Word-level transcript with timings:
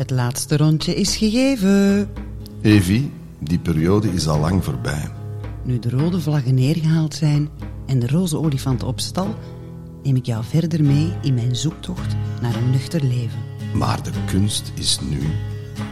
Het 0.00 0.10
laatste 0.10 0.56
rondje 0.56 0.94
is 0.94 1.16
gegeven. 1.16 2.08
Evi, 2.60 3.12
die 3.38 3.58
periode 3.58 4.12
is 4.12 4.28
al 4.28 4.38
lang 4.38 4.64
voorbij. 4.64 5.10
Nu 5.62 5.78
de 5.78 5.90
rode 5.90 6.20
vlaggen 6.20 6.54
neergehaald 6.54 7.14
zijn 7.14 7.48
en 7.86 7.98
de 7.98 8.06
roze 8.06 8.38
olifant 8.38 8.82
op 8.82 9.00
stal, 9.00 9.34
neem 10.02 10.16
ik 10.16 10.26
jou 10.26 10.44
verder 10.44 10.84
mee 10.84 11.12
in 11.22 11.34
mijn 11.34 11.56
zoektocht 11.56 12.16
naar 12.42 12.54
een 12.54 12.70
nuchter 12.70 13.04
leven. 13.04 13.38
Maar 13.74 14.02
de 14.02 14.10
kunst 14.26 14.72
is 14.74 14.98
nu 15.00 15.20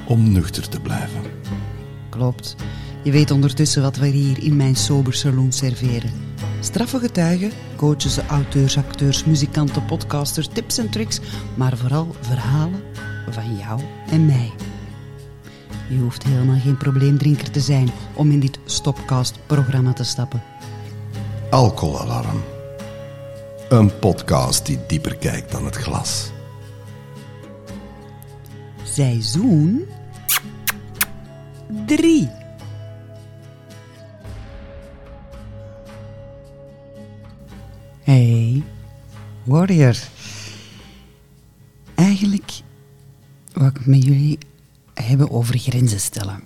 om 0.07 0.33
nuchter 0.33 0.69
te 0.69 0.81
blijven. 0.81 1.23
Klopt. 2.11 2.57
Je 3.05 3.11
weet 3.11 3.31
ondertussen 3.31 3.83
wat 3.83 3.97
we 3.97 4.07
hier 4.07 4.43
in 4.43 4.57
mijn 4.57 4.77
sober 4.77 5.15
saloon 5.15 5.53
serveren. 5.53 6.11
Straffe 6.61 6.99
getuigen, 6.99 7.51
coaches, 7.77 8.19
auteurs, 8.19 8.77
acteurs, 8.77 9.25
muzikanten, 9.25 9.85
podcasters, 9.85 10.49
tips 10.53 10.79
en 10.79 10.91
tricks, 10.91 11.21
maar 11.55 11.77
vooral 11.77 12.15
verhalen 12.21 12.81
van 13.33 13.57
jou 13.57 13.81
en 14.11 14.27
mij. 14.27 14.53
Je 15.89 15.99
hoeft 15.99 16.23
helemaal 16.23 16.61
geen 16.61 16.77
probleemdrinker 16.77 17.51
te 17.51 17.61
zijn 17.61 17.91
om 18.15 18.31
in 18.31 18.41
dit 18.41 18.59
Stopcast-programma 18.65 19.93
te 19.93 20.05
stappen. 20.05 20.43
Alcoholalarm. 21.51 22.43
Een 23.69 23.99
podcast 23.99 24.67
die 24.67 24.79
dieper 24.87 25.17
kijkt 25.17 25.53
dan 25.53 25.65
het 25.65 25.77
glas. 25.77 26.31
Seizoen 28.83 29.87
3. 31.87 32.31
Hey, 38.03 38.63
warrior. 39.45 39.97
Eigenlijk 41.95 42.51
wil 43.59 43.67
ik 43.67 43.87
met 43.87 44.05
jullie 44.05 44.39
hebben 44.95 45.31
over 45.31 45.59
grenzen 45.59 46.01
stellen. 46.01 46.43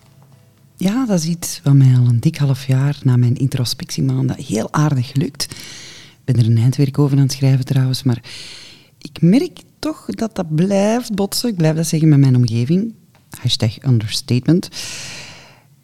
Ja, 0.77 1.07
dat 1.07 1.19
is 1.19 1.27
iets 1.27 1.61
wat 1.65 1.75
mij 1.75 1.97
al 1.97 2.07
een 2.07 2.21
dik 2.21 2.37
half 2.37 2.67
jaar 2.67 2.99
na 3.03 3.17
mijn 3.17 3.37
introspectiemaanden 3.37 4.37
heel 4.37 4.73
aardig 4.73 5.15
lukt. 5.15 5.43
Ik 5.43 6.25
ben 6.25 6.39
er 6.39 6.47
een 6.47 6.59
eindwerk 6.59 6.99
over 6.99 7.17
aan 7.17 7.23
het 7.23 7.33
schrijven 7.33 7.65
trouwens, 7.65 8.03
maar 8.03 8.23
ik 8.99 9.23
merk 9.23 9.59
toch 9.79 10.07
dat 10.07 10.35
dat 10.35 10.55
blijft 10.55 11.15
botsen. 11.15 11.49
Ik 11.49 11.57
blijf 11.57 11.77
dat 11.77 11.87
zeggen 11.87 12.09
met 12.09 12.19
mijn 12.19 12.37
omgeving. 12.37 12.95
Hashtag 13.41 13.85
understatement. 13.85 14.69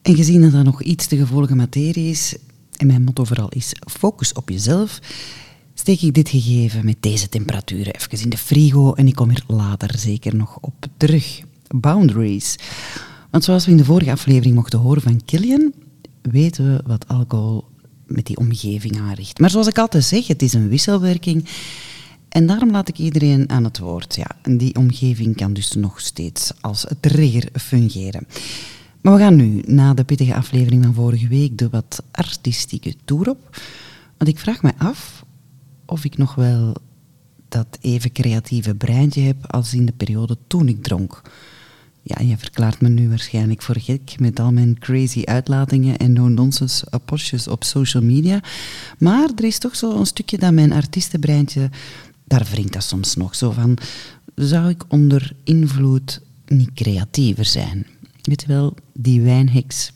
En 0.03 0.16
gezien 0.16 0.41
dat 0.41 0.53
dat 0.53 0.64
nog 0.64 0.83
iets 0.83 1.06
te 1.06 1.16
gevoelige 1.16 1.55
materie 1.55 2.10
is, 2.10 2.36
en 2.77 2.86
mijn 2.86 3.03
motto 3.03 3.25
vooral 3.25 3.48
is 3.48 3.72
focus 3.91 4.33
op 4.33 4.48
jezelf, 4.48 5.00
steek 5.79 6.01
ik 6.01 6.15
dit 6.15 6.29
gegeven 6.29 6.84
met 6.84 6.97
deze 7.01 7.29
temperaturen 7.29 7.95
even 7.95 8.21
in 8.21 8.29
de 8.29 8.39
frigo 8.39 8.93
en 8.93 9.07
ik 9.07 9.15
kom 9.15 9.31
er 9.31 9.45
later 9.47 9.98
zeker 9.98 10.37
nog 10.37 10.59
op 10.61 10.87
terug. 10.97 11.41
Boundaries. 11.69 12.57
Want 13.31 13.45
zoals 13.45 13.65
we 13.65 13.71
in 13.71 13.77
de 13.77 13.84
vorige 13.84 14.11
aflevering 14.11 14.55
mochten 14.55 14.79
horen 14.79 15.03
van 15.03 15.25
Killian, 15.25 15.73
weten 16.23 16.73
we 16.73 16.83
wat 16.87 17.09
alcohol 17.09 17.65
met 18.06 18.27
die 18.27 18.37
omgeving 18.37 19.01
aanricht. 19.01 19.39
Maar 19.39 19.51
zoals 19.51 19.67
ik 19.67 19.79
altijd 19.79 20.05
zeg, 20.05 20.27
het 20.27 20.43
is 20.43 20.53
een 20.53 20.69
wisselwerking. 20.69 21.49
En 22.29 22.47
daarom 22.47 22.71
laat 22.71 22.89
ik 22.89 22.99
iedereen 22.99 23.51
aan 23.51 23.65
het 23.65 23.79
woord. 23.79 24.15
Ja, 24.15 24.31
en 24.43 24.59
die 24.59 24.77
omgeving 24.77 25.37
kan 25.37 25.53
dus 25.53 25.73
nog 25.73 26.01
steeds 26.01 26.53
als 26.61 26.87
trigger 27.01 27.49
fungeren. 27.53 28.27
Maar 29.01 29.12
we 29.12 29.19
gaan 29.19 29.37
nu, 29.37 29.62
na 29.67 29.95
de 29.95 30.05
pittige 30.05 30.34
aflevering 30.34 30.84
van 30.84 30.95
vorige 30.95 31.29
week, 31.29 31.59
de 31.59 31.69
wat 31.69 32.03
artistieke 32.11 32.95
tour 33.05 33.29
op. 33.29 33.61
Want 34.17 34.31
ik 34.31 34.39
vraag 34.39 34.62
me 34.62 34.73
af 34.79 35.27
of 35.91 36.05
ik 36.05 36.17
nog 36.17 36.34
wel 36.34 36.75
dat 37.48 37.78
even 37.81 38.12
creatieve 38.12 38.75
breintje 38.75 39.20
heb 39.20 39.53
als 39.53 39.75
in 39.75 39.86
de 39.86 39.92
periode 39.92 40.36
toen 40.47 40.69
ik 40.69 40.83
dronk. 40.83 41.22
Ja, 42.03 42.25
je 42.25 42.39
verklaart 42.39 42.81
me 42.81 42.89
nu 42.89 43.08
waarschijnlijk 43.08 43.62
voor 43.62 43.77
gek 43.78 44.14
met 44.19 44.41
al 44.41 44.53
mijn 44.53 44.78
crazy 44.78 45.22
uitlatingen 45.25 45.98
en 45.98 46.12
no-nonsense 46.12 46.86
op 47.50 47.65
social 47.65 48.03
media. 48.03 48.41
Maar 48.99 49.28
er 49.37 49.44
is 49.44 49.59
toch 49.59 49.76
zo 49.76 49.99
een 49.99 50.06
stukje 50.06 50.38
dat 50.38 50.53
mijn 50.53 50.72
artiestenbreintje, 50.72 51.71
daar 52.25 52.47
wringt 52.50 52.72
dat 52.72 52.82
soms 52.82 53.15
nog 53.15 53.34
zo 53.34 53.50
van. 53.50 53.78
Zou 54.34 54.69
ik 54.69 54.84
onder 54.88 55.32
invloed 55.44 56.20
niet 56.47 56.72
creatiever 56.72 57.44
zijn? 57.44 57.87
Weet 58.22 58.41
je 58.41 58.49
wel, 58.49 58.75
die 58.93 59.20
wijnheks, 59.20 59.93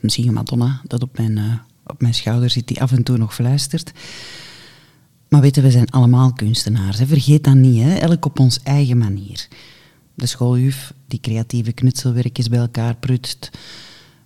misschien 0.00 0.32
Madonna 0.32 0.80
dat 0.86 1.02
op 1.02 1.16
mijn, 1.16 1.36
uh, 1.36 1.54
op 1.86 2.00
mijn 2.00 2.14
schouder 2.14 2.50
zit, 2.50 2.68
die 2.68 2.80
af 2.80 2.92
en 2.92 3.02
toe 3.02 3.16
nog 3.16 3.34
fluistert. 3.34 3.92
Maar 5.28 5.40
weten, 5.40 5.62
we 5.62 5.70
zijn 5.70 5.90
allemaal 5.90 6.32
kunstenaars. 6.32 6.98
Hè? 6.98 7.06
Vergeet 7.06 7.44
dat 7.44 7.54
niet, 7.54 7.82
hè? 7.82 7.94
elk 7.94 8.24
op 8.24 8.38
ons 8.38 8.62
eigen 8.62 8.98
manier. 8.98 9.48
De 10.14 10.26
schooljuf 10.26 10.92
die 11.06 11.20
creatieve 11.20 11.72
knutselwerkjes 11.72 12.48
bij 12.48 12.58
elkaar 12.58 12.96
prutst. 12.96 13.50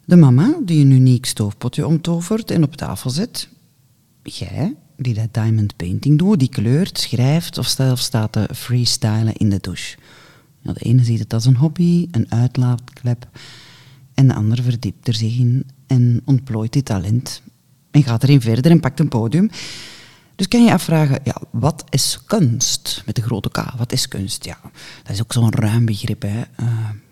De 0.04 0.16
mama 0.16 0.58
die 0.64 0.84
een 0.84 0.90
uniek 0.90 1.26
stoofpotje 1.26 1.86
omtovert 1.86 2.50
en 2.50 2.62
op 2.62 2.76
tafel 2.76 3.10
zet. 3.10 3.48
Jij 4.22 4.74
die 4.96 5.14
dat 5.14 5.34
diamond 5.34 5.76
painting 5.76 6.18
doet, 6.18 6.38
die 6.38 6.48
kleurt, 6.48 6.98
schrijft 6.98 7.58
of 7.58 7.66
zelf 7.66 7.98
staat 7.98 8.32
te 8.32 8.48
freestylen 8.54 9.36
in 9.36 9.50
de 9.50 9.58
douche. 9.60 9.96
De 10.62 10.74
ene 10.74 11.04
ziet 11.04 11.18
het 11.18 11.32
als 11.32 11.44
een 11.44 11.56
hobby, 11.56 12.08
een 12.10 12.32
uitlaatklep. 12.32 13.28
En 14.14 14.28
de 14.28 14.34
ander 14.34 14.62
verdiept 14.62 15.08
er 15.08 15.14
zich 15.14 15.38
in 15.38 15.66
en 15.86 16.22
ontplooit 16.24 16.72
dit 16.72 16.84
talent. 16.84 17.42
En 17.90 18.02
gaat 18.02 18.22
erin 18.22 18.40
verder 18.40 18.70
en 18.70 18.80
pakt 18.80 19.00
een 19.00 19.08
podium. 19.08 19.50
Dus 20.42 20.50
kan 20.50 20.64
je 20.64 20.72
afvragen, 20.72 21.20
ja, 21.24 21.36
wat 21.50 21.84
is 21.90 22.18
kunst? 22.26 23.02
Met 23.06 23.14
de 23.14 23.22
grote 23.22 23.50
K, 23.50 23.64
wat 23.76 23.92
is 23.92 24.08
kunst? 24.08 24.44
Ja, 24.44 24.58
dat 25.02 25.12
is 25.12 25.22
ook 25.22 25.32
zo'n 25.32 25.52
ruim 25.52 25.84
begrip. 25.84 26.24
Uh, 26.24 26.40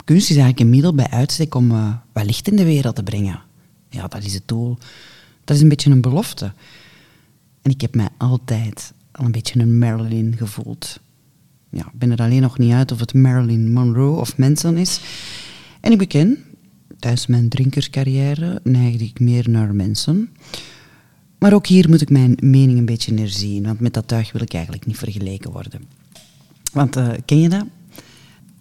kunst 0.05 0.31
is 0.31 0.37
eigenlijk 0.37 0.61
een 0.61 0.71
middel 0.71 0.95
bij 0.95 1.09
uitstek 1.11 1.55
om 1.55 1.71
uh, 1.71 1.95
wat 2.13 2.25
licht 2.25 2.49
in 2.49 2.57
de 2.57 2.65
wereld 2.65 2.97
te 2.97 3.03
brengen. 3.03 3.41
Ja, 3.89 4.09
dat 4.09 4.25
is 4.25 4.35
het 4.35 4.49
doel. 4.49 4.79
Dat 5.45 5.57
is 5.57 5.63
een 5.63 5.69
beetje 5.69 5.91
een 5.91 6.01
belofte. 6.01 6.53
En 7.63 7.71
ik 7.71 7.81
heb 7.81 7.95
mij 7.95 8.09
altijd 8.19 8.93
al 9.13 9.25
een 9.25 9.33
beetje 9.33 9.61
een 9.61 9.79
Marilyn 9.79 10.37
gevoeld. 10.37 11.01
Ja, 11.71 11.87
ik 11.87 11.99
ben 11.99 12.11
er 12.11 12.19
alleen 12.19 12.43
nog 12.43 12.59
niet 12.59 12.73
uit 12.73 12.93
of 12.93 13.01
het 13.01 13.15
Marilyn 13.15 13.73
Monroe 13.73 14.21
of 14.21 14.39
Manson 14.39 14.77
is. 14.77 15.01
En 15.81 15.93
ik 15.93 15.99
beken, 15.99 16.45
tijdens 16.99 17.27
mijn 17.27 17.49
drinkerscarrière 17.49 18.61
neigde 18.63 19.05
ik 19.05 19.21
meer 19.21 19.51
naar 19.51 19.75
Manson. 19.75 20.29
Maar 21.41 21.53
ook 21.53 21.67
hier 21.67 21.89
moet 21.89 22.01
ik 22.01 22.11
mijn 22.11 22.37
mening 22.41 22.78
een 22.78 22.84
beetje 22.84 23.15
herzien, 23.15 23.62
want 23.62 23.81
met 23.81 23.95
dat 23.95 24.09
tuig 24.09 24.33
wil 24.33 24.43
ik 24.43 24.55
eigenlijk 24.55 24.87
niet 24.87 24.99
vergeleken 24.99 25.51
worden. 25.51 25.83
Want 26.73 26.97
uh, 26.97 27.09
ken 27.25 27.41
je 27.41 27.49
dat? 27.49 27.65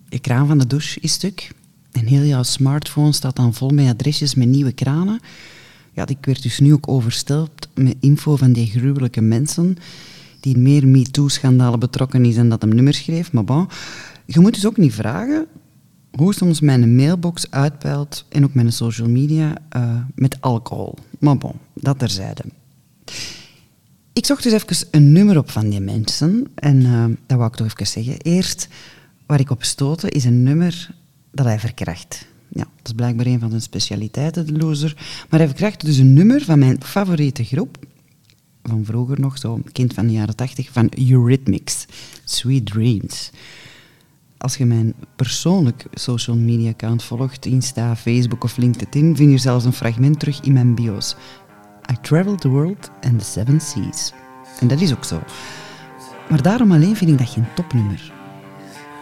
Je 0.09 0.19
kraan 0.19 0.47
van 0.47 0.57
de 0.57 0.67
douche 0.67 0.99
is 0.99 1.11
stuk 1.11 1.51
en 1.91 2.05
heel 2.05 2.23
jouw 2.23 2.43
smartphone 2.43 3.11
staat 3.11 3.35
dan 3.35 3.53
vol 3.53 3.69
met 3.69 3.87
adresjes 3.87 4.35
met 4.35 4.47
nieuwe 4.47 4.71
kranen. 4.71 5.19
Ja, 5.93 6.07
ik 6.07 6.25
werd 6.25 6.43
dus 6.43 6.59
nu 6.59 6.73
ook 6.73 6.87
oversteld 6.87 7.67
met 7.73 7.95
info 7.99 8.35
van 8.35 8.53
die 8.53 8.67
gruwelijke 8.67 9.21
mensen 9.21 9.77
die 10.39 10.57
meer 10.57 10.87
MeToo-schandalen 10.87 11.79
betrokken 11.79 12.25
is 12.25 12.37
en 12.37 12.49
dat 12.49 12.61
hem 12.61 12.75
nummer 12.75 12.93
schreef. 12.93 13.31
Maar 13.31 13.43
bon, 13.43 13.67
je 14.25 14.39
moet 14.39 14.53
dus 14.53 14.65
ook 14.65 14.77
niet 14.77 14.93
vragen 14.93 15.45
hoe 16.11 16.33
soms 16.33 16.59
mijn 16.59 16.95
mailbox 16.95 17.51
uitpeilt 17.51 18.25
en 18.29 18.43
ook 18.43 18.53
mijn 18.53 18.71
social 18.71 19.09
media 19.09 19.57
uh, 19.75 19.95
met 20.15 20.41
alcohol. 20.41 20.95
Maar 21.19 21.37
bon, 21.37 21.53
dat 21.73 21.99
terzijde. 21.99 22.43
Ik 24.13 24.25
zocht 24.25 24.43
dus 24.43 24.53
even 24.53 24.87
een 24.91 25.11
nummer 25.11 25.37
op 25.37 25.51
van 25.51 25.69
die 25.69 25.79
mensen. 25.79 26.47
En 26.55 26.81
uh, 26.81 27.05
dat 27.25 27.37
wou 27.37 27.49
ik 27.49 27.55
toch 27.55 27.67
even 27.67 27.87
zeggen. 27.87 28.17
Eerst, 28.17 28.67
waar 29.25 29.39
ik 29.39 29.49
op 29.49 29.63
stoten, 29.63 30.09
is 30.09 30.25
een 30.25 30.43
nummer 30.43 30.89
dat 31.31 31.45
hij 31.45 31.59
verkracht. 31.59 32.27
Ja, 32.49 32.63
dat 32.75 32.87
is 32.87 32.93
blijkbaar 32.93 33.25
een 33.25 33.39
van 33.39 33.49
zijn 33.49 33.61
specialiteiten, 33.61 34.45
de 34.45 34.57
loser. 34.57 34.93
Maar 35.29 35.39
hij 35.39 35.47
verkracht 35.47 35.85
dus 35.85 35.97
een 35.97 36.13
nummer 36.13 36.43
van 36.43 36.59
mijn 36.59 36.83
favoriete 36.83 37.43
groep. 37.43 37.77
Van 38.63 38.85
vroeger 38.85 39.19
nog, 39.19 39.37
zo 39.37 39.61
kind 39.71 39.93
van 39.93 40.07
de 40.07 40.13
jaren 40.13 40.35
tachtig, 40.35 40.69
van 40.71 40.91
Eurythmics. 41.09 41.85
Sweet 42.23 42.65
Dreams. 42.65 43.29
Als 44.37 44.57
je 44.57 44.65
mijn 44.65 44.93
persoonlijk 45.15 45.85
social 45.93 46.35
media 46.35 46.69
account 46.69 47.03
volgt, 47.03 47.45
Insta, 47.45 47.95
Facebook 47.95 48.43
of 48.43 48.57
LinkedIn, 48.57 49.15
vind 49.15 49.31
je 49.31 49.37
zelfs 49.37 49.65
een 49.65 49.73
fragment 49.73 50.19
terug 50.19 50.39
in 50.41 50.53
mijn 50.53 50.75
bio's. 50.75 51.15
I 51.91 51.95
traveled 52.01 52.41
the 52.41 52.49
world 52.49 52.91
and 53.01 53.19
the 53.19 53.25
seven 53.25 53.61
seas. 53.61 54.13
En 54.59 54.67
dat 54.67 54.81
is 54.81 54.93
ook 54.93 55.03
zo. 55.03 55.19
Maar 56.29 56.41
daarom 56.41 56.71
alleen 56.71 56.95
vind 56.95 57.11
ik 57.11 57.17
dat 57.17 57.29
geen 57.29 57.47
topnummer. 57.55 58.11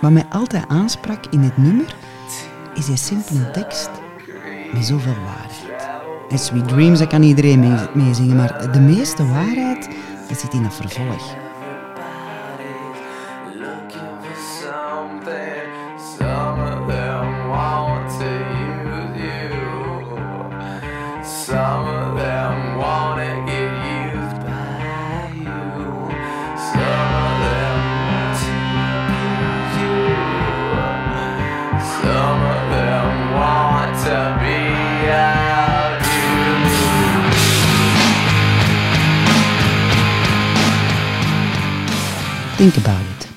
Wat 0.02 0.12
mij 0.12 0.26
altijd 0.30 0.68
aansprak 0.68 1.26
in 1.26 1.40
het 1.40 1.58
nummer, 1.58 1.96
is 2.76 2.86
die 2.86 2.98
simpele 2.98 3.52
tekst 3.52 3.90
met 4.74 4.86
zoveel 4.86 5.16
waarheid. 5.24 5.90
En 6.30 6.40
Sweet 6.40 6.68
Dreams, 6.68 7.00
dat 7.00 7.08
kan 7.08 7.24
iedereen 7.24 7.78
meezingen, 7.94 8.36
maar 8.36 8.72
de 8.72 8.80
meeste 8.80 9.28
waarheid 9.28 9.90
dat 10.28 10.40
zit 10.40 10.54
in 10.54 10.64
het 10.64 10.74
vervolg. 10.74 11.47
Think 42.58 42.78
about 42.78 43.02
it. 43.18 43.28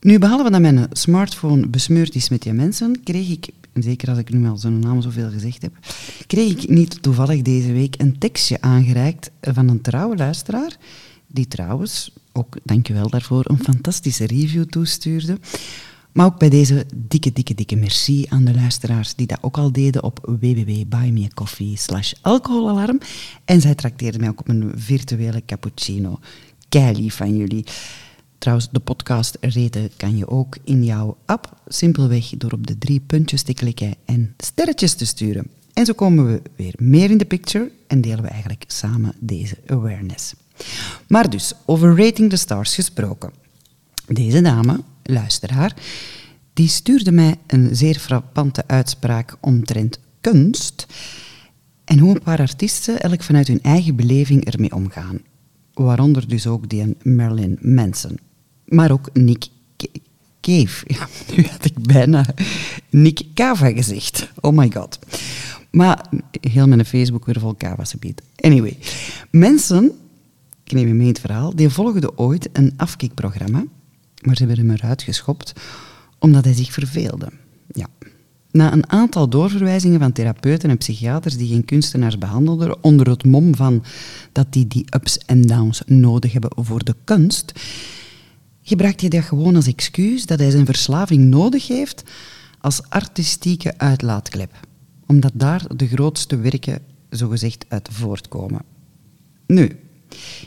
Nu, 0.00 0.18
behalve 0.18 0.50
dat 0.50 0.60
mijn 0.60 0.86
smartphone 0.92 1.66
besmeurd 1.66 2.14
is 2.14 2.28
met 2.28 2.42
die 2.42 2.52
mensen, 2.52 3.02
kreeg 3.04 3.30
ik, 3.30 3.48
zeker 3.74 4.08
als 4.08 4.18
ik 4.18 4.32
nu 4.32 4.48
al 4.48 4.56
zijn 4.56 4.78
naam 4.78 5.00
zoveel 5.00 5.30
gezegd 5.30 5.62
heb, 5.62 5.72
kreeg 6.26 6.50
ik 6.50 6.68
niet 6.68 7.02
toevallig 7.02 7.42
deze 7.42 7.72
week 7.72 7.94
een 8.00 8.18
tekstje 8.18 8.60
aangereikt 8.60 9.30
van 9.40 9.68
een 9.68 9.80
trouwe 9.80 10.16
luisteraar, 10.16 10.76
die 11.26 11.48
trouwens, 11.48 12.12
ook 12.32 12.56
dankjewel 12.64 13.08
daarvoor, 13.08 13.44
een 13.48 13.62
fantastische 13.62 14.26
review 14.26 14.64
toestuurde. 14.64 15.38
Maar 16.12 16.26
ook 16.26 16.38
bij 16.38 16.50
deze 16.50 16.86
dikke, 16.94 17.32
dikke, 17.32 17.54
dikke 17.54 17.76
merci 17.76 18.26
aan 18.28 18.44
de 18.44 18.54
luisteraars 18.54 19.14
die 19.14 19.26
dat 19.26 19.42
ook 19.42 19.58
al 19.58 19.72
deden 19.72 20.02
op 20.02 20.36
www.buymeacoffee 20.40 21.76
slash 21.76 22.12
alcoholalarm. 22.20 23.00
En 23.44 23.60
zij 23.60 23.74
trakteerden 23.74 24.20
mij 24.20 24.28
ook 24.28 24.40
op 24.40 24.48
een 24.48 24.72
virtuele 24.74 25.42
cappuccino. 25.46 26.18
Kei 26.68 27.10
van 27.10 27.36
jullie. 27.36 27.64
Trouwens, 28.38 28.68
de 28.72 28.80
podcast 28.80 29.36
reten 29.40 29.90
kan 29.96 30.16
je 30.16 30.28
ook 30.28 30.56
in 30.64 30.84
jouw 30.84 31.16
app 31.26 31.60
simpelweg 31.66 32.30
door 32.36 32.52
op 32.52 32.66
de 32.66 32.78
drie 32.78 33.00
puntjes 33.00 33.42
te 33.42 33.54
klikken 33.54 33.94
en 34.04 34.34
sterretjes 34.38 34.94
te 34.94 35.06
sturen. 35.06 35.46
En 35.72 35.86
zo 35.86 35.92
komen 35.92 36.26
we 36.26 36.42
weer 36.56 36.74
meer 36.76 37.10
in 37.10 37.18
de 37.18 37.24
picture 37.24 37.70
en 37.86 38.00
delen 38.00 38.22
we 38.22 38.28
eigenlijk 38.28 38.64
samen 38.66 39.14
deze 39.18 39.56
awareness. 39.66 40.34
Maar 41.08 41.30
dus, 41.30 41.52
over 41.66 41.96
Rating 42.04 42.30
the 42.30 42.36
Stars 42.36 42.74
gesproken. 42.74 43.32
Deze 44.06 44.40
dame, 44.42 44.80
luisteraar, 45.02 45.74
die 46.52 46.68
stuurde 46.68 47.12
mij 47.12 47.34
een 47.46 47.76
zeer 47.76 47.98
frappante 47.98 48.64
uitspraak 48.66 49.36
omtrent 49.40 49.98
kunst 50.20 50.86
en 51.84 51.98
hoe 51.98 52.14
een 52.14 52.22
paar 52.22 52.40
artiesten 52.40 53.00
elk 53.00 53.22
vanuit 53.22 53.48
hun 53.48 53.62
eigen 53.62 53.96
beleving 53.96 54.44
ermee 54.44 54.74
omgaan. 54.74 55.20
Waaronder 55.78 56.28
dus 56.28 56.46
ook 56.46 56.68
die 56.68 56.96
Marilyn 57.02 57.58
Manson. 57.60 58.18
Maar 58.64 58.90
ook 58.90 59.10
Nick 59.12 59.46
Cave. 60.40 60.84
Ja, 60.86 61.08
nu 61.36 61.46
had 61.46 61.64
ik 61.64 61.78
bijna 61.78 62.26
Nick 62.90 63.22
Cava 63.34 63.70
gezegd. 63.70 64.30
Oh 64.40 64.56
my 64.56 64.70
god. 64.74 64.98
Maar 65.70 66.08
heel 66.40 66.68
mijn 66.68 66.84
Facebook 66.84 67.26
weer 67.26 67.40
vol 67.40 67.56
Cava's 67.56 67.90
gebied. 67.90 68.22
Anyway, 68.36 68.78
mensen, 69.30 69.92
ik 70.64 70.72
neem 70.72 70.86
je 70.86 70.94
mee 70.94 71.08
het 71.08 71.20
verhaal, 71.20 71.54
die 71.54 71.68
volgden 71.68 72.18
ooit 72.18 72.48
een 72.52 72.72
afkikprogramma, 72.76 73.64
maar 74.22 74.36
ze 74.36 74.44
hebben 74.44 74.66
hem 74.66 74.76
eruit 74.76 75.02
geschopt 75.02 75.52
omdat 76.18 76.44
hij 76.44 76.54
zich 76.54 76.72
verveelde. 76.72 77.28
Ja. 77.66 77.86
Na 78.50 78.72
een 78.72 78.90
aantal 78.90 79.28
doorverwijzingen 79.28 80.00
van 80.00 80.12
therapeuten 80.12 80.70
en 80.70 80.78
psychiaters 80.78 81.36
die 81.36 81.48
geen 81.48 81.64
kunstenaars 81.64 82.18
behandelden, 82.18 82.84
onder 82.84 83.08
het 83.08 83.24
mom 83.24 83.54
van 83.54 83.84
dat 84.32 84.46
die 84.50 84.66
die 84.66 84.84
ups 84.94 85.18
en 85.18 85.42
downs 85.42 85.82
nodig 85.86 86.32
hebben 86.32 86.50
voor 86.56 86.84
de 86.84 86.94
kunst, 87.04 87.52
gebruikt 88.62 89.00
hij 89.00 89.10
dat 89.10 89.24
gewoon 89.24 89.56
als 89.56 89.66
excuus 89.66 90.26
dat 90.26 90.38
hij 90.38 90.50
zijn 90.50 90.66
verslaving 90.66 91.24
nodig 91.24 91.66
heeft 91.66 92.02
als 92.60 92.82
artistieke 92.88 93.78
uitlaatklep, 93.78 94.60
omdat 95.06 95.32
daar 95.34 95.76
de 95.76 95.86
grootste 95.86 96.36
werken 96.36 96.82
zogezegd 97.10 97.64
uit 97.68 97.88
voortkomen. 97.92 98.62
Nu, 99.46 99.76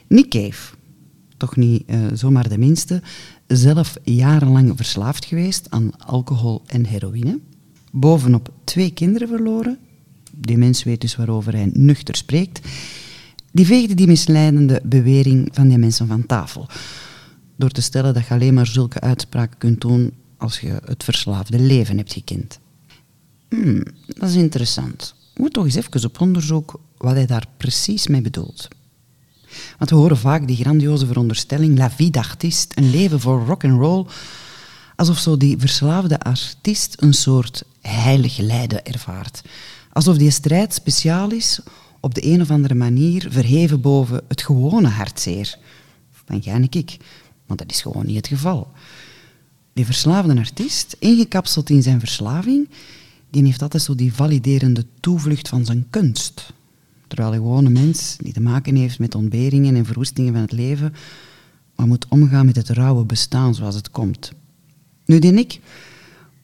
Nick 0.08 0.30
Cave, 0.30 0.76
toch 1.38 1.56
niet 1.56 1.84
uh, 1.88 2.06
zomaar 2.14 2.50
de 2.50 2.58
minste, 2.58 3.02
zelf 3.48 3.98
jarenlang 4.04 4.72
verslaafd 4.76 5.26
geweest 5.26 5.68
aan 5.70 5.92
alcohol 5.98 6.62
en 6.66 6.86
heroïne, 6.86 7.40
bovenop 7.92 8.50
twee 8.64 8.92
kinderen 8.92 9.28
verloren, 9.28 9.78
die 10.32 10.58
mens 10.58 10.84
weet 10.84 11.02
dus 11.02 11.16
waarover 11.16 11.54
hij 11.54 11.70
nuchter 11.74 12.16
spreekt, 12.16 12.68
die 13.52 13.66
veegde 13.66 13.94
die 13.94 14.08
misleidende 14.08 14.82
bewering 14.84 15.50
van 15.52 15.68
die 15.68 15.78
mensen 15.78 16.08
van 16.08 16.26
tafel 16.26 16.68
door 17.56 17.70
te 17.70 17.82
stellen 17.82 18.14
dat 18.14 18.28
je 18.28 18.34
alleen 18.34 18.54
maar 18.54 18.68
zulke 18.68 19.00
uitspraken 19.00 19.58
kunt 19.58 19.82
doen 19.82 20.14
als 20.38 20.60
je 20.60 20.80
het 20.86 21.04
verslaafde 21.04 21.60
leven 21.60 21.98
hebt 21.98 22.14
gekend. 22.14 22.60
Hmm, 23.50 23.84
dat 24.08 24.30
is 24.30 24.36
interessant. 24.36 25.16
We 25.34 25.42
moeten 25.42 25.62
toch 25.62 25.66
eens 25.66 25.86
even 25.86 26.10
op 26.10 26.22
onderzoek 26.22 26.80
wat 26.98 27.14
hij 27.14 27.26
daar 27.26 27.46
precies 27.58 28.08
mee 28.08 28.22
bedoelt. 28.22 28.68
Want 29.78 29.90
we 29.90 29.96
horen 29.96 30.18
vaak 30.18 30.48
die 30.48 30.56
grandioze 30.56 31.06
veronderstelling, 31.06 31.78
la 31.78 31.92
vie 31.92 32.12
d'artiste, 32.12 32.78
een 32.78 32.90
leven 32.90 33.20
voor 33.20 33.46
rock 33.46 33.64
and 33.64 33.80
roll, 33.80 34.06
alsof 35.02 35.20
zo 35.20 35.38
die 35.38 35.58
verslaafde 35.58 36.20
artiest 36.20 37.02
een 37.02 37.14
soort 37.14 37.64
heilig 37.82 38.38
lijden 38.38 38.86
ervaart. 38.86 39.42
Alsof 39.92 40.18
die 40.18 40.32
strijd 40.32 40.74
speciaal 40.74 41.32
is, 41.32 41.60
op 42.00 42.14
de 42.14 42.26
een 42.26 42.42
of 42.42 42.52
andere 42.52 42.76
manier 42.76 43.28
verheven 43.30 43.82
boven 43.82 44.22
het 44.28 44.42
gewone 44.42 44.88
hartzeer. 44.88 45.58
Van 46.26 46.38
jij 46.38 46.54
en 46.54 46.68
ik. 46.70 46.98
Want 47.46 47.60
dat 47.60 47.72
is 47.72 47.82
gewoon 47.82 48.06
niet 48.06 48.16
het 48.16 48.28
geval. 48.28 48.72
Die 49.74 49.86
verslaafde 49.86 50.38
artiest, 50.38 50.96
ingekapseld 51.00 51.70
in 51.70 51.84
zijn 51.84 52.00
verslaving, 52.00 52.70
die 53.30 53.44
heeft 53.44 53.62
altijd 53.62 53.84
zo 53.84 53.96
die 53.96 54.14
validerende 54.14 54.86
toevlucht 55.00 55.48
van 55.48 55.66
zijn 55.66 55.88
kunst. 55.90 56.54
Terwijl 57.08 57.30
een 57.34 57.42
gewone 57.42 57.70
mens 57.70 58.16
die 58.20 58.34
te 58.34 58.42
maken 58.42 58.76
heeft 58.76 59.00
met 59.00 59.16
ontberingen 59.16 59.76
en 59.76 59.86
verwoestingen 59.86 60.34
van 60.34 60.42
het 60.42 60.52
leven, 60.52 60.94
maar 61.76 61.88
moet 61.88 62.06
omgaan 62.10 62.46
met 62.46 62.56
het 62.56 62.70
rauwe 62.70 63.06
bestaan 63.06 63.56
zoals 63.56 63.76
het 63.76 63.92
komt. 63.92 64.32
Nu, 65.12 65.20
die 65.20 65.32
Nick, 65.32 65.60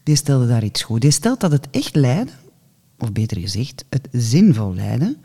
die 0.03 0.15
stelde 0.15 0.47
daar 0.47 0.63
iets 0.63 0.81
goed. 0.81 1.01
Die 1.01 1.11
stelt 1.11 1.39
dat 1.39 1.51
het 1.51 1.67
echt 1.71 1.95
lijden, 1.95 2.33
of 2.97 3.11
beter 3.11 3.39
gezegd, 3.39 3.85
het 3.89 4.07
zinvol 4.11 4.73
lijden, 4.73 5.17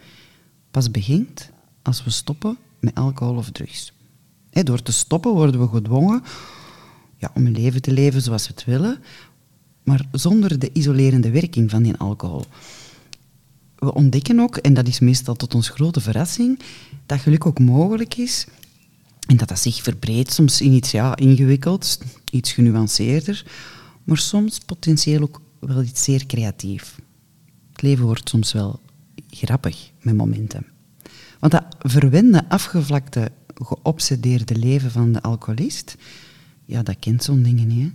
pas 0.70 0.90
begint 0.90 1.50
als 1.82 2.04
we 2.04 2.10
stoppen 2.10 2.56
met 2.80 2.94
alcohol 2.94 3.36
of 3.36 3.50
drugs 3.50 3.92
door 4.50 4.82
te 4.82 4.92
stoppen 4.92 5.32
worden 5.32 5.60
we 5.60 5.68
gedwongen 5.68 6.22
ja, 7.16 7.30
om 7.34 7.46
een 7.46 7.52
leven 7.52 7.82
te 7.82 7.92
leven 7.92 8.22
zoals 8.22 8.46
we 8.46 8.52
het 8.54 8.64
willen, 8.64 8.98
maar 9.82 10.06
zonder 10.12 10.58
de 10.58 10.70
isolerende 10.72 11.30
werking 11.30 11.70
van 11.70 11.82
die 11.82 11.96
alcohol. 11.96 12.44
We 13.76 13.94
ontdekken 13.94 14.40
ook, 14.40 14.56
en 14.56 14.74
dat 14.74 14.88
is 14.88 15.00
meestal 15.00 15.34
tot 15.34 15.54
ons 15.54 15.68
grote 15.68 16.00
verrassing, 16.00 16.58
dat 17.06 17.20
geluk 17.20 17.46
ook 17.46 17.58
mogelijk 17.58 18.16
is 18.16 18.46
en 19.26 19.36
dat 19.36 19.48
dat 19.48 19.58
zich 19.58 19.82
verbreedt, 19.82 20.32
soms 20.32 20.60
in 20.60 20.72
iets 20.72 20.90
ja, 20.90 21.16
ingewikkeld, 21.16 21.98
iets 22.32 22.52
genuanceerder, 22.52 23.44
maar 24.04 24.18
soms 24.18 24.58
potentieel 24.58 25.22
ook 25.22 25.40
wel 25.58 25.82
iets 25.82 26.04
zeer 26.04 26.26
creatief. 26.26 26.96
Het 27.72 27.82
leven 27.82 28.04
wordt 28.04 28.28
soms 28.28 28.52
wel 28.52 28.80
grappig 29.30 29.90
met 30.00 30.16
momenten. 30.16 30.66
Want 31.38 31.52
dat 31.52 31.64
verwende, 31.78 32.48
afgevlakte 32.48 33.32
geobsedeerde 33.54 34.56
leven 34.56 34.90
van 34.90 35.12
de 35.12 35.22
alcoholist, 35.22 35.96
ja, 36.64 36.82
dat 36.82 36.96
kent 36.98 37.24
zo'n 37.24 37.42
dingen 37.42 37.66
niet. 37.66 37.82
Hè? 37.82 37.90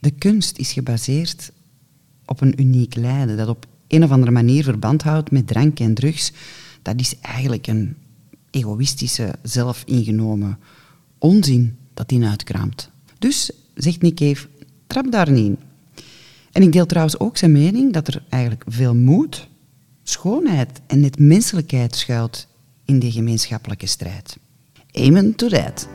De 0.00 0.10
kunst 0.10 0.58
is 0.58 0.72
gebaseerd 0.72 1.52
op 2.24 2.40
een 2.40 2.60
uniek 2.60 2.94
lijden, 2.94 3.36
dat 3.36 3.48
op 3.48 3.66
een 3.88 4.04
of 4.04 4.10
andere 4.10 4.30
manier 4.30 4.64
verband 4.64 5.02
houdt 5.02 5.30
met 5.30 5.46
drank 5.46 5.80
en 5.80 5.94
drugs. 5.94 6.32
Dat 6.82 7.00
is 7.00 7.18
eigenlijk 7.20 7.66
een 7.66 7.96
egoïstische, 8.50 9.34
zelfingenomen 9.42 10.58
onzin 11.18 11.76
dat 11.94 12.08
die 12.08 12.24
uitkraamt. 12.24 12.90
Dus, 13.20 13.50
zegt 13.74 14.14
Cave, 14.14 14.46
trap 14.86 15.12
daar 15.12 15.30
niet 15.30 15.46
in. 15.46 15.58
En 16.52 16.62
ik 16.62 16.72
deel 16.72 16.86
trouwens 16.86 17.18
ook 17.18 17.36
zijn 17.36 17.52
mening 17.52 17.92
dat 17.92 18.08
er 18.08 18.22
eigenlijk 18.28 18.64
veel 18.66 18.94
moed, 18.94 19.48
schoonheid 20.02 20.80
en 20.86 21.00
net 21.00 21.18
menselijkheid 21.18 21.96
schuilt 21.96 22.46
in 22.84 22.98
die 22.98 23.12
gemeenschappelijke 23.12 23.86
strijd. 23.86 24.36
Amen 24.92 25.34
to 25.34 25.48
that. 25.48 25.88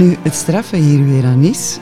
Nu, 0.00 0.16
het 0.22 0.34
straffe 0.34 0.76
hier 0.76 1.04
weer 1.04 1.24
aan 1.24 1.42
is, 1.42 1.78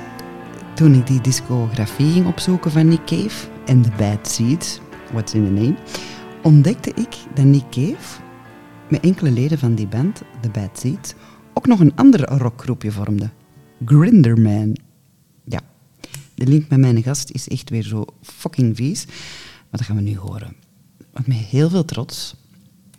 toen 0.74 0.94
ik 0.94 1.06
die 1.06 1.20
discografie 1.20 2.12
ging 2.12 2.26
opzoeken 2.26 2.70
van 2.70 2.88
Nick 2.88 3.04
Cave 3.04 3.48
en 3.66 3.82
The 3.82 3.90
Bad 3.96 4.28
Seeds, 4.28 4.80
what's 5.12 5.34
in 5.34 5.44
the 5.44 5.50
name, 5.50 5.76
ontdekte 6.42 6.90
ik 6.90 7.16
dat 7.34 7.44
Nick 7.44 7.70
Cave 7.70 8.20
met 8.88 9.00
enkele 9.00 9.30
leden 9.30 9.58
van 9.58 9.74
die 9.74 9.86
band, 9.86 10.22
The 10.40 10.50
Bad 10.50 10.78
Seeds, 10.78 11.14
ook 11.54 11.66
nog 11.66 11.80
een 11.80 11.96
ander 11.96 12.28
rockgroepje 12.28 12.92
vormde. 12.92 13.30
Grinderman. 13.84 14.76
Ja, 15.44 15.60
de 16.34 16.46
link 16.46 16.68
met 16.68 16.78
mijn 16.78 17.02
gast 17.02 17.30
is 17.30 17.48
echt 17.48 17.70
weer 17.70 17.82
zo 17.82 18.04
fucking 18.22 18.76
vies. 18.76 19.06
Maar 19.06 19.66
dat 19.70 19.82
gaan 19.82 19.96
we 19.96 20.02
nu 20.02 20.16
horen. 20.16 20.56
Want 21.12 21.26
met 21.26 21.36
heel 21.36 21.70
veel 21.70 21.84
trots 21.84 22.34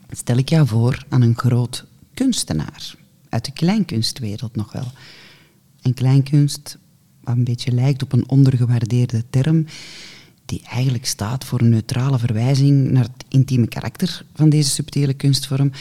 stel 0.10 0.38
ik 0.38 0.50
jou 0.50 0.68
voor 0.68 1.04
aan 1.10 1.22
een 1.22 1.38
groot 1.38 1.86
kunstenaar. 2.14 2.99
Uit 3.30 3.46
de 3.46 3.52
kleinkunstwereld 3.52 4.56
nog 4.56 4.72
wel. 4.72 4.92
En 5.82 5.94
kleinkunst, 5.94 6.78
wat 7.24 7.36
een 7.36 7.44
beetje 7.44 7.72
lijkt 7.72 8.04
op 8.04 8.14
een 8.14 8.30
ondergewaardeerde 8.30 9.24
term, 9.30 9.66
die 10.46 10.62
eigenlijk 10.64 11.06
staat 11.06 11.46
voor 11.46 11.62
een 11.62 11.70
neutrale 11.70 12.20
verwijzing 12.20 12.92
naar 12.92 13.04
het 13.04 13.26
intieme 13.28 13.68
karakter 13.68 14.26
van 14.34 14.50
deze 14.50 14.70
subtiele 14.70 15.14
kunstvorm. 15.14 15.72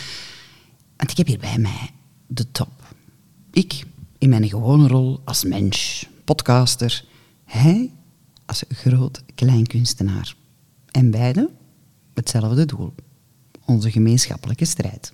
Want 0.97 1.11
ik 1.11 1.17
heb 1.17 1.27
hier 1.27 1.39
bij 1.39 1.59
mij 1.59 1.91
de 2.27 2.51
top. 2.51 2.95
Ik 3.51 3.85
in 4.19 4.29
mijn 4.29 4.49
gewone 4.49 4.89
rol 4.89 5.21
als 5.25 5.45
mens, 5.45 6.07
podcaster. 6.25 7.05
Hij 7.45 7.91
als 8.47 8.65
groot 8.69 9.23
kleinkunstenaar. 9.35 10.35
En 10.91 11.11
beide 11.11 11.51
hetzelfde 12.15 12.65
doel. 12.65 12.95
Onze 13.65 13.91
gemeenschappelijke 13.91 14.65
strijd. 14.65 15.13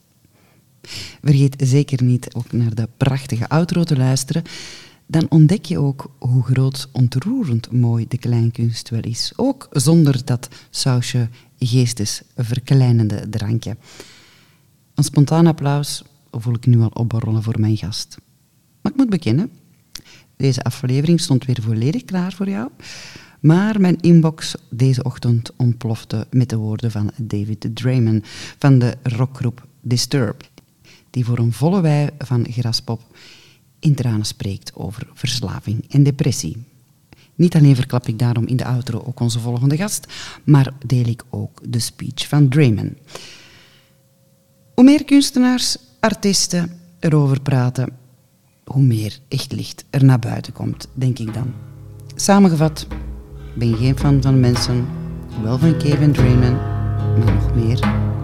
Vergeet 1.22 1.54
zeker 1.58 2.02
niet 2.02 2.34
ook 2.34 2.52
naar 2.52 2.74
de 2.74 2.88
prachtige 2.96 3.48
outro 3.48 3.84
te 3.84 3.96
luisteren. 3.96 4.42
Dan 5.06 5.26
ontdek 5.28 5.64
je 5.64 5.78
ook 5.78 6.10
hoe 6.18 6.42
groot 6.42 6.88
ontroerend 6.92 7.72
mooi 7.72 8.04
de 8.08 8.18
kleinkunst 8.18 8.88
wel 8.88 9.02
is. 9.02 9.32
Ook 9.36 9.68
zonder 9.70 10.24
dat 10.24 10.48
sausje 10.70 11.28
geestesverkleinende 11.58 13.28
drankje. 13.30 13.76
Een 14.94 15.04
spontaan 15.04 15.46
applaus 15.46 16.02
voel 16.30 16.54
ik 16.54 16.66
nu 16.66 16.80
al 16.80 16.88
opborrelen 16.88 17.42
voor 17.42 17.60
mijn 17.60 17.76
gast. 17.76 18.16
Maar 18.80 18.92
ik 18.92 18.98
moet 18.98 19.10
bekennen, 19.10 19.50
deze 20.36 20.62
aflevering 20.62 21.20
stond 21.20 21.44
weer 21.44 21.62
volledig 21.62 22.04
klaar 22.04 22.32
voor 22.32 22.48
jou. 22.48 22.70
Maar 23.40 23.80
mijn 23.80 24.00
inbox 24.00 24.54
deze 24.70 25.02
ochtend 25.02 25.50
ontplofte 25.56 26.26
met 26.30 26.48
de 26.48 26.56
woorden 26.56 26.90
van 26.90 27.10
David 27.16 27.66
Draymond 27.74 28.26
van 28.58 28.78
de 28.78 28.94
rockgroep 29.02 29.66
Disturbed, 29.80 30.50
die 31.14 31.24
voor 31.24 31.38
een 31.38 31.52
volle 31.52 31.80
wei 31.80 32.08
van 32.18 32.46
graspop 32.50 33.02
in 33.78 33.94
tranen 33.94 34.26
spreekt 34.26 34.74
over 34.74 35.08
verslaving 35.12 35.84
en 35.88 36.02
depressie. 36.02 36.56
Niet 37.34 37.54
alleen 37.54 37.74
verklap 37.74 38.06
ik 38.06 38.18
daarom 38.18 38.46
in 38.46 38.56
de 38.56 38.64
outro 38.64 39.02
ook 39.06 39.20
onze 39.20 39.40
volgende 39.40 39.76
gast, 39.76 40.06
maar 40.44 40.72
deel 40.86 41.06
ik 41.06 41.24
ook 41.30 41.60
de 41.68 41.78
speech 41.78 42.28
van 42.28 42.48
Draymond. 42.48 42.92
Hoe 44.74 44.84
meer 44.84 45.04
kunstenaars, 45.04 45.76
artiesten 46.00 46.80
erover 47.00 47.40
praten, 47.40 47.88
hoe 48.64 48.82
meer 48.82 49.18
echt 49.28 49.52
licht 49.52 49.84
er 49.90 50.04
naar 50.04 50.18
buiten 50.18 50.52
komt, 50.52 50.88
denk 50.94 51.18
ik 51.18 51.34
dan. 51.34 51.52
Samengevat, 52.14 52.86
ben 53.56 53.68
je 53.68 53.76
geen 53.76 53.98
fan 53.98 54.22
van 54.22 54.40
mensen, 54.40 54.86
wel 55.42 55.58
van 55.58 55.78
Kevin 55.78 56.12
Draymond, 56.12 56.58
maar 57.18 57.34
nog 57.34 57.54
meer 57.54 57.78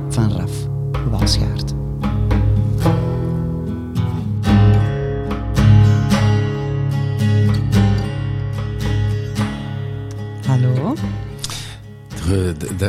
van 0.08 0.32
Raf 0.32 0.66
Walschaert. 1.10 1.79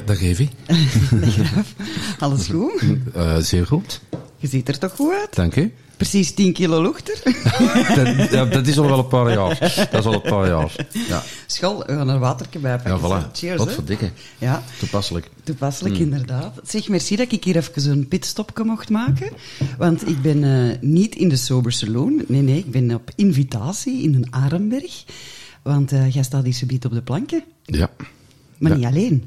Dag 0.05 0.21
Evie. 0.21 0.49
Dag 1.11 1.35
Raf. 1.37 1.73
Alles 2.19 2.47
goed? 2.47 2.83
Uh, 3.15 3.37
zeer 3.37 3.65
goed. 3.65 4.01
Je 4.37 4.47
ziet 4.47 4.67
er 4.67 4.77
toch 4.77 4.91
goed 4.95 5.13
uit? 5.13 5.35
Dank 5.35 5.55
u. 5.55 5.73
Precies 5.97 6.33
10 6.33 6.53
kilo 6.53 6.81
luchter. 6.81 7.21
dat, 7.95 8.31
ja, 8.31 8.45
dat 8.45 8.67
is 8.67 8.77
al 8.77 8.85
wel 8.85 8.97
een 8.97 9.07
paar 9.07 9.33
jaar. 9.33 9.59
Dat 9.91 9.99
is 9.99 10.05
al 10.05 10.13
een 10.13 10.21
paar 10.21 10.47
jaar. 10.47 10.87
Ja. 11.07 11.23
School, 11.45 11.83
we 11.85 11.93
gaan 11.93 12.09
er 12.09 12.19
waterke 12.19 12.59
bij 12.59 12.77
pakken. 12.79 13.09
Ja, 13.09 13.23
voilà. 13.23 13.31
Cheers, 13.31 13.57
Wat 13.57 13.71
voor 13.71 13.85
dikke. 13.85 14.09
Ja, 14.37 14.63
Toepasselijk. 14.79 15.29
toepasselijk 15.43 15.97
inderdaad. 15.97 16.59
Zeg, 16.63 16.87
merci 16.87 17.15
dat 17.15 17.31
ik 17.31 17.43
hier 17.43 17.55
even 17.55 17.81
zo'n 17.81 18.07
pitstopje 18.07 18.63
mocht 18.63 18.89
maken. 18.89 19.29
Want 19.77 20.07
ik 20.07 20.21
ben 20.21 20.43
eh, 20.43 20.77
niet 20.81 21.15
in 21.15 21.29
de 21.29 21.35
Sober 21.35 21.71
Saloon. 21.71 22.23
Nee, 22.27 22.41
nee, 22.41 22.57
ik 22.57 22.71
ben 22.71 22.93
op 22.93 23.11
invitatie 23.15 24.01
in 24.01 24.15
een 24.15 24.27
Arenberg. 24.33 25.03
Want 25.61 25.91
eh, 25.91 26.13
jij 26.13 26.23
staat 26.23 26.43
hier 26.43 26.53
subiet 26.53 26.85
op 26.85 26.91
de 26.91 27.01
planken. 27.01 27.43
Ja. 27.63 27.89
Maar 28.61 28.71
Ja. 28.71 28.77
niet 28.77 28.85
alleen. 28.97 29.23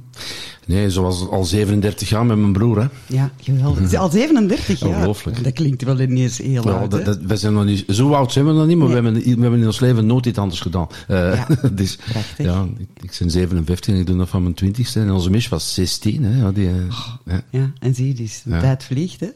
Nee, 0.66 0.90
zoals 0.90 1.28
al 1.28 1.44
37 1.44 2.08
jaar 2.08 2.26
met 2.26 2.36
mijn 2.38 2.52
broer, 2.52 2.80
hè. 2.80 2.86
Ja, 3.06 3.30
geweldig. 3.42 3.94
Al 3.94 4.10
37 4.10 4.80
jaar. 4.80 4.88
Ongelooflijk. 4.88 5.44
Dat 5.44 5.52
klinkt 5.52 5.82
wel 5.82 6.00
ineens 6.00 6.38
heel 6.38 6.64
Ja, 6.64 6.70
oud, 6.72 6.90
dat, 6.90 7.18
wij 7.20 7.36
zijn 7.36 7.52
nog 7.52 7.64
niet, 7.64 7.84
zo 7.88 8.12
oud 8.12 8.32
zijn 8.32 8.46
we 8.46 8.52
nog 8.52 8.66
niet, 8.66 8.76
maar 8.76 8.88
Nee. 8.88 9.00
we, 9.00 9.02
hebben, 9.08 9.22
we 9.22 9.40
hebben 9.42 9.60
in 9.60 9.66
ons 9.66 9.80
leven 9.80 10.06
nooit 10.06 10.26
iets 10.26 10.38
anders 10.38 10.60
gedaan. 10.60 10.86
Eh, 11.08 11.16
Ja, 11.34 11.46
dus, 11.72 11.96
prachtig. 11.96 12.46
ja, 12.46 12.66
ik, 12.78 12.88
ik 13.02 13.16
ben 13.18 13.30
57 13.30 13.94
en 13.94 14.00
ik 14.00 14.06
doe 14.06 14.16
dat 14.16 14.28
van 14.28 14.42
mijn 14.42 14.54
20ste. 14.64 14.92
En 14.94 15.10
onze 15.10 15.30
mis 15.30 15.48
was 15.48 15.74
16, 15.74 16.24
hè. 16.24 16.38
Ja, 16.40 16.52
die, 16.52 16.68
eh, 16.68 16.74
ja. 17.24 17.42
Ja, 17.50 17.72
en 17.78 17.94
zie 17.94 18.06
je, 18.06 18.14
dus 18.14 18.42
de 18.44 18.58
tijd 18.58 18.84
vliegt, 18.84 19.20
hè? 19.20 19.28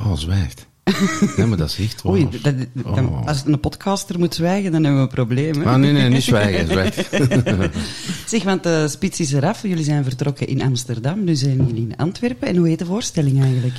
Oh, 0.00 0.16
zwijgt. 0.16 0.66
ja, 1.36 1.46
maar 1.46 1.56
dat 1.58 1.68
is 1.68 1.78
echt 1.78 2.02
waar. 2.02 2.12
Oei, 2.12 2.28
dat, 2.42 2.54
Oh. 2.84 3.26
als 3.26 3.42
een 3.46 3.60
podcaster 3.60 4.18
moet 4.18 4.34
zwijgen, 4.34 4.72
dan 4.72 4.82
hebben 4.84 5.00
we 5.02 5.08
een 5.08 5.14
probleem, 5.14 5.60
hè? 5.60 5.64
Ah, 5.64 5.76
nee, 5.76 5.92
nee, 5.92 6.08
niet 6.08 6.22
zwijgen, 6.22 6.66
zwijgen. 6.72 7.70
Zeg, 8.26 8.42
want 8.42 8.62
de 8.62 8.88
spits 8.88 9.20
is 9.20 9.32
eraf. 9.32 9.62
Jullie 9.62 9.84
zijn 9.84 10.04
vertrokken 10.04 10.46
in 10.46 10.62
Amsterdam, 10.62 11.24
nu 11.24 11.34
zijn 11.34 11.56
jullie 11.66 11.82
in 11.88 11.96
Antwerpen. 11.96 12.48
En 12.48 12.56
hoe 12.56 12.68
heet 12.68 12.78
de 12.78 12.84
voorstelling 12.86 13.42
eigenlijk? 13.42 13.74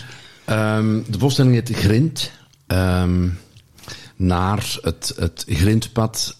Ehm, 0.45 0.99
de 1.07 1.19
voorstelling 1.19 1.53
heet 1.53 1.69
Grind. 1.77 2.31
ehm, 2.67 3.27
naar 4.15 4.77
het, 4.81 5.13
het 5.19 5.45
Grindpad. 5.47 6.35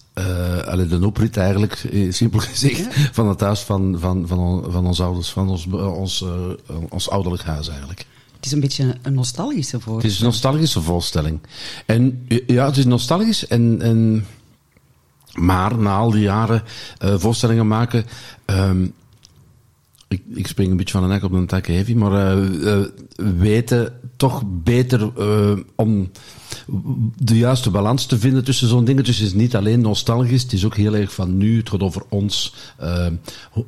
allee, 0.64 0.86
de 0.86 1.06
oprit 1.06 1.36
eigenlijk, 1.36 1.72
eh, 1.92 2.12
simpel 2.12 2.38
gezegd, 2.38 2.86
van 3.12 3.28
het 3.28 3.40
huis 3.40 3.60
van, 3.60 3.96
van, 4.00 4.24
van, 4.28 4.64
van 4.68 4.86
ons 4.86 5.00
ouders, 5.00 5.28
van 5.30 5.48
ons, 5.48 5.66
eh, 5.66 5.98
ons, 5.98 6.24
ons 6.88 7.10
ouderlijk 7.10 7.42
huis 7.42 7.68
eigenlijk. 7.68 8.06
Het 8.44 8.52
is 8.52 8.58
een 8.58 8.64
beetje 8.68 8.94
een 9.02 9.14
nostalgische 9.14 9.76
Het 9.76 9.84
voorstelling. 9.84 10.14
is 10.14 10.20
een 10.20 10.26
nostalgische 10.26 10.80
voorstelling. 10.80 11.40
En 11.86 12.26
ja, 12.46 12.66
het 12.66 12.76
is 12.76 12.84
nostalgisch 12.84 13.46
en, 13.46 13.82
en 13.82 14.26
maar 15.32 15.78
na 15.78 15.96
al 15.96 16.10
die 16.10 16.22
jaren 16.22 16.62
eh, 16.98 17.14
voorstellingen 17.18 17.66
maken, 17.66 18.04
ehm, 18.44 18.86
ik, 20.08 20.22
ik 20.34 20.46
spring 20.46 20.70
een 20.70 20.76
beetje 20.76 20.92
van 20.92 21.02
een 21.02 21.08
nek 21.08 21.22
op 21.22 21.32
een 21.32 21.46
tak 21.46 21.66
heavy, 21.66 21.94
maar 21.94 22.12
eh, 22.12 22.72
eh, 22.72 22.86
weten 23.16 24.00
toch 24.16 24.42
beter 24.46 25.12
om 25.74 26.10
de 27.16 27.36
juiste 27.38 27.70
balans 27.70 28.06
te 28.06 28.18
vinden 28.18 28.44
tussen 28.44 28.68
zo'n 28.68 28.84
dingen. 28.84 29.04
Dus 29.04 29.16
het 29.18 29.26
is 29.26 29.34
niet 29.34 29.56
alleen 29.56 29.80
nostalgisch, 29.80 30.42
het 30.42 30.52
is 30.52 30.64
ook 30.64 30.76
heel 30.76 30.94
erg 30.96 31.14
van 31.14 31.36
nu. 31.36 31.56
Het 31.58 31.68
gaat 31.70 31.80
over 31.82 32.02
ons. 32.08 32.54
Eh, 32.78 33.06
hoe, 33.50 33.64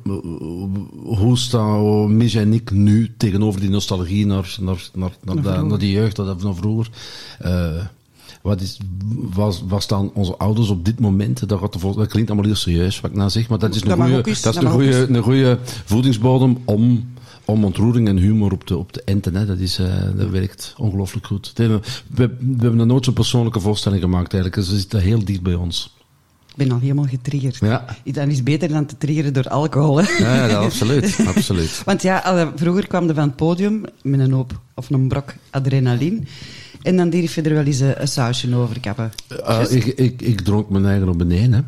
hoe 1.05 1.37
staan 1.37 2.17
Mich 2.17 2.35
en 2.35 2.53
ik 2.53 2.71
nu 2.71 3.13
tegenover 3.17 3.59
die 3.59 3.69
nostalgie 3.69 4.25
naar, 4.25 4.55
naar, 4.61 4.89
naar, 4.95 5.11
naar, 5.23 5.35
de- 5.35 5.41
naar 5.69 5.77
die 5.79 5.91
jeugd, 5.91 6.15
dat 6.15 6.41
van 6.41 6.55
vroeger? 6.55 6.89
Eh, 7.39 7.69
wat 8.41 8.61
is, 8.61 8.77
waar, 9.33 9.53
waar 9.67 9.81
staan 9.81 10.09
onze 10.13 10.37
ouders 10.37 10.69
op 10.69 10.85
dit 10.85 10.99
moment? 10.99 11.49
Dat, 11.49 11.59
gaat 11.59 11.73
ervoor- 11.73 11.95
dat 11.95 12.07
klinkt 12.07 12.29
allemaal 12.29 12.47
heel 12.49 12.55
serieus 12.59 12.99
wat 13.01 13.11
ik 13.11 13.17
nou 13.17 13.29
zeg, 13.29 13.49
maar 13.49 13.59
dat 13.59 13.75
is 13.75 13.81
Dat 14.41 14.55
een 15.09 15.23
goede 15.23 15.59
voedingsbodem 15.85 16.57
om, 16.65 17.09
om 17.47 17.63
ontroering 17.65 18.07
en 18.07 18.17
humor 18.17 18.51
op 18.51 18.63
te, 18.63 18.77
op 18.77 18.91
te 18.91 19.01
enten. 19.05 19.35
Hè. 19.35 19.45
Dat, 19.45 19.59
is, 19.59 19.79
eh, 19.79 20.01
dat 20.15 20.29
werkt 20.29 20.73
ongelooflijk 20.77 21.25
goed. 21.25 21.53
We, 21.55 21.79
we 22.07 22.29
hebben 22.59 22.75
nog 22.75 22.87
nooit 22.87 23.05
zo'n 23.05 23.13
persoonlijke 23.13 23.59
voorstelling 23.59 24.01
gemaakt 24.01 24.33
eigenlijk. 24.33 24.67
Dus 24.67 24.79
het 24.79 24.91
zit 24.91 25.01
heel 25.01 25.25
dicht 25.25 25.41
bij 25.41 25.53
ons. 25.53 25.95
Ik 26.49 26.55
ben 26.65 26.71
al 26.71 26.79
helemaal 26.79 27.05
getriggerd. 27.05 27.57
Ja. 27.57 27.85
Dat 28.03 28.27
is 28.27 28.43
beter 28.43 28.67
dan 28.69 28.85
te 28.85 28.97
triggeren 28.97 29.33
door 29.33 29.47
alcohol, 29.49 30.01
hè? 30.01 30.11
Ja, 30.17 30.45
ja 30.45 30.57
absoluut. 30.57 31.17
absoluut. 31.35 31.81
Want 31.85 32.01
ja, 32.01 32.17
alle- 32.17 32.51
vroeger 32.55 32.87
kwam 32.87 33.07
je 33.07 33.13
van 33.13 33.27
het 33.27 33.35
podium 33.35 33.83
met 34.01 34.19
een 34.19 34.31
hoop 34.31 34.59
of 34.75 34.89
een 34.89 35.07
brok 35.07 35.33
adrenaline. 35.49 36.19
En 36.81 36.95
dan 36.97 37.09
durf 37.09 37.35
je 37.35 37.41
er 37.41 37.53
wel 37.53 37.63
eens 37.63 37.79
een, 37.79 38.01
een 38.01 38.07
sausje 38.07 38.55
over 38.55 38.79
kappen. 38.79 39.11
Eh, 39.45 39.61
ik, 39.69 39.85
ik, 39.85 40.21
ik 40.21 40.41
dronk 40.41 40.69
mijn 40.69 40.85
eigen 40.85 41.09
op 41.09 41.17
beneden. 41.17 41.53
Hè. 41.53 41.61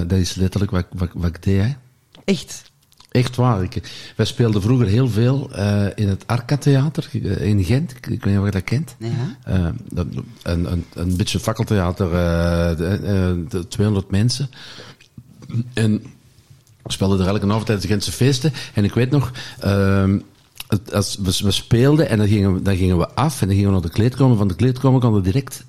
Eh, 0.00 0.08
dat 0.08 0.18
is 0.18 0.34
letterlijk 0.34 0.70
wat, 0.72 0.86
wat, 0.92 1.08
wat 1.14 1.28
ik 1.28 1.42
deed. 1.42 1.62
Hè. 1.62 1.68
Echt. 2.24 2.69
Echt 3.10 3.36
waar. 3.36 3.62
Ik, 3.62 3.82
wij 4.16 4.26
speelden 4.26 4.62
vroeger 4.62 4.86
heel 4.86 5.08
veel 5.08 5.50
eh, 5.52 5.86
in 5.94 6.08
het 6.08 6.26
Arca 6.26 6.56
Theater 6.56 7.08
eh, 7.12 7.42
in 7.48 7.64
Gent. 7.64 7.90
Ik, 7.90 8.06
ik 8.06 8.24
weet 8.24 8.32
niet 8.32 8.38
of 8.38 8.44
je 8.44 8.50
dat 8.50 8.64
kent. 8.64 8.94
Ja. 8.98 9.08
Eh, 9.44 9.66
een, 10.42 10.72
een, 10.72 10.84
een 10.94 11.16
beetje 11.16 11.38
fakkeltheater, 11.40 12.06
eh, 12.06 12.76
de, 12.76 12.86
eh, 12.86 13.50
de 13.50 13.68
200 13.68 14.10
mensen. 14.10 14.50
En 15.74 16.02
we 16.82 16.92
speelden 16.92 17.20
er 17.20 17.26
elke 17.26 17.46
avond 17.46 17.66
tijdens 17.66 17.86
de 17.86 17.92
Gentse 17.92 18.12
feesten. 18.12 18.52
En 18.74 18.84
ik 18.84 18.94
weet 18.94 19.10
nog, 19.10 19.32
ehm, 19.60 20.18
het- 20.68 20.94
als 20.94 21.16
we, 21.22 21.36
we 21.44 21.50
speelden 21.50 22.08
en 22.08 22.18
dan 22.18 22.28
gingen, 22.28 22.54
we- 22.54 22.62
dan 22.62 22.76
gingen 22.76 22.98
we 22.98 23.08
af 23.08 23.40
en 23.40 23.46
dan 23.46 23.56
gingen 23.56 23.72
we 23.72 23.78
naar 23.80 23.86
de 23.88 23.94
kleedkamer. 23.94 24.36
Van 24.36 24.48
de 24.48 24.54
kleedkamer 24.54 25.00
konden 25.00 25.22
we 25.22 25.26
direct, 25.26 25.64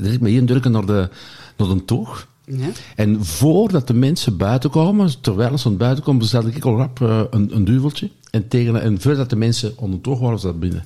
direct 0.00 0.20
met 0.20 0.30
één 0.32 0.46
drukken 0.46 0.70
naar 0.72 0.86
de, 0.86 1.08
naar 1.56 1.68
de 1.68 1.84
toog. 1.84 2.26
Ja. 2.44 2.68
En 2.96 3.24
voordat 3.24 3.86
de 3.86 3.94
mensen 3.94 4.36
buiten 4.36 4.70
komen, 4.70 5.20
terwijl 5.20 5.58
ze 5.58 5.64
aan 5.64 5.70
het 5.70 5.80
buiten 5.80 6.04
komen, 6.04 6.20
bestelde 6.20 6.50
ik 6.50 6.64
al 6.64 6.76
rap 6.76 7.00
eh, 7.02 7.20
een, 7.30 7.56
een 7.56 7.64
duveltje. 7.64 8.10
En, 8.30 8.48
tegen, 8.48 8.82
en 8.82 9.00
voordat 9.00 9.30
de 9.30 9.36
mensen 9.36 9.78
onder 9.78 10.18
waren, 10.18 10.38
zat 10.38 10.60
binnen. 10.60 10.84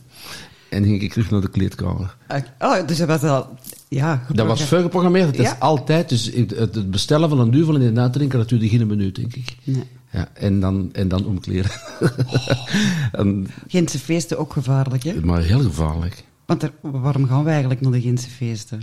En 0.71 0.85
ging 0.85 1.03
ik 1.03 1.13
terug 1.13 1.31
naar 1.31 1.41
de 1.41 1.51
kleedkamer. 1.51 2.17
Oh, 2.59 2.87
dus 2.87 2.99
dat 2.99 3.09
was 3.09 3.23
al... 3.23 3.47
Ja, 3.89 4.27
Dat 4.33 4.47
was 4.47 4.63
veel 4.63 4.83
geprogrammeerd. 4.83 5.27
Het 5.27 5.37
Ja. 5.37 5.43
is 5.55 5.61
altijd, 5.61 6.09
dus 6.09 6.31
het 6.57 6.91
bestellen 6.91 7.29
van 7.29 7.41
een 7.41 7.51
duvel 7.51 7.75
en 7.75 7.81
het 7.81 7.99
uitdrinken, 7.99 8.39
dat 8.39 8.49
duurde 8.49 8.69
geen 8.69 8.87
minuut, 8.87 9.15
denk 9.15 9.35
ik. 9.35 9.57
Nee. 9.65 9.83
Ja, 10.11 10.29
en 10.35 10.61
dan, 10.61 10.89
en 10.93 11.09
dan 11.09 11.27
omkleren. 11.27 11.71
en, 13.13 13.47
Gentse 13.69 13.99
feesten 13.99 14.39
ook 14.39 14.53
gevaarlijk, 14.53 15.03
hè? 15.03 15.15
maar 15.25 15.43
heel 15.43 15.61
gevaarlijk. 15.61 16.25
Want 16.47 16.63
er, 16.63 16.73
waarom 16.81 17.27
gaan 17.27 17.45
we 17.45 17.51
eigenlijk 17.51 17.81
naar 17.81 17.93
de 17.93 18.01
Gentse 18.01 18.31
feesten? 18.31 18.83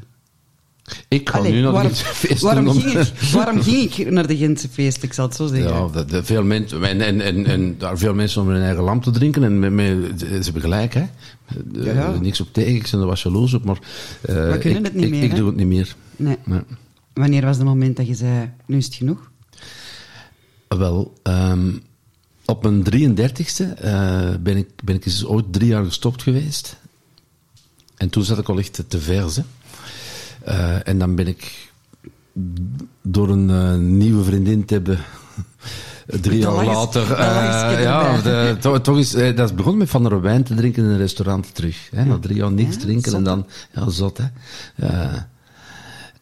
Ik 1.07 1.29
ga 1.29 1.41
nu 1.41 1.61
naar 1.61 1.71
waarom, 1.71 1.91
de 1.91 1.95
feest 2.23 2.41
waarom, 2.41 2.67
om- 2.67 2.79
ging 2.81 2.99
ik, 2.99 3.13
waarom 3.31 3.61
ging 3.61 3.93
ik 3.95 4.11
naar 4.11 4.27
de 4.27 4.37
Gentse 4.37 4.69
feest? 4.69 5.03
Ik 5.03 5.13
zal 5.13 5.25
het 5.25 5.35
zo 5.35 5.47
zeggen. 5.47 5.73
Ja, 5.73 6.03
dat 6.03 6.25
veel 6.25 6.43
mensen, 6.43 6.83
en, 6.83 7.01
en, 7.01 7.21
en, 7.21 7.45
en 7.45 7.77
daar 7.77 7.97
veel 7.97 8.13
mensen 8.13 8.41
om 8.41 8.47
hun 8.49 8.61
eigen 8.61 8.83
lamp 8.83 9.03
te 9.03 9.11
drinken. 9.11 9.43
En 9.43 9.59
met, 9.59 9.71
met, 9.71 10.19
ze 10.19 10.25
hebben 10.43 10.61
gelijk, 10.61 10.93
hè. 10.93 11.03
Ja, 11.73 11.93
ja. 11.93 12.19
niks 12.21 12.41
op 12.41 12.53
tegen, 12.53 12.75
ik 12.75 12.87
ben 12.91 12.99
er 12.99 13.05
was 13.05 13.23
jaloers 13.23 13.53
op, 13.53 13.63
maar... 13.63 13.77
eh, 14.21 14.35
We 14.51 14.57
kunnen 14.57 14.79
ik, 14.79 14.85
het 14.85 14.93
niet 14.93 15.03
ik, 15.03 15.09
meer, 15.11 15.23
Ik 15.23 15.31
hè? 15.31 15.37
doe 15.37 15.47
het 15.47 15.55
niet 15.55 15.67
meer. 15.67 15.95
Nee. 16.15 16.37
Nee. 16.43 16.59
Wanneer 17.13 17.45
was 17.45 17.57
het 17.57 17.65
moment 17.65 17.97
dat 17.97 18.07
je 18.07 18.13
zei, 18.15 18.51
nu 18.65 18.77
is 18.77 18.85
het 18.85 18.95
genoeg? 18.95 19.31
Wel, 20.67 21.13
ehm, 21.23 21.71
op 22.45 22.63
mijn 22.63 22.83
33ste 22.83 23.73
eh, 23.77 24.29
ben, 24.39 24.57
ik, 24.57 24.67
ben 24.83 24.95
ik 24.95 25.05
eens 25.05 25.25
ooit 25.25 25.45
drie 25.53 25.67
jaar 25.67 25.85
gestopt 25.85 26.21
geweest. 26.23 26.77
En 27.97 28.09
toen 28.09 28.23
zat 28.23 28.37
ik 28.37 28.49
al 28.49 28.57
echt 28.59 28.83
te 28.87 28.99
vers. 28.99 29.35
hè. 29.35 29.41
Eh, 30.43 30.87
en 30.87 30.97
dan 30.99 31.15
ben 31.15 31.27
ik 31.27 31.71
door 33.01 33.29
een 33.29 33.49
eh, 33.49 33.75
nieuwe 33.75 34.23
vriendin 34.23 34.65
te 34.65 34.73
hebben. 34.73 34.99
Drie 36.21 36.39
jaar 36.39 36.65
later. 36.65 37.11
eh, 37.13 37.81
ja, 37.81 38.21
de- 38.21 38.57
toch, 38.59 38.81
toch 38.81 38.97
is, 38.97 39.13
eh, 39.13 39.35
dat 39.35 39.49
is 39.49 39.55
begonnen 39.55 39.79
met 39.79 39.89
van 39.89 40.03
de 40.03 40.19
wijn 40.19 40.43
te 40.43 40.53
drinken 40.55 40.83
in 40.83 40.89
een 40.89 40.97
restaurant 40.97 41.55
terug. 41.55 41.89
Hè, 41.95 42.05
Na 42.05 42.19
drie 42.19 42.35
jaar 42.37 42.51
niks 42.51 42.75
Ja, 42.75 42.81
drinken 42.81 43.11
zot, 43.11 43.19
en 43.19 43.23
dan. 43.25 43.45
Ja, 43.73 43.89
zot, 43.89 44.17
hè. 44.17 44.25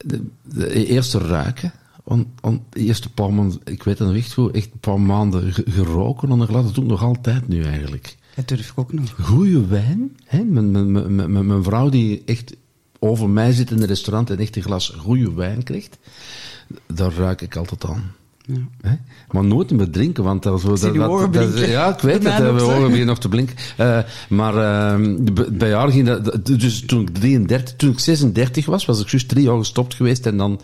De, 0.06 0.24
de 0.44 0.86
eerste 0.86 1.18
ruiken. 1.18 1.72
On, 2.04 2.28
on, 2.42 2.62
de 2.70 2.80
eerste 2.80 3.10
paar 3.10 3.34
maanden, 3.34 3.60
ik 3.64 3.84
weet 3.84 4.00
het 4.00 4.08
nog 4.08 4.18
echt 4.18 4.34
goed, 4.34 4.56
echt 4.56 4.70
een 4.74 4.80
paar 4.80 5.00
maanden 5.00 5.54
ge- 5.54 5.64
geroken 5.70 6.30
en 6.30 6.42
ik 6.42 6.50
laat 6.50 6.64
het 6.66 6.80
ook 6.80 6.86
nog 6.86 7.04
altijd 7.04 7.48
nu 7.48 7.64
eigenlijk. 7.64 8.18
Dat 8.36 8.48
durf 8.48 8.70
ik 8.70 8.78
ook 8.80 8.94
nog. 8.94 9.16
Goeie 9.22 9.66
wijn. 9.66 10.18
Hè? 10.26 10.44
Mijn, 10.44 10.72
mijn, 10.72 10.92
mijn, 10.92 11.32
mijn, 11.32 11.46
mijn 11.48 11.64
vrouw 11.64 11.90
die 11.90 12.22
echt 12.26 12.56
over 13.04 13.30
mij 13.30 13.52
zit 13.52 13.72
in 13.72 13.82
een 13.82 13.88
restaurant 13.88 14.30
en 14.30 14.40
echt 14.40 14.56
een 14.56 14.62
glas 14.64 14.94
goede 14.98 15.34
wijn 15.34 15.64
krijgt, 15.64 15.98
daar 16.94 17.14
ruik 17.14 17.42
ik 17.42 17.56
altijd 17.56 17.86
aan. 17.86 18.12
Ja. 18.82 19.00
Maar 19.32 19.44
nooit 19.46 19.72
meer 19.72 19.90
drinken, 19.90 20.24
want 20.24 20.44
dat, 20.44 20.62
zo, 20.62 20.76
zie 20.76 20.92
dat, 20.92 21.10
dat- 21.32 21.34
dat-. 21.34 21.68
Ja, 21.68 21.94
ik 21.94 22.00
weet 22.00 22.24
mijn 22.24 22.60
zo. 22.60 22.66
ogen 22.66 22.82
beginnen 22.82 23.06
nog 23.08 23.20
te 23.20 23.30
blinken. 23.30 23.56
Eh, 23.78 24.00
maar 24.30 24.56
eh, 24.58 25.02
b- 25.34 25.50
bij 25.52 25.74
haar 25.74 25.92
ging 25.92 26.08
dat, 26.08 26.26
dat- 26.26 26.46
dus 26.46 26.86
toen 26.86 27.02
ik 27.02 27.10
33, 27.14 27.76
toen 27.76 27.92
ik 27.92 28.00
36 28.00 28.66
was, 28.66 28.86
was 28.86 29.02
ik 29.02 29.10
juist 29.10 29.28
drie 29.28 29.44
jaar 29.44 29.58
gestopt 29.58 29.94
geweest 29.94 30.26
en 30.26 30.38
dan 30.38 30.62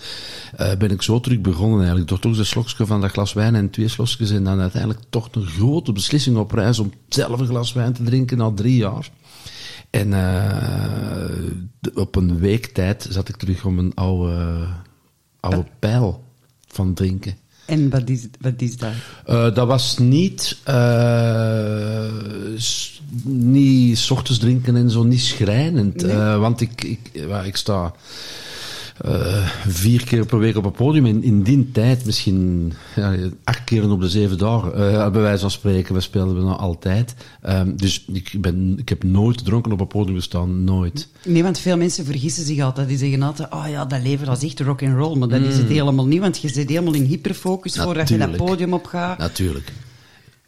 eh, 0.55 0.75
ben 0.77 0.91
ik 0.91 1.01
zo 1.01 1.19
terug 1.19 1.41
begonnen 1.41 1.77
eigenlijk. 1.79 2.07
Door 2.09 2.19
toch 2.19 2.37
een 2.37 2.45
slokje 2.45 2.85
van 2.85 3.01
dat 3.01 3.11
glas 3.11 3.33
wijn 3.33 3.55
en 3.55 3.69
twee 3.69 3.87
slokjes 3.87 4.31
en 4.31 4.43
dan 4.43 4.59
uiteindelijk 4.59 5.01
toch 5.09 5.27
een 5.31 5.45
grote 5.45 5.91
beslissing 5.91 6.37
op 6.37 6.51
reis 6.51 6.79
om 6.79 6.91
zelf 7.09 7.39
een 7.39 7.47
glas 7.47 7.73
wijn 7.73 7.93
te 7.93 8.03
drinken 8.03 8.37
na 8.37 8.51
drie 8.55 8.75
jaar. 8.77 9.09
En 9.89 10.13
eh, 10.13 11.95
op 11.95 12.15
een 12.15 12.39
week 12.39 12.65
tijd 12.65 13.07
zat 13.09 13.29
ik 13.29 13.35
terug 13.35 13.65
om 13.65 13.79
een 13.79 13.91
oude, 13.95 14.67
oude 15.39 15.65
pijl 15.79 16.23
van 16.67 16.93
drinken. 16.93 17.35
En 17.65 17.89
wat 17.89 18.09
is, 18.09 18.27
wat 18.39 18.61
is 18.61 18.77
dat? 18.77 18.93
Eh, 19.25 19.53
dat 19.53 19.67
was 19.67 19.97
niet, 19.97 20.57
eh, 20.63 22.11
niet 23.23 23.97
's 23.97 24.09
ochtends 24.09 24.39
drinken 24.39 24.75
en 24.75 24.89
zo, 24.89 25.03
niet 25.03 25.21
schrijnend. 25.21 26.01
Want 26.39 26.61
ik, 26.61 26.83
ik, 26.83 26.99
ik 27.45 27.55
sta 27.55 27.93
eh, 29.01 29.49
vier 29.67 30.03
keer 30.05 30.25
per 30.25 30.39
week 30.39 30.57
op 30.57 30.63
het 30.63 30.73
podium. 30.73 31.05
In, 31.05 31.23
in 31.23 31.41
die 31.43 31.71
tijd 31.71 32.05
misschien 32.05 32.73
ja, 32.95 33.15
acht 33.43 33.63
keer 33.63 33.91
op 33.91 34.01
de 34.01 34.09
zeven 34.09 34.37
dagen. 34.37 34.73
eh 34.73 35.11
bij 35.11 35.21
wijze 35.21 35.41
van 35.41 35.51
spreken, 35.51 35.93
we 35.93 36.01
speelden 36.01 36.35
we 36.35 36.41
nog 36.41 36.59
altijd. 36.59 37.15
Ehm, 37.41 37.75
dus 37.75 38.05
ik, 38.13 38.33
ben, 38.41 38.73
ik 38.77 38.89
heb 38.89 39.03
nooit 39.03 39.45
dronken 39.45 39.71
op 39.71 39.79
het 39.79 39.87
podium 39.87 40.15
gestaan, 40.15 40.63
nooit. 40.63 41.07
Nee, 41.25 41.43
want 41.43 41.59
veel 41.59 41.77
mensen 41.77 42.05
vergissen 42.05 42.45
zich 42.45 42.61
altijd. 42.61 42.87
Die 42.87 42.97
zeggen 42.97 43.21
altijd, 43.21 43.53
oh 43.53 43.65
ja, 43.69 43.85
dat 43.85 44.01
leven 44.01 44.25
dat 44.25 44.37
is 44.37 44.49
echt 44.49 44.59
rock 44.59 44.83
and 44.83 44.97
roll. 44.97 45.17
Maar 45.17 45.27
dat 45.27 45.41
is 45.41 45.57
het 45.57 45.67
helemaal 45.67 46.07
niet, 46.07 46.19
want 46.21 46.41
je 46.41 46.49
zit 46.49 46.69
helemaal 46.69 46.93
in 46.93 47.03
hyperfocus 47.03 47.75
voordat 47.75 48.09
je 48.09 48.17
dat 48.17 48.35
podium 48.35 48.73
op 48.73 48.85
gaat. 48.85 49.17
Natuurlijk. 49.17 49.71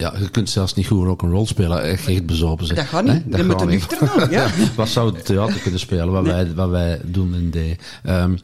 Ja, 0.01 0.13
je 0.19 0.29
kunt 0.29 0.49
zelfs 0.49 0.73
niet 0.73 0.87
goed 0.87 1.05
rock'n'roll 1.05 1.45
spelen, 1.45 1.83
echt, 1.83 2.07
echt 2.07 2.25
bezopen 2.25 2.65
zijn. 2.65 2.77
Dat 2.77 2.87
gaat 2.87 3.05
niet. 3.05 3.25
Nee, 3.25 3.41
Je 3.41 3.47
moet 3.47 3.65
niet. 3.65 3.99
doen, 3.99 4.29
ja. 4.29 4.47
wat 4.75 4.89
zou 4.89 5.15
het 5.15 5.25
theater 5.25 5.59
kunnen 5.59 5.79
spelen, 5.79 6.11
wat, 6.11 6.23
wij, 6.23 6.53
wat 6.53 6.69
wij 6.69 7.01
doen 7.03 7.35
in 7.35 7.51
de... 7.51 7.75
ehm, 8.03 8.37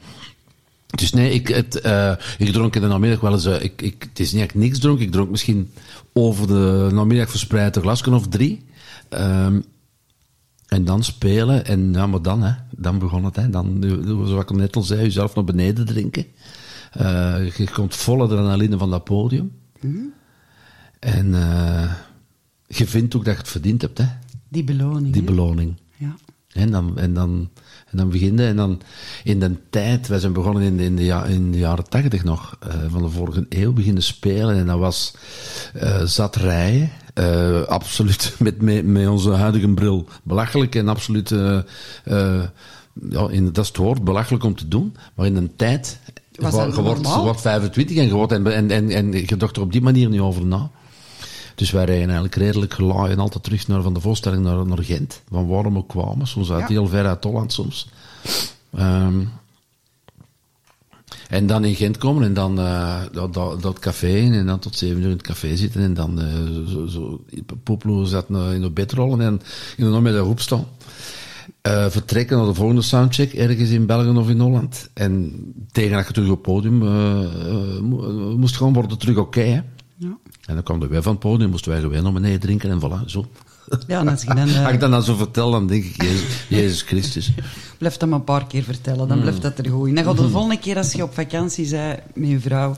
dus 0.87 1.11
nee, 1.13 1.31
ik, 1.31 1.47
het, 1.47 1.81
eh, 1.81 2.11
ik 2.37 2.51
dronk 2.51 2.75
in 2.75 2.81
de 2.81 2.87
namiddag 2.87 3.19
wel 3.19 3.31
eens... 3.31 3.45
eh, 3.45 3.63
ik, 3.63 3.81
ik, 3.81 4.05
het 4.09 4.19
is 4.19 4.31
niet 4.31 4.41
dat 4.41 4.49
ik 4.49 4.55
niks 4.55 4.79
dronk, 4.79 4.99
ik 4.99 5.11
dronk 5.11 5.29
misschien 5.29 5.71
over 6.13 6.47
de 6.47 6.89
namiddag 6.91 7.29
verspreid 7.29 7.75
een 7.75 7.81
glasje 7.81 8.11
of 8.11 8.27
drie. 8.27 8.65
Ehm, 9.09 9.61
en 10.67 10.85
dan 10.85 11.03
spelen, 11.03 11.65
en 11.65 11.93
ja, 11.93 12.07
maar 12.07 12.21
dan, 12.21 12.43
hè, 12.43 12.53
dan 12.71 12.99
begon 12.99 13.25
het. 13.25 13.35
Hè, 13.35 13.49
dan, 13.49 13.83
zoals 14.25 14.43
ik 14.43 14.51
net 14.51 14.75
al 14.75 14.81
zei, 14.81 15.01
jezelf 15.01 15.35
naar 15.35 15.43
beneden 15.43 15.85
drinken. 15.85 16.25
Eh, 16.91 17.55
je 17.57 17.69
komt 17.73 17.95
vol 17.95 18.21
adrenaline 18.21 18.77
van 18.77 18.89
dat 18.89 19.03
podium. 19.03 19.51
En 20.99 21.33
eh, 21.35 21.91
je 22.67 22.87
vindt 22.87 23.15
ook 23.15 23.25
dat 23.25 23.33
je 23.33 23.39
het 23.39 23.49
verdiend 23.49 23.81
hebt, 23.81 23.97
hè, 23.97 24.05
Die 24.49 24.63
beloning. 24.63 25.13
die 25.13 25.21
hè? 25.21 25.27
beloning. 25.27 25.73
Ja. 25.97 26.15
En 26.51 26.71
dan, 26.71 26.97
en 26.97 27.13
dan, 27.13 27.49
en 27.91 27.97
dan 27.97 28.09
begin 28.09 28.37
je, 28.37 28.45
en 28.45 28.55
dan 28.55 28.81
in 29.23 29.39
de 29.39 29.55
tijd, 29.69 30.07
wij 30.07 30.19
zijn 30.19 30.33
begonnen 30.33 30.63
in 30.63 30.77
de, 30.77 30.83
in 30.83 30.95
de, 30.95 31.03
ja- 31.05 31.25
in 31.25 31.51
de 31.51 31.57
jaren 31.57 31.89
tachtig 31.89 32.23
nog, 32.23 32.57
eh, 32.59 32.73
van 32.87 33.01
de 33.01 33.09
vorige 33.09 33.45
eeuw 33.49 33.73
beginnen 33.73 34.03
spelen. 34.03 34.55
En 34.57 34.65
dat 34.65 34.79
was 34.79 35.13
eh 35.73 36.01
zat 36.03 36.35
rijden, 36.35 36.89
eh, 37.13 37.61
absoluut 37.61 38.35
met, 38.39 38.61
met, 38.61 38.85
met 38.85 39.07
onze 39.07 39.31
huidige 39.31 39.67
bril 39.73 40.07
belachelijk 40.23 40.75
en 40.75 40.87
absoluut, 40.87 41.29
ja, 43.09 43.29
in, 43.29 43.45
dat 43.45 43.57
is 43.57 43.67
het 43.67 43.77
woord, 43.77 44.03
belachelijk 44.03 44.43
om 44.43 44.55
te 44.55 44.67
doen. 44.67 44.95
Maar 45.15 45.25
in 45.25 45.35
een 45.35 45.55
tijd, 45.55 45.99
Was 46.35 46.51
je, 46.53 46.57
wordt, 46.81 47.01
normaal? 47.01 47.17
je 47.17 47.23
wordt 47.23 47.41
25 47.41 47.97
en 47.97 48.05
je, 48.05 48.13
wordt, 48.13 48.31
en, 48.31 48.47
en, 48.53 48.71
en, 48.71 48.89
en 48.91 49.11
je 49.11 49.37
dacht 49.37 49.55
er 49.55 49.61
op 49.61 49.71
die 49.71 49.81
manier 49.81 50.09
niet 50.09 50.19
over 50.19 50.45
na. 50.45 50.69
Dus 51.55 51.71
wij 51.71 51.83
rijden 51.85 52.03
eigenlijk 52.05 52.35
redelijk 52.35 52.73
gelaaien 52.73 53.19
altijd 53.19 53.43
terug 53.43 53.67
naar, 53.67 53.81
van 53.81 53.93
de 53.93 53.99
voorstelling 53.99 54.43
naar, 54.43 54.65
naar 54.65 54.83
Gent. 54.83 55.21
Van 55.29 55.47
waarom 55.47 55.73
we 55.73 55.85
kwamen, 55.85 56.27
soms 56.27 56.51
uit 56.51 56.61
Ja. 56.61 56.67
heel 56.67 56.87
ver 56.87 57.05
uit 57.05 57.23
Holland 57.23 57.53
soms. 57.53 57.89
Ehm, 58.75 59.19
en 61.29 61.47
dan 61.47 61.63
in 61.65 61.75
Gent 61.75 61.97
komen 61.97 62.23
en 62.23 62.33
dan 62.33 62.59
eh, 62.59 63.01
dat, 63.11 63.33
dat, 63.33 63.61
dat 63.61 63.79
café 63.79 64.07
in 64.07 64.33
en 64.33 64.45
dan 64.45 64.59
tot 64.59 64.75
zeven 64.77 64.97
uur 64.97 65.03
in 65.03 65.11
het 65.11 65.21
café 65.21 65.55
zitten 65.55 65.81
en 65.81 65.93
dan 65.93 66.21
eh, 66.21 66.27
zo, 66.67 66.85
zo 66.85 67.23
poploos 67.63 68.11
in 68.13 68.61
de 68.61 68.71
bed 68.73 68.91
rollen 68.91 69.21
en 69.21 69.41
in 69.77 69.83
de 69.85 69.89
namiddag 69.89 70.25
opstaan. 70.25 70.65
Eh, 71.61 71.85
vertrekken 71.89 72.37
naar 72.37 72.45
de 72.45 72.53
volgende 72.53 72.81
soundcheck 72.81 73.33
ergens 73.33 73.69
in 73.69 73.85
België 73.85 74.17
of 74.17 74.29
in 74.29 74.39
Holland. 74.39 74.89
En 74.93 75.33
tegen 75.71 75.91
dat 75.97 76.07
je 76.07 76.13
terug 76.13 76.29
op 76.29 76.33
het 76.35 76.53
podium 76.53 76.81
eh, 76.81 77.79
mo- 77.81 78.37
moest 78.37 78.57
gaan 78.57 78.73
worden 78.73 78.97
terug 78.97 79.17
oké. 79.17 79.63
Ja. 79.97 80.17
en 80.45 80.53
dan 80.53 80.63
kwamen 80.63 80.89
wij 80.89 81.01
van 81.01 81.11
het 81.11 81.21
podium, 81.21 81.49
moesten 81.49 81.71
wij 81.71 81.79
gewoon 81.81 82.03
naar 82.03 82.13
beneden 82.13 82.39
drinken 82.39 82.69
en 82.69 82.79
voilà, 82.81 83.05
zo. 83.05 83.25
ja, 83.87 83.99
en 83.99 84.07
als 84.07 84.21
je 84.21 84.27
dan... 84.27 84.47
eh, 84.47 84.63
Als 84.65 84.73
ik 84.73 84.79
dat 84.79 84.91
dan 84.91 85.03
zo 85.03 85.15
vertel, 85.15 85.51
dan 85.51 85.67
denk 85.67 85.83
ik, 85.83 86.01
Jezus, 86.03 86.45
Jezus 86.49 86.81
Christus. 86.81 87.31
Blijf 87.77 87.97
dat 87.97 88.09
maar 88.09 88.19
een 88.19 88.23
paar 88.25 88.47
keer 88.47 88.63
vertellen, 88.63 88.99
Hmm. 88.99 89.07
dan 89.07 89.19
blijft 89.21 89.41
dat 89.41 89.57
er 89.57 89.69
goed 89.69 89.87
in. 89.87 89.95
Dan 89.95 90.03
gaat 90.03 90.17
de 90.17 90.29
volgende 90.29 90.59
keer 90.59 90.77
als 90.77 90.91
je 90.91 91.03
op 91.03 91.13
vakantie 91.13 91.69
bent 91.69 91.99
met 92.13 92.29
je 92.29 92.39
vrouw, 92.39 92.75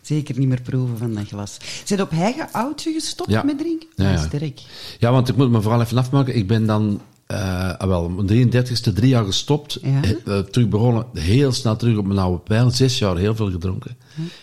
zeker 0.00 0.38
niet 0.38 0.48
meer 0.48 0.60
proeven 0.60 0.98
van 0.98 1.14
dat 1.14 1.26
glas. 1.28 1.56
Zit 1.84 2.00
op 2.00 2.10
eigen 2.12 2.48
oudje 2.52 2.92
gestopt 2.92 3.30
Ja. 3.30 3.42
met 3.42 3.58
drinken? 3.58 3.88
Ja, 3.96 4.10
Ja, 4.10 4.16
sterk. 4.26 4.60
Ja, 4.98 5.10
want 5.12 5.28
ik 5.28 5.36
moet 5.36 5.50
me 5.50 5.60
vooral 5.62 5.80
even 5.80 5.98
afmaken. 5.98 6.36
Ik 6.36 6.46
ben 6.46 6.66
dan, 6.66 7.00
eh 7.26 7.74
ah, 7.78 7.88
wel, 7.88 8.08
mijn 8.08 8.50
33ste 8.50 8.92
drie 8.94 9.08
jaar 9.08 9.24
gestopt. 9.24 9.78
Ja. 9.82 10.02
Eh, 10.02 10.10
eh, 10.38 10.44
terug 10.44 10.68
begonnen, 10.68 11.06
heel 11.14 11.52
snel 11.52 11.76
terug 11.76 11.96
op 11.96 12.06
mijn 12.06 12.18
oude 12.18 12.38
pijl. 12.42 12.70
Zes 12.70 12.98
jaar 12.98 13.16
heel 13.16 13.34
veel 13.36 13.50
gedronken. 13.50 13.96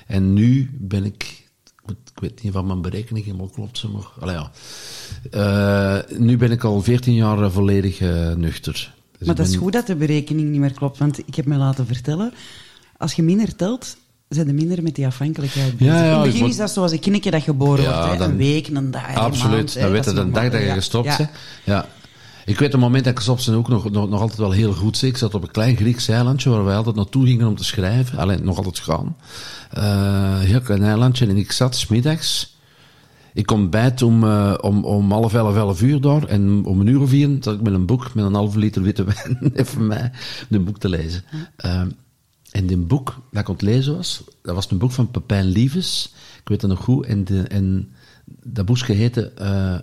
En 0.08 0.34
nu 0.34 0.70
ben 0.80 1.04
ik, 1.06 1.46
ik 2.18 2.30
weet 2.30 2.44
niet 2.44 2.54
van 2.54 2.66
mijn 2.68 2.82
berekening 2.82 3.26
helemaal 3.26 3.50
klopt 3.54 3.78
ze, 3.78 3.88
maar, 3.90 4.08
allee, 4.20 4.36
ja. 4.36 4.52
Eh, 5.32 6.18
nu 6.20 6.38
ben 6.38 6.52
ik 6.52 6.64
al 6.64 6.82
14 6.82 7.14
jaar 7.14 7.44
eh, 7.44 7.52
volledig 7.52 8.00
eh, 8.00 8.34
nuchter. 8.34 8.94
Dus 9.18 9.28
maar 9.28 9.36
dat 9.36 9.48
is 9.48 9.56
goed 9.56 9.74
dat 9.74 9.88
de 9.88 9.96
berekening 9.96 10.50
niet 10.50 10.60
meer 10.60 10.74
klopt, 10.74 10.98
want 10.98 11.18
ik 11.26 11.36
heb 11.36 11.46
me 11.46 11.56
laten 11.58 11.88
vertellen, 11.88 12.34
als 12.98 13.14
je 13.14 13.24
minder 13.24 13.56
telt, 13.56 13.98
zijn 14.30 14.48
er 14.48 14.54
minder 14.54 14.84
met 14.84 14.96
die 14.96 15.06
afhankelijkheid 15.06 15.78
bezig. 15.78 15.94
Ja, 15.94 16.04
ja, 16.04 16.14
In 16.16 16.22
het 16.22 16.32
begin 16.32 16.48
is 16.48 16.58
dat 16.58 16.72
zoals 16.72 16.92
een 16.92 17.00
knikkje 17.00 17.32
dat 17.32 17.42
geboren 17.44 17.84
Ja, 17.84 17.96
wordt. 17.98 18.12
Hè? 18.12 18.18
dan- 18.18 18.30
Een 18.30 18.38
week, 18.38 18.68
een 18.68 18.92
dag, 18.92 19.10
een 19.10 19.16
Absoluut, 19.16 19.52
maand, 19.52 19.74
dan 19.80 19.92
weet 19.92 20.06
je 20.06 20.14
de 20.14 20.32
dag 20.32 20.50
dat 20.50 20.62
je 20.62 20.68
gestopt 20.72 21.18
bent. 21.18 21.30
Ja. 21.64 21.86
Ik 22.48 22.60
weet 22.60 22.72
het 22.72 22.82
moment 22.82 23.04
dat 23.04 23.12
ik 23.14 23.18
gestopt 23.18 23.46
ben 23.46 23.56
ook 23.56 23.68
nog, 23.68 23.92
nog, 23.92 24.10
nog 24.10 24.22
altijd 24.22 24.40
wel 24.40 24.52
heel 24.52 24.74
goed. 24.74 24.98
zeg. 24.98 25.10
Ik 25.10 25.18
zat 25.18 25.34
op 25.34 25.42
een 25.42 25.52
klein 25.52 25.76
Grieks 25.76 26.08
eilandje 26.08 26.50
waar 26.50 26.64
wij 26.64 26.76
altijd 26.76 26.96
naartoe 26.96 27.26
gingen 27.26 27.48
om 27.48 27.56
te 27.56 27.64
schrijven. 27.64 28.18
Alleen 28.18 28.44
nog 28.44 28.58
altijd 28.58 28.80
gaan. 28.80 29.16
Eh 29.72 30.40
heel 30.40 30.62
klein 30.62 30.84
eilandje. 30.84 31.28
En 31.28 31.38
ik 31.38 31.52
zat 31.52 31.76
smiddags. 31.76 32.56
Ik 33.34 33.46
kom 33.46 33.70
bijt 33.70 34.02
om, 34.02 34.24
eh, 34.24 34.54
om, 34.62 34.86
om 34.86 35.12
half 35.12 35.34
elf, 35.34 35.56
elf 35.56 35.82
uur 35.82 36.02
daar. 36.02 36.24
En 36.24 36.66
om 36.66 36.80
een 36.80 36.88
uur 36.88 37.02
of 37.02 37.10
vier 37.10 37.38
zat 37.40 37.56
ik 37.56 37.62
met 37.62 37.74
een 37.74 37.86
boek 37.86 38.14
met 38.14 38.26
een 38.26 38.34
halve 38.34 38.60
liter 38.60 38.82
witte 38.82 39.04
wijn 39.04 39.40
even 39.54 39.88
mij 39.88 40.12
een 40.50 40.64
boek 40.64 40.80
te 40.80 40.90
lezen. 40.90 41.24
Ehm, 41.56 41.90
en 42.52 42.68
dit 42.68 42.88
boek 42.88 43.16
dat 43.32 43.42
ik 43.42 43.48
aan 43.48 43.54
het 43.54 43.62
lezen 43.62 43.96
was, 43.96 44.24
dat 44.42 44.56
was 44.56 44.72
een 44.72 44.78
boek 44.78 44.92
van 44.92 45.12
Pepijn 45.12 45.46
Lieves. 45.46 46.14
Ik 46.42 46.48
weet 46.48 46.62
het 46.62 46.70
nog 46.70 46.84
goed. 46.84 47.06
En, 47.06 47.26
de, 47.26 47.42
en 47.42 47.92
dat 48.26 48.66
boekje 48.66 48.94
heette 48.94 49.32
eh, 49.32 49.80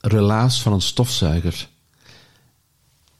Relaas 0.00 0.62
van 0.62 0.72
een 0.72 0.80
stofzuiger. 0.80 1.72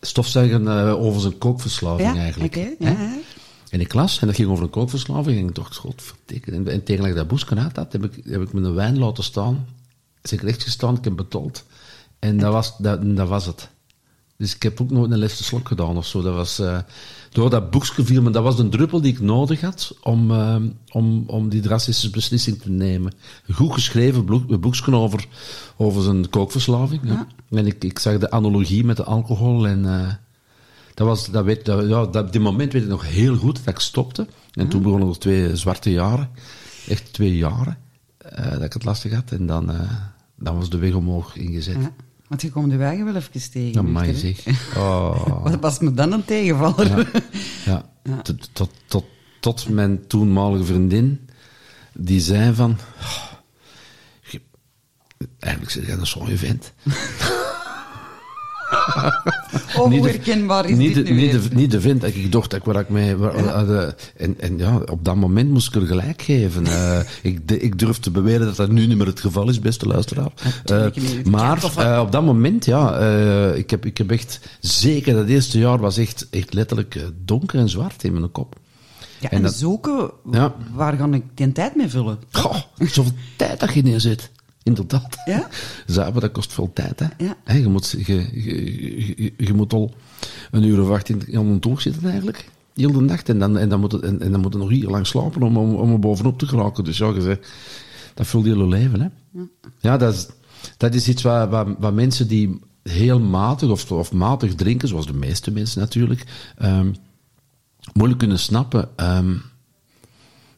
Stofzuiger 0.06 0.66
eh, 0.66 1.02
over 1.02 1.20
zijn 1.20 1.38
kookverslaving 1.38 2.14
Ja, 2.14 2.20
eigenlijk. 2.20 2.54
hè? 2.54 2.74
ja, 2.78 3.16
in 3.70 3.78
de 3.78 3.86
klas. 3.86 4.20
En 4.20 4.26
dat 4.26 4.36
ging 4.36 4.48
over 4.50 4.64
een 4.64 4.70
kookverslaving. 4.70 5.38
En 5.38 5.46
ik 5.48 5.54
dacht, 5.54 5.76
godverdikke. 5.76 6.50
En, 6.52 6.68
en 6.68 6.84
tegen 6.84 7.02
dat 7.02 7.10
ik 7.10 7.16
dat 7.16 7.28
had, 7.76 7.92
heb 7.92 8.04
ik, 8.04 8.24
heb 8.24 8.42
ik 8.42 8.52
mijn 8.52 8.74
wijn 8.74 8.98
laten 8.98 9.24
staan. 9.24 9.66
Ik 10.22 10.42
recht 10.42 10.62
gestaan, 10.62 10.96
ik 10.96 11.04
heb 11.04 11.16
betold. 11.16 11.64
En 12.18 12.38
dat 12.38 12.52
was, 12.52 12.76
dat, 12.78 13.16
dat 13.16 13.28
was 13.28 13.46
het. 13.46 13.68
Dus 14.44 14.54
ik 14.54 14.62
heb 14.62 14.80
ook 14.80 14.90
nooit 14.90 15.10
een 15.10 15.18
laatste 15.18 15.44
slok 15.44 15.68
gedaan 15.68 15.96
of 15.96 16.06
zo. 16.06 16.22
Dat 16.22 16.34
was, 16.34 16.60
uh, 16.60 16.78
door 17.30 17.50
dat 17.50 17.70
boekje 17.70 18.04
viel, 18.04 18.22
maar 18.22 18.32
dat 18.32 18.42
was 18.42 18.58
een 18.58 18.70
druppel 18.70 19.00
die 19.00 19.12
ik 19.12 19.20
nodig 19.20 19.60
had 19.60 19.96
om, 20.02 20.30
uh, 20.30 20.56
om, 20.90 21.24
om 21.26 21.48
die 21.48 21.60
drastische 21.60 22.10
beslissing 22.10 22.60
te 22.60 22.70
nemen. 22.70 23.12
Een 23.46 23.54
goed 23.54 23.72
geschreven 23.72 24.24
boekje 24.60 24.94
over, 24.94 25.26
over 25.76 26.02
zijn 26.02 26.30
kookverslaving. 26.30 27.00
Ja. 27.04 27.26
En 27.50 27.66
ik, 27.66 27.84
ik 27.84 27.98
zag 27.98 28.18
de 28.18 28.30
analogie 28.30 28.84
met 28.84 28.96
de 28.96 29.04
alcohol 29.04 29.66
en... 29.66 29.84
Uh, 29.84 30.08
dat 30.94 31.06
was, 31.06 31.30
dat 31.30 31.44
weet, 31.44 31.64
dat, 31.64 31.88
ja, 31.88 32.06
dat, 32.06 32.32
die 32.32 32.40
moment 32.40 32.72
weet 32.72 32.82
ik 32.82 32.88
nog 32.88 33.08
heel 33.08 33.36
goed 33.36 33.64
dat 33.64 33.74
ik 33.74 33.80
stopte. 33.80 34.26
En 34.52 34.68
toen 34.68 34.82
begonnen 34.82 35.08
er 35.08 35.18
twee 35.18 35.56
zwarte 35.56 35.90
jaren. 35.90 36.30
Echt 36.88 37.12
twee 37.12 37.36
jaren. 37.36 37.78
dat 38.52 38.62
ik 38.62 38.72
het 38.72 38.84
lastig 38.84 39.12
had. 39.12 39.30
En 39.30 39.46
dan, 39.46 39.72
dan 40.36 40.56
was 40.56 40.70
de 40.70 40.78
weg 40.78 40.94
omhoog 40.94 41.36
ingezet. 41.36 41.76
Ja. 41.80 41.92
Want 42.34 42.46
je 42.46 42.52
komt 42.52 42.70
de 42.70 42.76
wagen 42.76 43.04
wel 43.04 43.16
even 43.16 43.50
tegen. 43.50 43.78
Amai 43.78 44.14
zeg. 44.14 44.44
Oh. 44.76 45.42
Wat 45.42 45.60
was 45.60 45.78
me 45.78 45.94
dan 45.94 46.12
een 46.12 46.24
tegenvaller? 46.24 47.10
Ja, 47.64 47.90
ja. 48.02 48.22
Tot, 48.22 48.48
tot, 48.52 48.70
tot, 48.86 49.04
tot 49.40 49.68
mijn 49.68 50.06
toenmalige 50.06 50.64
vriendin, 50.64 51.28
die 51.92 52.20
zei 52.20 52.54
van... 52.54 52.78
Oh, 53.00 53.32
eigenlijk 55.38 55.72
zeg 55.72 55.86
jij 55.86 55.96
dat 55.96 56.06
zo'n 56.06 56.36
vent. 56.36 56.72
Is 60.70 60.76
niet 60.76 60.94
dit 60.94 61.06
de, 61.06 61.12
nu 61.12 61.20
niet, 61.20 61.32
weer? 61.32 61.48
de, 61.48 61.54
niet 61.54 61.70
de 61.70 61.80
vent 61.80 62.00
dat 62.00 62.14
ik 62.14 62.32
dacht 62.32 62.50
dat 62.50 62.58
ik, 62.58 62.64
waar 62.64 62.80
ik. 62.80 63.16
Waar, 63.16 63.68
uh, 63.68 63.88
en, 64.16 64.40
en 64.40 64.58
ja, 64.58 64.76
op 64.76 65.04
dat 65.04 65.16
moment 65.16 65.50
moest 65.50 65.68
ik 65.68 65.82
er 65.82 65.86
gelijk 65.86 66.22
geven. 66.22 66.66
Uh, 66.66 66.98
ik, 67.22 67.48
de, 67.48 67.58
ik 67.58 67.78
durf 67.78 67.98
te 67.98 68.10
beweren 68.10 68.46
dat 68.46 68.56
dat 68.56 68.70
nu 68.70 68.86
niet 68.86 68.96
meer 68.96 69.06
het 69.06 69.20
geval 69.20 69.48
is, 69.48 69.60
beste 69.60 69.86
luisteraar. 69.86 70.32
Uh, 70.70 70.86
maar 71.24 72.00
op 72.00 72.12
dat 72.12 72.24
moment, 72.24 72.64
ja, 72.64 72.98
ik, 73.54 73.70
heb, 73.70 73.86
ik 73.86 73.98
heb 73.98 74.10
echt... 74.10 74.40
Zeker 74.60 75.14
dat 75.14 75.26
eerste 75.26 75.58
jaar 75.58 75.78
was 75.78 75.96
echt, 75.96 76.26
echt 76.30 76.54
letterlijk 76.54 76.98
donker 77.24 77.58
en 77.58 77.68
zwart 77.68 78.04
in 78.04 78.12
mijn 78.12 78.32
kop. 78.32 78.56
Ja, 79.20 79.30
en, 79.30 79.36
en 79.36 79.42
dat, 79.42 79.54
zoeken, 79.54 80.10
ja. 80.30 80.54
waar 80.72 80.96
ga 80.96 81.08
ik 81.10 81.22
die 81.34 81.52
tijd 81.52 81.76
mee 81.76 81.88
vullen? 81.88 82.18
Goh, 82.30 82.56
zoveel 82.78 83.12
tijd 83.36 83.60
dat 83.60 83.74
je 83.74 83.82
neerzet. 83.82 84.30
Inderdaad. 84.64 85.16
Ja? 85.24 85.48
Zuiver, 85.86 86.20
dat 86.20 86.32
kost 86.32 86.52
veel 86.52 86.70
tijd. 86.72 87.00
Hè? 87.00 87.06
Ja. 87.18 87.36
He, 87.44 87.58
je, 87.58 87.68
moet, 87.68 87.90
je, 88.06 88.28
je, 88.32 89.22
je, 89.22 89.32
je, 89.36 89.54
moet 89.54 89.72
al 89.72 89.94
een 90.50 90.62
uur 90.62 90.82
of 90.82 90.90
acht 90.90 91.08
in, 91.08 91.22
aan 91.32 91.46
een 91.46 91.60
toog 91.60 91.80
zitten 91.80 92.04
eigenlijk. 92.04 92.48
Heel 92.74 92.92
de 92.92 93.00
nacht. 93.00 93.28
En 93.28 93.38
dan, 93.38 93.58
en 93.58 93.68
dan, 93.68 93.80
moet, 93.80 93.92
het, 93.92 94.02
en, 94.02 94.20
en 94.20 94.32
dan 94.32 94.40
moet 94.40 94.52
je 94.52 94.58
nog 94.58 94.68
hier 94.68 94.88
lang 94.88 95.06
slapen 95.06 95.42
om, 95.42 95.56
om, 95.56 95.74
om 95.74 95.92
er 95.92 95.98
bovenop 95.98 96.38
te 96.38 96.46
geraken. 96.46 96.84
Dus 96.84 96.98
ja, 96.98 97.06
je 97.06 97.38
dat 98.14 98.26
vult 98.26 98.44
je 98.44 98.50
hele 98.50 98.66
leven. 98.66 99.00
Hè? 99.00 99.08
Ja. 99.30 99.46
ja, 99.80 99.96
dat 99.96 100.14
is, 100.14 100.28
dat 100.76 100.94
is 100.94 101.08
iets 101.08 101.22
waar, 101.22 101.48
waar, 101.48 101.74
waar 101.78 101.94
mensen 101.94 102.28
die 102.28 102.60
heel 102.82 103.20
matig 103.20 103.70
of, 103.70 103.92
of 103.92 104.12
matig 104.12 104.54
drinken, 104.54 104.88
zoals 104.88 105.06
de 105.06 105.14
meeste 105.14 105.50
mensen 105.50 105.80
natuurlijk, 105.80 106.24
um, 106.62 106.94
moeilijk 107.92 108.18
kunnen 108.18 108.38
snappen. 108.38 108.88
Um, 108.96 109.42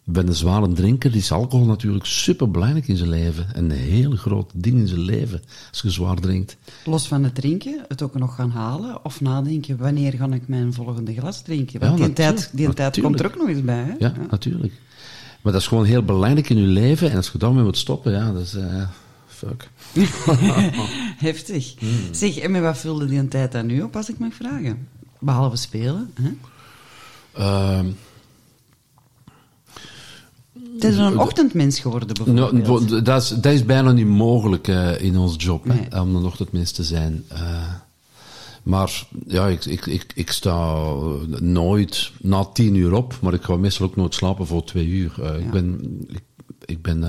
bij 0.08 0.22
een 0.22 0.34
zware 0.34 0.72
drinker 0.72 1.16
is 1.16 1.32
alcohol 1.32 1.66
natuurlijk 1.66 2.06
super 2.06 2.50
belangrijk 2.50 2.88
in 2.88 2.96
zijn 2.96 3.08
leven. 3.08 3.46
Een 3.52 3.70
heel 3.70 4.10
groot 4.10 4.50
ding 4.54 4.78
in 4.78 4.88
zijn 4.88 5.00
leven 5.00 5.42
als 5.70 5.80
je 5.80 5.90
zwaar 5.90 6.16
drinkt. 6.16 6.56
Los 6.84 7.08
van 7.08 7.24
het 7.24 7.34
drinken, 7.34 7.84
het 7.88 8.02
ook 8.02 8.14
nog 8.14 8.34
gaan 8.34 8.50
halen 8.50 9.04
of 9.04 9.20
nadenken: 9.20 9.76
wanneer 9.76 10.12
ga 10.12 10.28
ik 10.30 10.48
mijn 10.48 10.72
volgende 10.72 11.14
glas 11.14 11.42
drinken? 11.42 11.80
Want 11.80 11.98
ja, 11.98 12.04
die, 12.04 12.14
tijd, 12.14 12.50
die 12.52 12.74
tijd 12.74 13.00
komt 13.00 13.20
er 13.20 13.26
ook 13.26 13.36
nog 13.36 13.48
eens 13.48 13.64
bij. 13.64 13.82
Hè? 13.82 13.90
Ja, 13.90 13.96
ja, 13.98 14.26
natuurlijk. 14.30 14.72
Maar 15.42 15.52
dat 15.52 15.62
is 15.62 15.68
gewoon 15.68 15.84
heel 15.84 16.02
belangrijk 16.02 16.48
in 16.48 16.56
je 16.56 16.66
leven. 16.66 17.10
En 17.10 17.16
als 17.16 17.30
je 17.30 17.38
daarmee 17.38 17.64
moet 17.64 17.78
stoppen, 17.78 18.12
ja, 18.12 18.32
dat 18.32 18.42
is. 18.42 18.54
Uh, 18.54 18.88
fuck. 19.26 19.70
Heftig. 21.28 21.74
Mm. 21.80 21.88
Zeg, 22.10 22.38
en 22.38 22.50
met 22.50 22.62
wat 22.62 22.78
vulde 22.78 23.06
die 23.06 23.18
een 23.18 23.28
tijd 23.28 23.52
dan 23.52 23.66
nu 23.66 23.82
op, 23.82 23.96
als 23.96 24.08
ik 24.08 24.18
mag 24.18 24.34
vragen? 24.34 24.88
Behalve 25.18 25.56
spelen. 25.56 26.10
Hè? 26.14 26.30
Uh, 27.38 27.80
het 30.82 30.92
is 30.92 30.96
een 30.96 31.18
ochtendmens 31.18 31.80
geworden, 31.80 32.08
bijvoorbeeld. 32.08 32.88
No, 32.90 33.02
dat, 33.02 33.22
is, 33.22 33.28
dat 33.28 33.52
is 33.52 33.64
bijna 33.64 33.92
niet 33.92 34.06
mogelijk 34.06 34.68
uh, 34.68 35.00
in 35.00 35.18
ons 35.18 35.34
job, 35.38 35.64
nee. 35.64 35.86
hè, 35.90 36.00
om 36.00 36.16
een 36.16 36.24
ochtendmens 36.24 36.72
te 36.72 36.84
zijn. 36.84 37.24
Uh, 37.32 37.38
maar 38.62 39.06
ja, 39.26 39.46
ik, 39.46 39.64
ik, 39.64 39.86
ik, 39.86 40.12
ik 40.14 40.30
sta 40.30 40.84
nooit 41.40 42.12
na 42.20 42.44
tien 42.44 42.74
uur 42.74 42.92
op, 42.92 43.18
maar 43.20 43.34
ik 43.34 43.42
ga 43.42 43.56
meestal 43.56 43.86
ook 43.86 43.96
nooit 43.96 44.14
slapen 44.14 44.46
voor 44.46 44.64
twee 44.64 44.86
uur. 44.86 45.14
Uh, 45.20 45.26
ja. 45.26 45.32
Ik 45.32 45.50
ben, 45.50 45.80
ik, 46.08 46.22
ik 46.64 46.82
ben 46.82 47.04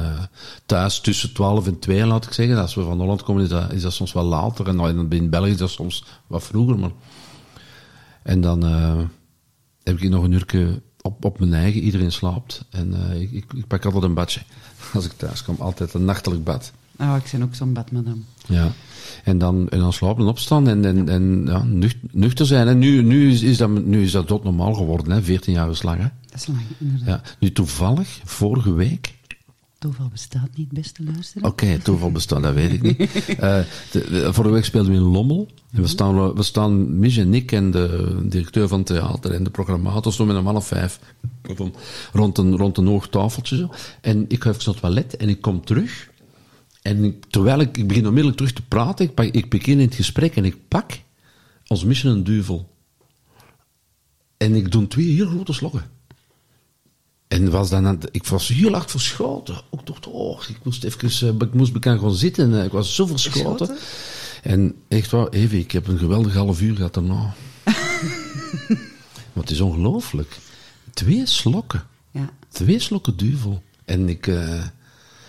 thuis 0.66 1.00
tussen 1.00 1.34
twaalf 1.34 1.68
en 1.68 1.80
twee, 1.80 2.06
laat 2.06 2.26
ik 2.26 2.34
zeggen. 2.34 2.58
Als 2.58 2.76
we 2.76 2.84
van 2.84 3.00
Holland 3.00 3.24
komen, 3.24 3.44
is 3.44 3.50
dat, 3.50 3.74
is 3.74 3.82
dat 3.82 3.94
soms 3.94 4.14
wel 4.14 4.24
later. 4.24 4.68
En 4.68 5.10
in 5.10 5.30
België 5.30 5.52
is 5.52 5.58
dat 5.58 5.70
soms 5.70 6.04
wat 6.28 6.44
vroeger. 6.44 6.80
Maar... 6.80 6.92
En 8.24 8.42
dan 8.42 8.64
heb 9.84 10.00
ik 10.00 10.10
nog 10.10 10.24
een 10.24 10.32
uurtje 10.32 10.82
op, 11.08 11.26
op 11.26 11.40
mijn 11.40 11.54
eigen, 11.54 11.82
iedereen 11.82 12.12
slaapt. 12.12 12.66
En 12.70 12.96
uh, 13.12 13.22
ik, 13.22 13.32
ik, 13.32 13.68
pak 13.68 13.86
altijd 13.86 14.04
een 14.04 14.14
badje. 14.14 14.42
Als 14.94 15.06
ik 15.06 15.12
thuis 15.12 15.44
kom, 15.44 15.56
altijd 15.60 15.94
een 15.94 16.06
nachtelijk 16.06 16.44
bad. 16.44 16.72
Oh, 17.00 17.16
ik 17.24 17.30
ben 17.32 17.44
ook 17.44 17.56
zo'n 17.56 17.74
badmadam. 17.74 18.26
Ja. 18.48 18.72
En 19.24 19.38
dan, 19.38 19.70
en 19.70 19.80
dan 19.80 19.94
slapen 19.94 20.24
en 20.24 20.30
opstaan 20.30 20.68
en, 20.68 20.86
en, 20.86 21.10
en 21.10 21.46
ja, 21.46 21.64
nuchter, 21.64 22.10
nuchter 22.12 22.46
zijn. 22.46 22.68
En 22.68 22.78
nu, 22.78 23.04
nu, 23.04 23.32
is, 23.32 23.42
is 23.42 23.58
dat, 23.58 23.70
nu 23.70 24.04
is 24.04 24.12
dat 24.12 24.28
doodnormaal 24.28 24.74
geworden, 24.74 25.12
hè? 25.12 25.24
14 25.24 25.54
jaar 25.54 25.70
is 25.70 25.84
lang. 25.84 25.98
Hè? 25.98 26.08
Dat 26.26 26.40
is 26.40 26.48
lang, 26.48 26.62
inderdaad. 26.78 27.22
Ja. 27.26 27.36
Nu 27.40 27.52
toevallig, 27.52 28.20
vorige 28.24 28.74
week, 28.74 29.17
Toeval 29.80 30.08
bestaat 30.08 30.50
niet, 30.56 30.70
beste 30.70 31.04
luisteraar. 31.04 31.52
Oké, 31.52 31.64
okay, 31.64 31.78
toeval 31.78 32.12
bestaat, 32.12 32.44
dat 32.44 32.54
weet 32.54 32.72
ik 32.72 32.82
niet. 32.82 33.00
Uh, 33.00 33.38
de, 33.92 34.28
vorige 34.34 34.54
week 34.54 34.66
speelden 34.66 34.92
we 34.92 34.98
in 34.98 35.04
Lommel. 35.04 35.48
En 35.72 35.82
we 35.82 35.88
staan, 35.88 36.34
we 36.34 36.44
staan, 36.44 37.00
Mich 37.00 37.18
en 37.18 37.34
ik 37.34 37.52
en 37.52 37.72
de 37.72 38.18
directeur 38.24 38.68
van 38.68 38.78
het 38.78 38.88
theater 38.88 39.32
en 39.32 39.44
de 39.44 39.50
programmator, 39.50 40.14
stonden 40.14 40.36
met 40.36 40.46
een 40.46 40.52
man 40.52 40.62
of 40.62 40.68
vijf 40.68 41.00
rond 42.14 42.38
een, 42.38 42.58
rond 42.58 42.78
een 42.78 42.88
hoog 42.88 43.10
tafeltje. 43.10 43.56
Zo. 43.56 43.70
En 44.02 44.26
ik 44.28 44.44
ga 44.44 44.50
even 44.50 44.62
naar 44.66 44.74
het 44.74 44.84
toilet 44.84 45.18
en 45.18 45.30
ik 45.30 45.42
kom 45.42 45.66
terug. 45.66 46.10
En 46.82 47.04
ik, 47.04 47.26
terwijl 47.30 47.60
ik, 47.60 47.78
ik 47.78 47.88
begin 47.88 48.06
onmiddellijk 48.06 48.38
terug 48.38 48.54
te 48.54 48.66
praten, 48.66 49.06
ik, 49.06 49.14
pak, 49.14 49.26
ik 49.26 49.50
begin 49.50 49.80
in 49.80 49.86
het 49.86 49.96
gesprek 49.96 50.36
en 50.36 50.46
ik 50.46 50.68
pak 50.68 50.92
als 51.68 51.84
Mich 51.84 52.04
een 52.04 52.24
duvel. 52.24 52.76
En 54.38 54.56
ik 54.56 54.72
doe 54.72 54.88
twee 54.88 55.14
heel 55.14 55.28
grote 55.28 55.54
slokken. 55.54 55.97
En 57.28 57.50
was 57.50 57.70
dan, 57.70 58.02
ik 58.12 58.26
was 58.26 58.48
heel 58.48 58.72
hard 58.72 58.92
verschoten. 58.92 59.56
Ik 59.72 59.86
dacht, 59.86 60.08
oh, 60.08 60.42
ik 60.50 60.58
moest 60.64 60.84
even, 60.84 61.40
ik 61.40 61.54
moest 61.54 61.74
bekend 61.74 62.00
gaan 62.00 62.16
zitten. 62.16 62.64
Ik 62.64 62.72
was 62.72 62.96
zo 62.96 63.06
verschoten. 63.06 63.78
En 64.44 64.76
echt 64.88 65.12
waar, 65.12 65.28
even, 65.28 65.58
ik 65.58 65.72
heb 65.72 65.88
een 65.88 65.98
geweldig 65.98 66.34
half 66.34 66.62
uur 66.62 66.76
gehad 66.76 66.94
daarna. 66.94 67.36
maar 69.34 69.44
het 69.44 69.50
is 69.50 69.62
ongelooflijk. 69.62 70.38
Twee 70.94 71.26
slokken. 71.26 71.84
Ja. 72.12 72.30
Twee 72.50 72.80
slokken 72.80 73.18
duvel. 73.18 73.64
En 73.86 74.10
ik, 74.10 74.28
uh, 74.28 74.64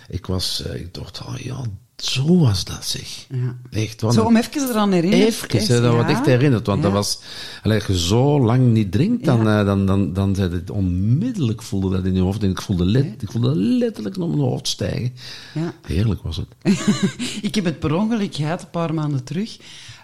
ik 0.07 0.25
was, 0.25 0.63
uh, 0.67 0.75
ik 0.75 0.93
dacht, 0.93 1.21
oh 1.21 1.37
ja, 1.37 1.63
zo 2.05 2.37
was 2.37 2.65
dat 2.65 2.85
zeg. 2.85 3.25
Ja. 3.29 3.55
Echt, 3.71 3.99
zo 3.99 4.23
om 4.23 4.35
even 4.35 4.69
eraan 4.69 4.91
herinneren. 4.91 5.27
Even, 5.27 5.67
hè, 5.67 5.81
dat 5.81 5.93
wordt 5.93 6.09
echt 6.09 6.25
herinnerd. 6.25 6.65
Want 6.65 6.77
ja. 6.77 6.83
dat 6.83 6.93
was, 6.93 7.19
als 7.63 7.85
je 7.85 7.99
zo 7.99 8.39
lang 8.39 8.71
niet 8.71 8.91
drinkt, 8.91 9.25
dan, 9.25 9.43
ja. 9.43 9.59
uh, 9.59 9.65
dan, 9.65 9.85
dan, 9.85 10.13
dan 10.13 10.35
zei 10.35 10.51
het 10.51 10.69
onmiddellijk 10.69 11.61
voelde 11.61 11.89
dat 11.89 12.05
in 12.05 12.13
je 12.13 12.21
hoofd. 12.21 12.43
En 12.43 12.49
ik 12.49 12.61
voelde, 12.61 12.85
let, 12.85 13.21
ik 13.21 13.31
voelde 13.31 13.55
letterlijk 13.55 14.17
naar 14.17 14.27
mijn 14.27 14.39
hoofd 14.39 14.67
stijgen. 14.67 15.13
Ja. 15.53 15.73
Heerlijk 15.81 16.21
was 16.21 16.37
het. 16.37 16.47
ik 17.41 17.55
heb 17.55 17.65
het 17.65 17.79
per 17.79 17.95
ongeluk 17.95 18.35
gehad, 18.35 18.61
een 18.61 18.69
paar 18.69 18.93
maanden 18.93 19.23
terug. 19.23 19.57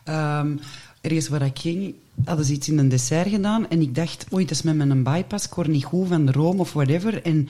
Um, 0.09 0.59
ergens 1.01 1.27
waar 1.27 1.45
ik 1.45 1.59
ging, 1.59 1.95
hadden 2.25 2.45
ze 2.45 2.53
iets 2.53 2.69
in 2.69 2.77
een 2.77 2.89
dessert 2.89 3.29
gedaan. 3.29 3.69
En 3.69 3.81
ik 3.81 3.95
dacht, 3.95 4.25
oei, 4.33 4.43
dat 4.45 4.51
is 4.57 4.61
met 4.61 4.75
mijn 4.75 5.03
bypass. 5.03 5.45
Ik 5.45 5.67
niet 5.67 5.83
goed 5.83 6.07
van 6.07 6.25
de 6.25 6.31
room 6.31 6.59
of 6.59 6.73
whatever. 6.73 7.21
En 7.23 7.47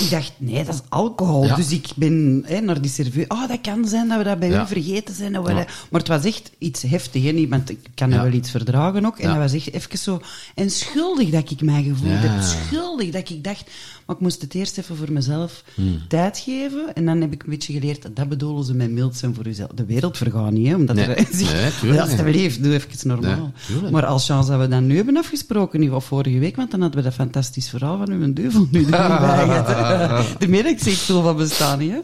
ik 0.00 0.10
dacht, 0.10 0.32
nee, 0.38 0.64
dat 0.64 0.74
is 0.74 0.80
alcohol. 0.88 1.44
Ja. 1.44 1.54
Dus 1.56 1.70
ik 1.70 1.86
ben 1.96 2.42
hè, 2.46 2.60
naar 2.60 2.80
die 2.80 2.90
serveur. 2.90 3.24
Oh, 3.28 3.48
dat 3.48 3.60
kan 3.60 3.88
zijn 3.88 4.08
dat 4.08 4.18
we 4.18 4.24
dat 4.24 4.38
bij 4.38 4.48
Ja. 4.48 4.62
u 4.62 4.66
vergeten 4.66 5.14
zijn. 5.14 5.32
Ja. 5.32 5.40
Maar 5.42 6.00
het 6.00 6.08
was 6.08 6.24
echt 6.24 6.50
iets 6.58 6.82
heftig. 6.82 7.22
Hè? 7.22 7.30
Iemand 7.30 7.70
ik 7.70 7.78
kan 7.94 8.10
Ja. 8.10 8.22
wel 8.22 8.32
iets 8.32 8.50
verdragen 8.50 9.06
ook. 9.06 9.18
En 9.18 9.28
dat 9.28 9.36
was 9.36 9.52
echt 9.52 9.72
even 9.72 9.98
zo... 9.98 10.20
En 10.54 10.70
schuldig 10.70 11.30
dat 11.30 11.50
ik 11.50 11.60
mij 11.62 11.82
gevoeld 11.82 12.18
heb. 12.20 12.42
Schuldig 12.42 13.10
dat 13.10 13.30
ik 13.30 13.44
dacht... 13.44 13.64
Maar 14.06 14.16
ik 14.16 14.22
moest 14.22 14.40
het 14.42 14.54
eerst 14.54 14.78
even 14.78 14.96
voor 14.96 15.12
mezelf 15.12 15.64
Hmm. 15.74 16.00
tijd 16.08 16.38
geven. 16.38 16.94
En 16.94 17.04
dan 17.04 17.20
heb 17.20 17.32
ik 17.32 17.42
een 17.42 17.50
beetje 17.50 17.72
geleerd... 17.72 18.08
Dat 18.14 18.28
bedoelen 18.28 18.64
ze 18.64 18.74
met 18.74 18.90
mild 18.90 19.16
zijn 19.16 19.34
voor 19.34 19.44
jezelf. 19.44 19.70
De 19.74 19.84
wereld 19.84 20.16
vergaat 20.16 20.50
niet, 20.50 20.66
hè. 20.66 20.74
Omdat 20.74 20.96
Nee. 20.96 21.04
er... 21.04 21.28
Nee, 21.32 21.70
tuurlijk 21.80 22.00
Alsjeblieft, 22.10 22.62
doe 22.62 22.72
even 22.74 23.08
normaal. 23.08 23.36
Nee, 23.36 23.66
tuurlijk. 23.66 23.92
Maar 24.04 24.12
als 24.12 24.26
chance 24.26 24.50
dat 24.50 24.60
we 24.60 24.68
dat 24.68 24.80
nu 24.80 24.96
hebben 24.96 25.16
afgesproken, 25.16 25.94
of 25.94 26.04
vorige 26.04 26.38
week, 26.38 26.56
want 26.56 26.70
dan 26.70 26.80
hadden 26.80 26.98
we 26.98 27.04
dat 27.04 27.14
fantastisch 27.14 27.68
verhaal 27.68 27.98
van 27.98 28.10
uw 28.10 28.32
duivel 28.32 28.66
nu 28.70 28.84
erbij. 28.84 30.24
De 30.38 30.48
merk 30.48 30.78
zegt 30.78 30.98
veel 30.98 31.22
van 31.22 31.36
bestaan 31.36 31.80
hè. 31.80 32.00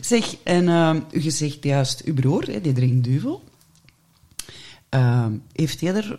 Zeg, 0.00 0.36
en 0.42 0.68
ehm, 0.68 1.00
u 1.10 1.30
zegt 1.30 1.64
juist, 1.64 2.02
uw 2.04 2.14
broer, 2.14 2.46
hè, 2.46 2.60
die 2.60 2.72
drinkt 2.72 3.04
duivel. 3.04 3.44
Ehm, 4.88 5.32
heeft 5.52 5.80
hij 5.80 5.94
er 5.94 6.18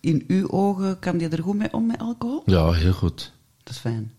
in 0.00 0.24
uw 0.26 0.50
ogen, 0.50 0.98
kan 0.98 1.16
die 1.16 1.28
er 1.28 1.42
goed 1.42 1.56
mee 1.56 1.72
om 1.72 1.86
met 1.86 2.00
alcohol? 2.00 2.42
Ja, 2.46 2.72
heel 2.72 2.92
goed. 2.92 3.32
Dat 3.62 3.74
is 3.74 3.80
fijn. 3.80 4.12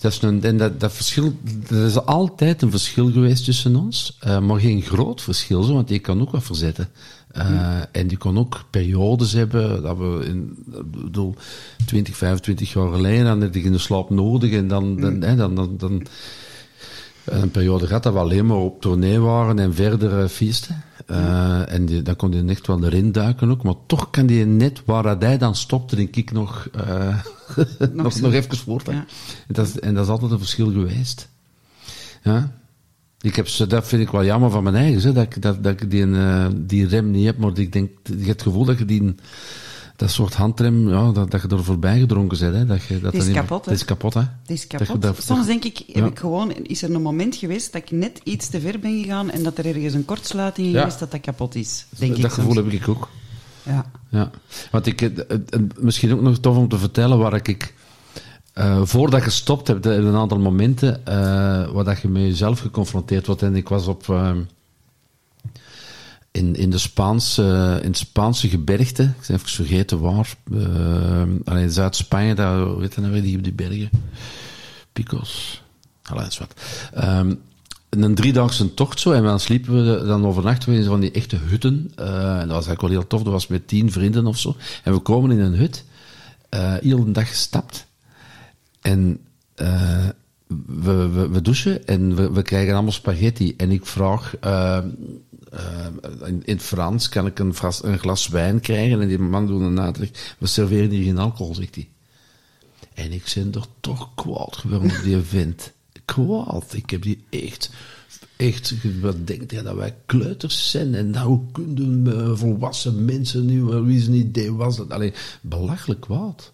Dat 0.00 0.12
is, 0.12 0.22
een, 0.22 0.42
en 0.42 0.56
dat, 0.56 0.80
dat 0.80 0.92
verschil, 0.92 1.36
er 1.68 1.86
is 1.86 1.96
altijd 1.96 2.62
een 2.62 2.70
verschil 2.70 3.12
geweest 3.12 3.44
tussen 3.44 3.76
ons, 3.76 4.16
eh, 4.20 4.38
maar 4.38 4.60
geen 4.60 4.82
groot 4.82 5.22
verschil, 5.22 5.62
zo, 5.62 5.72
want 5.72 5.88
die 5.88 5.98
kan 5.98 6.20
ook 6.20 6.30
wat 6.30 6.44
verzetten. 6.44 6.88
Eh, 7.36 7.80
En 7.92 8.06
die 8.06 8.18
kon 8.18 8.38
ook 8.38 8.64
periodes 8.70 9.32
hebben, 9.32 9.82
dat 9.82 9.96
we 9.96 10.24
in, 10.24 10.64
ik 10.72 10.90
bedoel, 10.90 11.34
20, 11.86 12.16
25 12.16 12.72
jaar 12.72 12.92
geleden, 12.92 13.24
dan 13.24 13.42
had 13.42 13.54
ik 13.54 13.64
in 13.64 13.72
de 13.72 13.78
slaap 13.78 14.10
nodig 14.10 14.52
en 14.52 14.68
dan, 14.68 15.00
dan, 15.00 15.22
hè, 15.22 15.36
dan, 15.36 15.54
dan, 15.54 15.76
dan 15.76 16.06
een 17.24 17.50
periode 17.50 17.86
gehad 17.86 18.02
dat 18.02 18.12
we 18.12 18.18
alleen 18.18 18.46
maar 18.46 18.56
op 18.56 18.80
tournee 18.80 19.18
waren 19.18 19.58
en 19.58 19.74
verder 19.74 20.22
uh, 20.22 20.28
feesten. 20.28 20.84
Uh, 21.10 21.72
en 21.72 21.86
die, 21.86 22.02
dan 22.02 22.16
kon 22.16 22.32
hij 22.32 22.46
echt 22.46 22.66
wel 22.66 22.84
erin 22.84 23.12
duiken 23.12 23.50
ook, 23.50 23.62
maar 23.62 23.74
toch 23.86 24.10
kan 24.10 24.26
die 24.26 24.44
net 24.44 24.82
waar 24.84 25.02
dat 25.02 25.22
hij 25.22 25.38
dan 25.38 25.54
stopte, 25.54 25.96
denk 25.96 26.16
ik 26.16 26.32
nog, 26.32 26.68
uh, 26.76 27.18
nog, 27.92 28.20
nog, 28.20 28.32
even 28.32 28.56
voort. 28.56 28.88
En, 28.88 29.06
dat 29.48 29.66
is, 29.66 29.78
en 29.80 29.94
dat 29.94 30.04
is 30.04 30.10
altijd 30.10 30.30
een 30.30 30.38
verschil 30.38 30.72
geweest. 30.72 31.28
Ja. 32.22 32.52
Ik 33.20 33.36
heb, 33.36 33.48
dat 33.68 33.88
vind 33.88 34.02
ik 34.02 34.10
wel 34.10 34.24
jammer 34.24 34.50
van 34.50 34.62
mijn 34.62 34.74
eigen, 34.74 35.00
hè, 35.00 35.12
dat, 35.12 35.22
ik, 35.24 35.42
dat, 35.42 35.62
dat 35.64 35.72
ik 35.80 35.90
die, 35.90 36.06
uh, 36.06 36.46
die 36.54 36.86
rem 36.86 37.10
niet 37.10 37.24
heb, 37.26 37.38
maar 37.38 37.58
ik 37.58 37.72
denk, 37.72 37.90
je 38.04 38.12
hebt 38.14 38.26
het 38.28 38.42
gevoel 38.42 38.64
dat 38.64 38.78
je 38.78 38.84
die, 38.84 39.14
dat 39.96 40.10
soort 40.10 40.34
handrem, 40.34 40.88
ja, 40.88 41.10
dat, 41.12 41.30
dat 41.30 41.42
je 41.42 41.48
er 41.48 41.64
voorbij 41.64 41.98
gedronken 41.98 42.38
bent. 42.38 42.54
Hè, 42.54 42.66
dat 42.66 42.84
je, 42.84 43.00
dat 43.00 43.14
is 43.14 43.30
kapot, 43.32 43.64
hè? 43.64 43.70
Het 43.70 43.80
is 43.80 43.86
kapot, 43.86 44.14
hè? 44.14 44.20
Het 44.20 44.50
is 44.50 44.66
kapot. 44.66 45.02
dat- 45.02 45.22
Soms 45.22 45.46
denk 45.46 45.64
ik, 45.64 45.76
heb 45.86 45.96
Ja. 45.96 46.06
ik 46.06 46.18
gewoon, 46.18 46.52
is 46.52 46.82
er 46.82 46.94
een 46.94 47.02
moment 47.02 47.36
geweest 47.36 47.72
dat 47.72 47.82
ik 47.82 47.90
net 47.90 48.20
iets 48.24 48.48
te 48.48 48.60
ver 48.60 48.78
ben 48.78 49.02
gegaan 49.02 49.30
en 49.30 49.42
dat 49.42 49.58
er 49.58 49.66
ergens 49.66 49.94
een 49.94 50.04
kortsluiting 50.04 50.72
Ja. 50.72 50.86
is 50.86 50.98
dat 50.98 51.10
dat 51.10 51.20
kapot 51.20 51.54
is. 51.54 51.86
Denk 51.98 52.10
dat 52.16 52.24
ik 52.24 52.30
gevoel 52.30 52.54
soms. 52.54 52.72
heb 52.72 52.80
ik 52.80 52.88
ook. 52.88 53.08
Ja. 53.62 53.90
Ja, 54.08 54.30
want 54.70 54.86
ik, 54.86 55.00
eh, 55.02 55.06
eh, 55.18 55.36
eh, 55.50 55.60
misschien 55.80 56.12
ook 56.12 56.20
nog 56.20 56.38
tof 56.38 56.56
om 56.56 56.68
te 56.68 56.78
vertellen 56.78 57.18
waar 57.18 57.34
ik, 57.34 57.74
eh, 58.56 58.80
voordat 58.84 59.24
je 59.24 59.30
stopt 59.30 59.66
hebt, 59.66 59.86
er 59.86 60.04
een 60.04 60.14
aantal 60.14 60.38
momenten 60.38 61.06
eh, 61.06 61.14
waar 61.70 61.84
dat 61.84 62.00
je 62.00 62.08
met 62.08 62.22
jezelf 62.22 62.60
geconfronteerd 62.60 63.26
wordt. 63.26 63.42
En 63.42 63.56
ik 63.56 63.68
was 63.68 63.86
op, 63.86 64.08
eh, 64.08 64.36
in, 66.30 66.54
in, 66.54 66.70
de 66.70 66.78
Spaanse, 66.78 67.78
in 67.82 67.88
het 67.88 67.98
Spaanse 67.98 68.48
gebergte, 68.48 69.02
ik 69.02 69.26
ben 69.26 69.36
even 69.36 69.48
vergeten 69.48 70.00
waar, 70.00 70.34
eh, 70.52 71.22
alleen 71.44 71.70
Zuid-Spanje, 71.70 72.34
daar, 72.34 72.58
dat 72.58 72.96
nou 72.96 73.12
weer, 73.12 73.22
die, 73.22 73.40
die 73.40 73.52
bergen? 73.52 73.90
Picos. 74.92 75.62
Allee, 76.02 76.22
dat 76.22 76.32
is 76.32 76.38
wat. 76.38 76.54
Ehm, 76.94 77.34
een 77.90 78.14
driedaagse 78.14 78.74
tocht 78.74 79.00
zo, 79.00 79.12
en 79.12 79.22
dan 79.22 79.40
sliepen 79.40 79.74
we, 79.74 80.06
dan 80.06 80.26
overnachten 80.26 80.70
we 80.70 80.76
in 80.76 80.84
van 80.84 81.00
die 81.00 81.10
echte 81.10 81.36
hutten. 81.36 81.92
Eh, 81.94 82.06
en 82.40 82.48
dat 82.48 82.56
was 82.56 82.66
eigenlijk 82.66 82.80
wel 82.80 82.90
heel 82.90 83.06
tof, 83.06 83.22
dat 83.22 83.32
was 83.32 83.46
met 83.46 83.68
tien 83.68 83.92
vrienden 83.92 84.26
of 84.26 84.38
zo. 84.38 84.56
En 84.84 84.92
we 84.92 84.98
komen 84.98 85.30
in 85.30 85.40
een 85.40 85.54
hut, 85.54 85.84
eh 86.48 86.74
de 86.80 87.12
dag 87.12 87.28
gestapt. 87.28 87.86
En 88.86 89.20
eh, 89.54 90.08
we, 90.66 91.28
we, 91.30 91.42
douchen 91.42 91.86
en 91.86 92.14
we, 92.14 92.32
we 92.32 92.42
krijgen 92.42 92.74
allemaal 92.74 92.92
spaghetti. 92.92 93.54
En 93.56 93.70
ik 93.70 93.86
vraag, 93.86 94.36
eh, 94.40 94.76
eh, 94.76 95.86
in, 96.24 96.42
in 96.44 96.60
Frans, 96.60 97.08
kan 97.08 97.26
ik 97.26 97.38
een, 97.38 97.54
een 97.82 97.98
glas 97.98 98.28
wijn 98.28 98.60
krijgen? 98.60 99.00
En 99.00 99.08
die 99.08 99.18
man 99.18 99.46
doet 99.46 99.60
een 99.60 99.74
nader. 99.74 100.10
We 100.38 100.46
serveren 100.46 100.90
hier 100.90 101.04
geen 101.04 101.18
alcohol, 101.18 101.54
zegt 101.54 101.74
hij. 101.74 101.88
En 102.94 103.12
ik 103.12 103.32
ben 103.34 103.52
er 103.54 103.66
toch 103.80 104.14
kwaad 104.14 104.56
geworden 104.56 105.02
die 105.02 105.18
vent. 105.18 105.72
Kwaad. 106.04 106.72
Ik 106.72 106.90
heb 106.90 107.02
die 107.02 107.24
echt, 107.30 107.70
echt, 108.36 108.74
wat 109.00 109.26
denkt 109.26 109.50
hij 109.50 109.62
dat 109.62 109.74
wij 109.74 109.96
kleuters 110.06 110.70
zijn? 110.70 110.94
En 110.94 111.10
nou, 111.10 111.26
hoe 111.26 111.42
kunnen 111.52 112.38
volwassen 112.38 113.04
mensen 113.04 113.46
nu, 113.46 113.62
wie 113.62 114.00
zijn 114.00 114.16
idee 114.16 114.52
was 114.52 114.76
dat? 114.76 114.90
Alleen, 114.90 115.14
belachelijk 115.40 116.00
kwaad. 116.00 116.52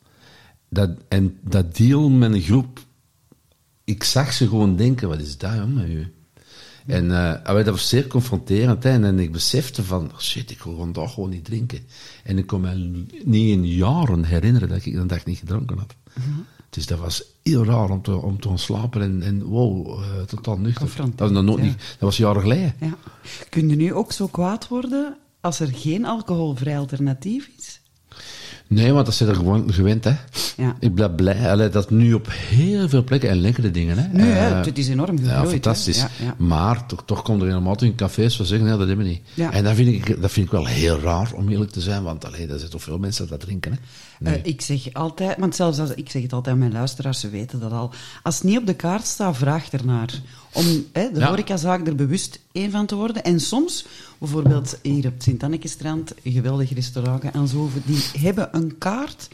Dat, 0.72 0.90
en 1.08 1.38
dat 1.40 1.76
deal 1.76 2.08
met 2.08 2.32
een 2.32 2.40
groep, 2.40 2.80
ik 3.84 4.04
zag 4.04 4.32
ze 4.32 4.48
gewoon 4.48 4.76
denken, 4.76 5.08
wat 5.08 5.20
is 5.20 5.38
dat, 5.38 5.68
met 5.68 5.88
u? 5.88 6.12
En 6.86 7.10
eh, 7.44 7.54
dat 7.54 7.66
was 7.66 7.88
zeer 7.88 8.06
confronterend. 8.06 8.82
Hè? 8.82 8.90
En 8.90 9.18
ik 9.18 9.32
besefte 9.32 9.82
van, 9.82 10.10
shit, 10.18 10.50
ik 10.50 10.62
wil 10.62 10.76
vandaag 10.76 11.12
gewoon 11.12 11.30
niet 11.30 11.44
drinken. 11.44 11.86
En 12.24 12.38
ik 12.38 12.46
kon 12.46 12.60
me 12.60 13.04
niet 13.24 13.50
in 13.50 13.66
jaren 13.66 14.24
herinneren 14.24 14.68
dat 14.68 14.84
ik 14.84 14.94
een 14.94 15.06
dag 15.06 15.24
niet 15.24 15.38
gedronken 15.38 15.78
had. 15.78 15.94
Dus 16.70 16.86
dat 16.86 16.98
was 16.98 17.24
heel 17.42 17.64
raar 17.64 17.90
om 17.90 18.02
te, 18.02 18.16
om 18.16 18.40
te 18.40 18.48
ontslapen 18.48 19.02
en, 19.02 19.22
en 19.22 19.42
wow, 19.42 20.02
eh, 20.02 20.22
totaal 20.22 20.58
nuchter. 20.58 20.90
Dat 20.96 21.12
was, 21.16 21.30
nog 21.30 21.44
nooit 21.44 21.58
ja. 21.58 21.64
niet, 21.64 21.78
dat 21.78 21.98
was 21.98 22.16
jaren 22.16 22.42
geleden. 22.42 22.74
ja. 22.80 22.96
Kun 23.48 23.68
je 23.68 23.76
nu 23.76 23.94
ook 23.94 24.12
zo 24.12 24.26
kwaad 24.26 24.68
worden 24.68 25.16
als 25.40 25.60
er 25.60 25.74
geen 25.74 26.04
alcoholvrij 26.04 26.78
alternatief 26.78 27.50
is? 27.58 27.80
Nee, 28.74 28.92
want 28.92 29.06
dat 29.06 29.14
zit 29.14 29.28
er 29.28 29.34
gewoon 29.34 29.72
gewend, 29.72 30.04
hè. 30.04 30.14
Ja. 30.56 30.76
Ik 30.80 30.94
ben 30.94 31.14
blij. 31.14 31.50
Allee, 31.50 31.68
dat 31.68 31.90
nu 31.90 32.12
op 32.14 32.28
heel 32.30 32.88
veel 32.88 33.04
plekken, 33.04 33.28
en 33.28 33.40
lekkere 33.40 33.70
dingen, 33.70 33.98
hè. 33.98 34.08
Nu, 34.12 34.22
hè, 34.22 34.58
Eh, 34.58 34.64
het 34.64 34.78
is 34.78 34.88
enorm 34.88 35.18
gegroeid. 35.18 35.44
Ja, 35.44 35.50
fantastisch. 35.50 35.96
Ja, 35.96 36.08
ja. 36.22 36.34
Maar 36.38 36.86
toch, 36.86 37.02
toch 37.04 37.22
komt 37.22 37.40
er 37.42 37.48
helemaal 37.48 37.76
in 37.82 37.94
cafés 37.94 38.36
van 38.36 38.46
zeggen, 38.46 38.68
nee, 38.68 38.76
dat 38.78 38.86
hebben 38.86 39.04
we 39.04 39.10
niet. 39.12 39.22
Ja. 39.34 39.52
En 39.52 39.64
dat 39.64 39.74
vind, 39.74 39.88
ik, 39.88 40.20
dat 40.20 40.30
vind 40.30 40.46
ik 40.46 40.52
wel 40.52 40.66
heel 40.66 40.98
raar, 41.00 41.32
om 41.34 41.48
eerlijk 41.48 41.70
te 41.70 41.80
zijn, 41.80 42.02
want 42.02 42.24
allee, 42.24 42.46
er 42.48 42.58
zijn 42.58 42.70
toch 42.70 42.82
veel 42.82 42.98
mensen 42.98 43.28
dat 43.28 43.40
drinken, 43.40 43.72
hè. 43.72 43.78
Nee. 44.18 44.34
Eh, 44.40 44.46
ik 44.50 44.60
zeg 44.60 44.92
altijd, 44.92 45.38
want 45.38 45.56
zelfs 45.56 45.78
als 45.78 45.94
ik 45.94 46.10
zeg 46.10 46.22
het 46.22 46.32
altijd 46.32 46.54
aan 46.54 46.60
mijn 46.60 46.72
luisteraars, 46.72 47.20
ze 47.20 47.28
weten 47.28 47.60
dat 47.60 47.72
al. 47.72 47.90
Als 48.22 48.34
het 48.34 48.44
niet 48.44 48.58
op 48.58 48.66
de 48.66 48.74
kaart 48.74 49.06
staat, 49.06 49.36
vraag 49.36 49.70
ernaar. 49.70 50.10
Om 50.52 50.64
hè, 50.92 51.08
de 51.12 51.24
horecazaak 51.24 51.86
er 51.86 51.94
bewust 51.94 52.40
één 52.52 52.70
van 52.70 52.86
te 52.86 52.94
worden. 52.94 53.22
En 53.22 53.40
soms, 53.40 53.86
bijvoorbeeld 54.22 54.78
hier 54.82 55.06
op 55.06 55.12
het 55.12 55.22
Sint-Annekestrand, 55.22 56.14
geweldig 56.24 56.74
restaurant 56.74 57.22
en 57.22 57.48
zo, 57.48 57.70
die 57.84 58.04
hebben 58.18 58.48
een 58.56 58.78
kaart. 58.78 59.28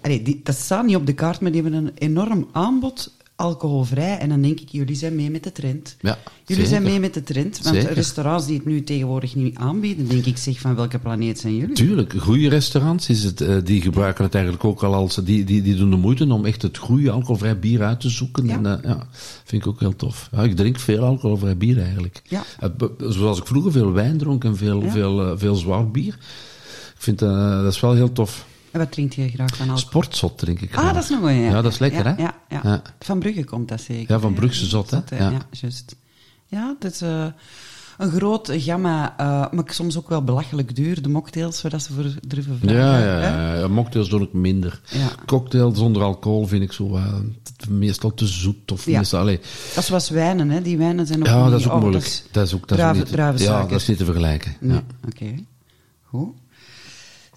Allee, 0.00 0.22
die, 0.22 0.40
dat 0.42 0.54
staat 0.54 0.84
niet 0.84 0.96
op 0.96 1.06
de 1.06 1.14
kaart, 1.14 1.40
maar 1.40 1.52
die 1.52 1.62
hebben 1.62 1.84
een 1.84 1.92
enorm 1.94 2.48
aanbod 2.52 3.16
alcoholvrij. 3.38 4.18
En 4.18 4.28
dan 4.28 4.42
denk 4.42 4.60
ik, 4.60 4.68
jullie 4.68 4.94
zijn 4.94 5.14
mee 5.14 5.30
met 5.30 5.44
de 5.44 5.52
trend. 5.52 5.96
Ja, 6.00 6.18
jullie 6.46 6.66
zijn 6.66 6.82
mee 6.82 7.00
met 7.00 7.14
de 7.14 7.22
trend. 7.22 7.60
Want 7.62 7.76
Zeker. 7.76 7.92
restaurants 7.94 8.46
die 8.46 8.56
het 8.56 8.66
nu 8.66 8.84
tegenwoordig 8.84 9.34
niet 9.34 9.56
aanbieden, 9.56 10.08
denk 10.08 10.24
ik, 10.26 10.36
zeg 10.36 10.58
van 10.58 10.74
welke 10.74 10.98
planeet 10.98 11.38
zijn 11.38 11.56
jullie? 11.56 11.74
Tuurlijk, 11.74 12.14
goede 12.18 12.48
restaurants 12.48 13.08
is 13.08 13.24
het, 13.24 13.40
eh, 13.40 13.56
die 13.64 13.80
gebruiken 13.80 14.24
het 14.24 14.34
eigenlijk 14.34 14.64
ook 14.64 14.82
al 14.82 14.94
als... 14.94 15.14
Die, 15.14 15.44
die, 15.44 15.62
die 15.62 15.76
doen 15.76 15.90
de 15.90 15.96
moeite 15.96 16.32
om 16.32 16.44
echt 16.44 16.62
het 16.62 16.76
goede 16.76 17.10
alcoholvrij 17.10 17.58
bier 17.58 17.82
uit 17.82 18.00
te 18.00 18.08
zoeken. 18.08 18.46
Ja. 18.46 18.54
En 18.54 18.66
eh, 18.66 18.90
ja, 18.90 19.06
vind 19.44 19.62
ik 19.62 19.68
ook 19.68 19.80
heel 19.80 19.96
tof. 19.96 20.28
Ja, 20.32 20.42
ik 20.42 20.56
drink 20.56 20.78
veel 20.78 21.04
alcoholvrij 21.04 21.56
bier 21.56 21.80
eigenlijk. 21.82 22.22
Ja. 22.24 22.44
Eh, 22.60 22.68
zoals 22.98 23.38
ik 23.38 23.46
vroeger 23.46 23.72
veel 23.72 23.92
wijn 23.92 24.18
dronk 24.18 24.44
en 24.44 24.56
veel, 24.56 24.82
Ja. 24.82 24.90
veel, 24.90 25.38
veel 25.38 25.54
zwaar 25.54 25.90
bier. 25.90 26.18
Ik 26.94 27.04
vind 27.04 27.18
dat 27.18 27.72
is 27.72 27.80
wel 27.80 27.94
heel 27.94 28.12
tof. 28.12 28.46
En 28.70 28.78
wat 28.78 28.92
drink 28.92 29.12
je 29.12 29.28
graag 29.28 29.48
van 29.56 29.68
alcohol? 29.68 29.76
Sportzot 29.88 30.38
drink 30.38 30.60
ik 30.60 30.70
Ah, 30.74 30.78
graag. 30.78 30.92
dat 30.94 31.02
is 31.02 31.08
nog 31.08 31.20
wel, 31.20 31.28
ja. 31.28 31.48
Ja, 31.50 31.62
dat 31.62 31.72
is 31.72 31.78
lekker, 31.78 32.04
ja, 32.18 32.34
hè? 32.48 32.56
Ja. 32.68 32.82
Van 32.98 33.18
Brugge 33.18 33.44
komt 33.44 33.68
dat 33.68 33.80
zeker. 33.80 34.14
Ja, 34.14 34.20
van? 34.20 34.34
Brugse 34.34 34.66
zot, 34.66 34.90
hè? 34.90 34.98
Ja, 35.16 35.32
juist. 35.50 35.96
Ja, 36.46 36.76
eh, 36.80 37.26
een 37.98 38.10
groot 38.10 38.50
gamma, 38.52 39.14
eh, 39.18 39.26
maar 39.52 39.64
soms 39.66 39.96
ook 39.98 40.08
wel 40.08 40.22
belachelijk 40.24 40.76
duur, 40.76 41.02
de 41.02 41.08
mocktails, 41.08 41.62
waar 41.62 41.70
dat 41.70 41.82
ze 41.82 41.92
voor 41.92 42.04
durven 42.26 42.58
vragen. 42.58 42.76
Ja, 42.78 42.98
ja, 42.98 43.54
ja. 43.54 43.68
mocktails 43.68 44.08
doe 44.08 44.22
ik 44.22 44.32
minder. 44.32 44.80
Ja. 44.90 45.08
Cocktail 45.26 45.74
zonder 45.74 46.02
alcohol 46.02 46.46
vind 46.46 46.62
ik 46.62 46.72
zo 46.72 46.98
t- 47.42 47.68
meestal 47.68 48.14
te 48.14 48.26
zoet. 48.26 48.72
Of 48.72 48.86
Ja. 48.86 48.98
meestal, 48.98 49.20
allee, 49.20 49.38
Dat 49.74 49.76
is 49.82 49.86
zoals 49.86 50.10
wijnen, 50.10 50.50
hè. 50.50 50.62
Die 50.62 50.76
wijnen 50.76 51.06
zijn 51.06 51.20
ook 51.20 51.26
ja, 51.26 51.50
dat 51.50 51.60
is 51.60 51.66
ook 51.66 51.72
oh, 51.72 51.80
moeilijk. 51.80 52.04
dat 52.04 52.12
is- 52.12 52.24
Dat 52.30 52.46
is 52.46 52.54
ook, 52.54 52.68
dat 52.68 52.78
is 52.78 52.84
niet, 52.98 53.08
ja, 53.40 53.62
dat 53.66 53.80
is 53.80 53.88
niet 53.88 53.98
te 53.98 54.04
vergelijken. 54.04 54.56
Nee, 54.60 54.76
Ja. 54.76 54.82
oké. 55.06 55.34
Goed. 56.04 56.28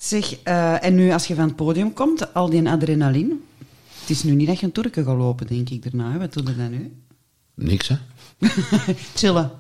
Zeg, 0.02 0.36
eh, 0.44 0.84
en 0.86 0.96
nu 0.96 1.12
als 1.12 1.28
je 1.28 1.36
van 1.36 1.44
het 1.48 1.56
podium 1.56 1.94
komt, 1.94 2.34
al 2.34 2.50
die 2.50 2.70
adrenaline, 2.70 3.34
het 4.00 4.10
is 4.10 4.24
nu 4.24 4.32
niet 4.36 4.48
dat 4.48 4.60
je 4.60 4.66
een 4.66 4.72
Turken 4.72 5.06
gaat 5.06 5.18
lopen, 5.18 5.48
denk 5.48 5.70
ik, 5.70 5.84
daarna. 5.84 6.12
hè. 6.12 6.18
Wat 6.20 6.34
doe 6.34 6.44
je 6.44 6.56
dan 6.56 6.70
nu? 6.72 6.94
Niks, 7.56 7.88
hè? 7.88 7.96
Chillen. 9.16 9.52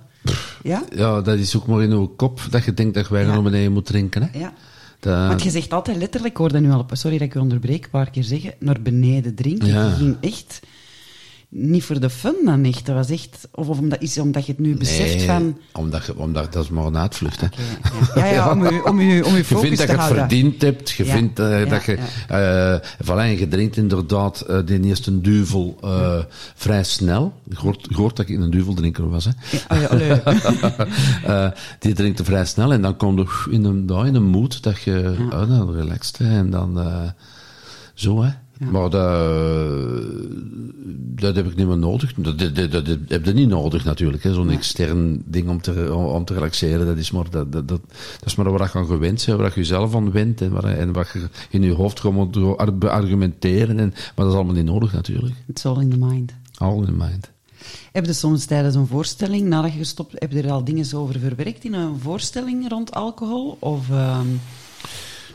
Ja? 0.63 0.84
Ja, 0.95 1.21
dat 1.21 1.38
is 1.38 1.56
ook 1.56 1.67
maar 1.67 1.84
in 1.84 1.91
uw 1.91 2.08
kop 2.08 2.41
dat 2.49 2.63
je 2.65 2.73
denkt 2.73 2.93
dat 2.93 3.08
wij 3.08 3.21
Ja. 3.21 3.27
naar 3.27 3.41
beneden 3.41 3.71
moet 3.71 3.86
drinken, 3.86 4.21
hè? 4.32 4.39
Ja. 4.39 4.54
Dat- 4.99 5.27
Want 5.27 5.43
je 5.43 5.49
zegt 5.49 5.73
altijd 5.73 5.97
letterlijk, 5.97 6.32
ik 6.34 6.39
hoorde 6.39 6.60
nu 6.60 6.71
al, 6.71 6.86
sorry 6.91 7.17
dat 7.17 7.27
ik 7.27 7.36
u 7.36 7.39
onderbreek, 7.39 7.84
een 7.84 7.89
paar 7.89 8.10
keer 8.10 8.23
zeggen, 8.23 8.54
naar 8.60 8.82
beneden 8.82 9.36
drinken. 9.36 9.67
Ja. 9.67 9.86
Je 9.88 9.95
ging 9.95 10.17
echt 10.21 10.60
niet 11.54 11.84
voor 11.84 12.00
de 12.00 12.10
fun 12.10 12.36
dan 12.46 12.64
echt. 12.64 12.86
Dat 12.86 12.96
was 12.96 13.10
echt, 13.10 13.48
of, 13.52 13.68
of 13.68 13.80
omdat, 13.80 14.02
is 14.02 14.18
omdat 14.18 14.46
je 14.46 14.52
het 14.52 14.62
nu 14.62 14.76
beseft 14.76 15.16
Nee, 15.16 15.26
van... 15.26 15.58
omdat, 15.74 16.06
je, 16.06 16.18
omdat 16.18 16.54
dat 16.54 16.64
is 16.64 16.70
maar 16.70 16.86
een 16.86 16.98
uitvlucht, 16.98 17.42
hè? 17.42 17.48
Ja. 18.16 18.26
ja, 18.26 18.34
ja, 18.34 18.52
om 18.52 18.64
je, 18.64 18.86
om 18.86 19.02
je, 19.02 19.26
om 19.26 19.32
je 19.32 19.38
Je 19.38 19.44
focus 19.44 19.62
vindt 19.62 19.78
dat 19.78 19.86
je 19.88 19.92
het 19.94 20.02
houden. 20.02 20.18
verdiend 20.20 20.62
hebt. 20.62 20.90
Je 20.90 21.06
Ja, 21.06 21.14
vindt 21.16 21.40
eh, 21.40 21.64
ja, 21.64 21.70
dat 21.70 21.84
je... 21.84 21.98
eh 22.28 22.90
voilà, 23.06 23.40
je 23.40 23.48
drinkt 23.48 23.78
inderdaad 23.78 24.42
eh 24.42 24.60
de 24.66 24.80
eerste 24.82 25.22
duvel 25.22 25.80
vrij 26.56 26.84
snel. 26.84 27.34
Je 27.50 27.56
hoort, 27.58 27.86
je 27.90 27.96
hoort 27.96 28.16
dat 28.16 28.30
ik 28.30 28.40
een 28.40 28.50
duveldrinker 28.50 29.10
was, 29.10 29.26
hè. 29.26 29.32
Ja, 29.76 29.88
oh. 29.92 30.00
Eh, 31.26 31.48
die 31.80 31.94
drinkt 31.94 32.20
er 32.20 32.26
vrij 32.26 32.46
snel 32.46 32.72
en 32.72 32.82
dan 32.82 32.98
kom 32.98 33.18
je 33.18 33.48
in 33.50 33.64
een, 33.64 33.84
ja, 33.88 34.06
in 34.06 34.16
een 34.16 34.24
mood 34.24 34.64
dat 34.64 34.82
je 34.82 35.28
dan 35.30 35.74
relaxed 35.74 36.18
hè, 36.18 36.38
en 36.38 36.50
dan 36.50 36.80
zo 37.94 38.22
hè. 38.24 38.30
Maar 38.69 38.89
dat, 38.89 38.91
dat 41.21 41.36
heb 41.36 41.47
ik 41.47 41.56
niet 41.56 41.67
meer 41.67 41.78
nodig. 41.78 42.13
Dat, 42.13 42.39
dat, 42.39 42.56
dat, 42.56 42.71
dat 42.71 42.97
heb 43.08 43.26
je 43.26 43.34
niet 43.34 43.50
nodig 43.50 43.84
natuurlijk. 43.84 44.24
Zo'n 44.24 44.50
extern 44.50 45.24
ding 45.26 45.50
om 45.50 45.62
te, 45.62 45.93
om 45.93 46.26
te 46.26 46.34
relaxeren, 46.34 46.86
dat 46.86 46.97
is 46.97 47.12
maar, 47.12 47.30
dat, 47.30 47.52
dat, 47.52 47.67
dat, 47.67 47.82
dat 48.19 48.26
is 48.26 48.36
maar 48.36 48.52
wat 48.52 48.71
je 48.71 48.78
aan 48.78 48.86
gewend 48.86 49.26
bent, 49.26 49.38
waar 49.38 49.50
je 49.50 49.56
jezelf 49.56 49.95
aan 49.95 50.12
went 50.12 50.41
en, 50.41 50.52
waar, 50.52 50.63
en 50.63 50.91
wat 50.91 51.10
je 51.10 51.30
in 51.50 51.62
je 51.63 51.74
hoofd 51.74 52.00
gewoon 52.00 52.15
moet 52.15 52.58
ar- 52.58 52.78
beargumenteren. 52.78 53.80
En, 53.80 53.89
maar 53.89 54.12
dat 54.15 54.28
is 54.28 54.34
allemaal 54.34 54.56
niet 54.56 54.65
nodig 54.65 54.93
natuurlijk. 54.93 55.36
It's 55.47 55.65
all 55.65 55.82
in 55.82 55.89
the 55.89 55.97
mind. 55.97 56.34
All 56.58 56.78
in 56.78 56.86
the 56.86 56.91
mind. 56.91 57.30
Heb 57.91 58.06
je 58.06 58.13
soms 58.13 58.45
tijdens 58.45 58.76
een 58.76 58.88
voorstelling, 58.88 59.47
nadat 59.47 59.71
je 59.71 59.78
gestopt 59.78 60.13
heb 60.19 60.32
je 60.32 60.41
er 60.41 60.52
al 60.52 60.63
dingen 60.63 60.95
over 60.95 61.19
verwerkt 61.19 61.63
in 61.63 61.74
een 61.74 62.00
voorstelling 62.00 62.69
rond 62.69 62.93
alcohol? 62.93 63.58
Of, 63.60 63.89
ehm, 63.89 64.28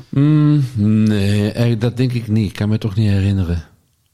Mm, 0.08 0.62
nee, 0.76 1.40
eigenlijk, 1.42 1.80
dat 1.80 1.96
denk 1.96 2.12
ik 2.12 2.28
niet. 2.28 2.48
Ik 2.48 2.52
kan 2.56 2.68
me 2.68 2.78
toch 2.78 2.94
niet 2.96 3.08
herinneren. 3.08 3.62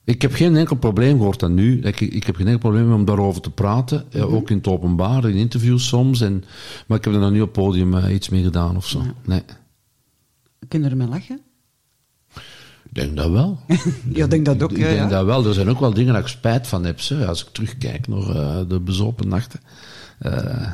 Ik 0.05 0.23
heb 0.23 0.33
geen 0.33 0.57
enkel 0.57 0.77
probleem 0.77 1.17
gehoord 1.17 1.41
dan 1.41 1.55
nu. 1.55 1.81
Ik, 1.81 2.01
ik 2.01 2.25
heb 2.25 2.37
geen 2.37 2.47
enkel 2.47 2.61
probleem 2.71 2.93
om 2.93 3.05
daarover 3.05 3.41
te 3.43 3.51
praten. 3.51 4.05
eh, 4.13 4.35
ook 4.35 4.51
in 4.51 4.57
het 4.57 4.67
openbaar, 4.67 5.29
in 5.29 5.35
interviews 5.37 5.87
soms. 5.89 6.21
En, 6.21 6.45
maar 6.87 6.99
ik 6.99 7.05
heb 7.05 7.15
er 7.15 7.21
nog 7.21 7.31
niet 7.31 7.41
op 7.43 7.55
het 7.55 7.65
podium 7.65 7.95
eh, 7.95 8.15
iets 8.15 8.29
mee 8.29 8.43
gedaan 8.43 8.77
of 8.77 8.87
zo. 8.87 9.03
Nee. 9.25 9.43
kun 10.69 10.83
je 10.83 10.89
ermee 10.89 11.09
lachen? 11.09 11.41
Ik 12.85 12.99
denk 12.99 13.17
dat 13.17 13.31
wel. 13.31 13.59
Ja, 14.13 14.25
ik 14.25 14.31
denk 14.31 14.45
dat 14.45 14.63
ook, 14.63 14.71
Ik 14.71 14.77
ja, 14.79 14.85
denk 14.85 14.99
ja. 14.99 15.09
dat 15.09 15.25
wel. 15.25 15.47
Er 15.47 15.55
zijn 15.55 15.69
ook 15.69 15.81
wel 15.81 15.95
dingen 15.95 16.13
dat 16.13 16.23
ik 16.23 16.29
spijt 16.29 16.67
van 16.67 16.85
heb. 16.85 17.01
Zo. 17.01 17.23
Als 17.25 17.43
ik 17.45 17.49
terugkijk 17.53 18.09
naar 18.09 18.29
eh, 18.29 18.61
de 18.69 18.81
bezopen 18.81 19.29
nachten. 19.29 19.61
Eh, 20.19 20.73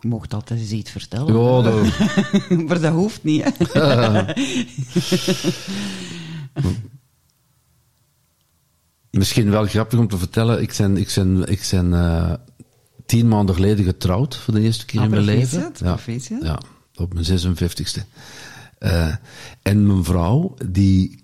Je 0.00 0.08
mocht 0.08 0.34
altijd 0.34 0.60
eens 0.60 0.70
iets 0.70 0.90
vertellen. 0.90 1.26
ja, 1.34 1.62
dat, 1.62 1.98
maar 2.66 2.80
dat 2.80 2.92
hoeft 2.92 3.24
niet, 3.24 3.44
hè? 3.44 3.50
Misschien 9.10 9.50
wel 9.50 9.66
grappig 9.66 9.98
om 9.98 10.08
te 10.08 10.18
vertellen. 10.18 10.62
Ik 10.62 10.74
ben, 10.78 10.96
ik 10.96 11.12
ben, 11.14 11.48
ik 11.50 11.68
ben 11.70 11.94
eh, 11.94 12.32
tien 13.06 13.28
maanden 13.28 13.54
geleden 13.54 13.84
getrouwd 13.84 14.36
voor 14.36 14.54
de 14.54 14.60
eerste 14.60 14.86
keer 14.86 14.98
Ah, 14.98 15.04
in 15.04 15.10
mijn 15.10 15.22
leven. 15.22 15.72
Ja, 15.78 15.98
ja, 16.42 16.60
op 16.94 17.14
mijn 17.14 17.26
56ste. 17.26 18.00
Eh, 18.78 19.14
en 19.62 19.86
mijn 19.86 20.04
vrouw, 20.04 20.54
die, 20.66 21.22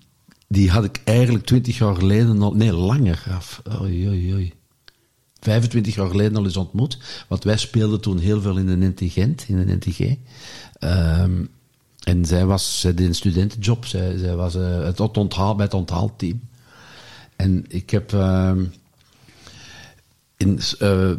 die 0.48 0.70
had 0.70 0.84
ik 0.84 1.00
eigenlijk 1.04 1.46
twintig 1.46 1.78
jaar 1.78 1.94
geleden 1.94 2.42
al... 2.42 2.52
Nee, 2.54 2.72
langer 2.72 3.24
af. 3.30 3.62
Oei, 3.80 4.08
oei, 4.08 4.34
oei. 4.34 4.52
25 5.40 5.94
jaar 5.94 6.08
geleden 6.08 6.36
al 6.36 6.44
eens 6.44 6.56
ontmoet. 6.56 6.98
Want 7.28 7.44
wij 7.44 7.56
speelden 7.56 8.00
toen 8.00 8.18
heel 8.18 8.40
veel 8.40 8.56
in 8.56 8.68
een 8.68 8.94
in 9.46 9.58
een 9.58 9.76
NTG. 9.76 10.16
Ehm, 10.78 11.44
en 12.02 12.24
zij 12.24 12.46
was, 12.46 12.80
zij 12.80 12.94
deed 12.94 13.06
een 13.06 13.14
studentenjob. 13.14 13.84
Zij, 13.84 14.18
zij 14.18 14.36
was 14.36 14.54
eh, 14.54 14.84
het 14.84 15.00
onthaal, 15.16 15.54
bij 15.54 15.64
het 15.64 15.74
onthaalteam. 15.74 16.40
En 17.36 17.64
ik 17.68 17.90
heb... 17.90 18.12
ehm, 18.12 18.64
in, 20.36 20.60
eh, 20.78 21.10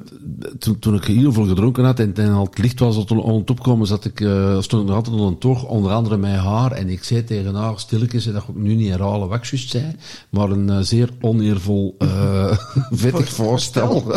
toen, 0.59 0.79
toen 0.79 0.95
ik 0.95 1.03
heel 1.03 1.33
veel 1.33 1.45
gedronken 1.45 1.83
had 1.83 1.99
en, 1.99 2.13
en 2.15 2.31
al 2.31 2.45
het 2.45 2.57
licht 2.57 2.79
was 2.79 2.97
op 2.97 3.11
aan 3.11 3.35
het 3.35 3.49
opkomen, 3.49 3.87
zat 3.87 4.05
ik, 4.05 4.21
eh, 4.21 4.61
stond 4.61 4.81
ik 4.81 4.87
nog 4.87 4.97
altijd 4.97 5.15
onder 5.15 5.31
een 5.31 5.37
toog, 5.37 5.65
onder 5.65 5.91
andere 5.91 6.17
mijn 6.17 6.39
haar. 6.39 6.71
En 6.71 6.89
ik 6.89 7.03
zei 7.03 7.23
tegen 7.23 7.55
haar 7.55 7.79
stilletjes, 7.79 8.25
en 8.25 8.33
dat 8.33 8.43
ik 8.47 8.55
nu 8.55 8.75
niet 8.75 8.89
herhalen 8.89 9.27
wat 9.27 9.37
ik 9.37 9.45
juist 9.45 9.69
zei, 9.69 9.95
maar 10.29 10.49
een 10.49 10.69
eh, 10.69 10.79
zeer 10.79 11.09
oneervol, 11.21 11.95
vettig 12.91 13.29
voorstel. 13.29 14.11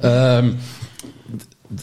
Ehm, 0.00 0.50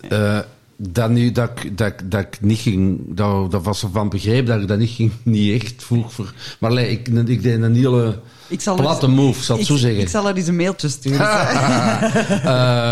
eh, 0.10 0.40
dat, 0.78 1.10
nu, 1.10 1.32
dat, 1.32 1.50
ik- 1.64 1.78
dat, 1.78 1.94
dat 2.06 2.22
ik 2.22 2.38
niet 2.42 2.60
ging, 2.60 3.00
dat, 3.08 3.52
dat 3.52 3.64
was 3.64 3.84
ervan 3.84 4.10
begrepen 4.10 4.46
dat 4.46 4.62
ik 4.62 4.68
dat 4.68 4.78
niet 4.78 4.90
ging, 4.90 5.12
niet 5.24 5.62
echt 5.62 5.84
vroeg 5.84 6.14
voor. 6.14 6.34
Maar 6.60 6.70
allee, 6.70 6.90
ik, 6.90 7.08
ik 7.08 7.44
deed 7.44 7.62
een 7.62 7.76
hele 7.76 8.20
Ik 8.48 8.62
zal 8.62 8.76
platte 8.76 9.06
eens- 9.06 9.16
move, 9.16 9.44
zal 9.44 9.60
ik 9.60 9.66
zo 9.66 9.76
zeggen. 9.76 10.02
Ik 10.02 10.10
zal 10.10 10.28
er 10.28 10.36
eens 10.36 10.48
een 10.48 10.56
mailtje 10.56 10.90
sturen. 10.90 11.28
Eh, 12.46 12.92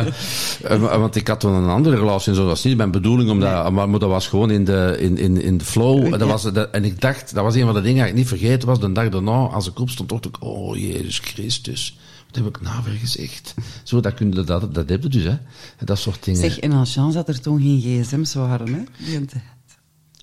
eh, 0.64 0.82
want 1.00 1.16
ik 1.16 1.28
had 1.28 1.40
toen 1.40 1.54
een 1.54 1.70
andere 1.70 1.96
relatie 1.96 2.30
en 2.30 2.36
zo. 2.36 2.42
Dat 2.42 2.50
was 2.50 2.64
niet 2.64 2.78
mijn 2.78 2.92
bedoeling, 2.92 3.30
om 3.30 3.40
dat, 3.40 3.72
maar, 3.72 3.90
maar 3.90 4.00
dat 4.00 4.10
was 4.10 4.28
gewoon 4.28 4.52
in 4.52 4.64
de, 4.66 4.96
in, 5.00 5.18
in, 5.18 5.42
in 5.42 5.58
de 5.58 5.66
flow. 5.66 6.10
Dat 6.20 6.30
was, 6.30 6.44
dat, 6.44 6.70
en 6.72 6.84
ik 6.86 7.02
dacht, 7.02 7.34
dat 7.34 7.44
was 7.44 7.56
een 7.56 7.66
van 7.66 7.74
de 7.74 7.82
dingen 7.82 8.00
dat 8.00 8.08
ik 8.10 8.16
niet 8.16 8.28
vergeten 8.28 8.68
was. 8.68 8.80
De 8.80 8.92
dag 8.92 9.10
daarna, 9.10 9.32
als 9.32 9.68
ik 9.68 9.80
opstond, 9.80 10.10
dacht 10.10 10.26
ik, 10.26 10.36
oh 10.40 10.78
Jezus 10.78 11.20
Christus. 11.24 11.98
Wat 12.42 12.46
heb 12.46 12.56
ik 12.56 12.86
weer 12.86 13.00
gezegd? 13.00 13.54
Zo, 13.84 14.00
dat, 14.00 14.14
kun 14.14 14.32
je, 14.32 14.44
dat, 14.44 14.74
dat 14.74 14.90
heb 14.90 15.04
je 15.04 15.10
dus, 15.10 15.24
hè. 15.24 15.38
Dat 15.86 15.98
soort 15.98 16.24
dingen. 16.24 16.40
zeg, 16.40 16.60
en 16.60 16.72
als 16.72 16.94
chance 16.94 17.18
dat 17.18 17.28
er 17.28 17.42
toen 17.42 17.62
geen 17.62 18.04
gsm's 18.04 18.34
waren, 18.34 18.74
hè? 18.74 18.84
Die 19.06 19.26
tijd. 19.26 19.44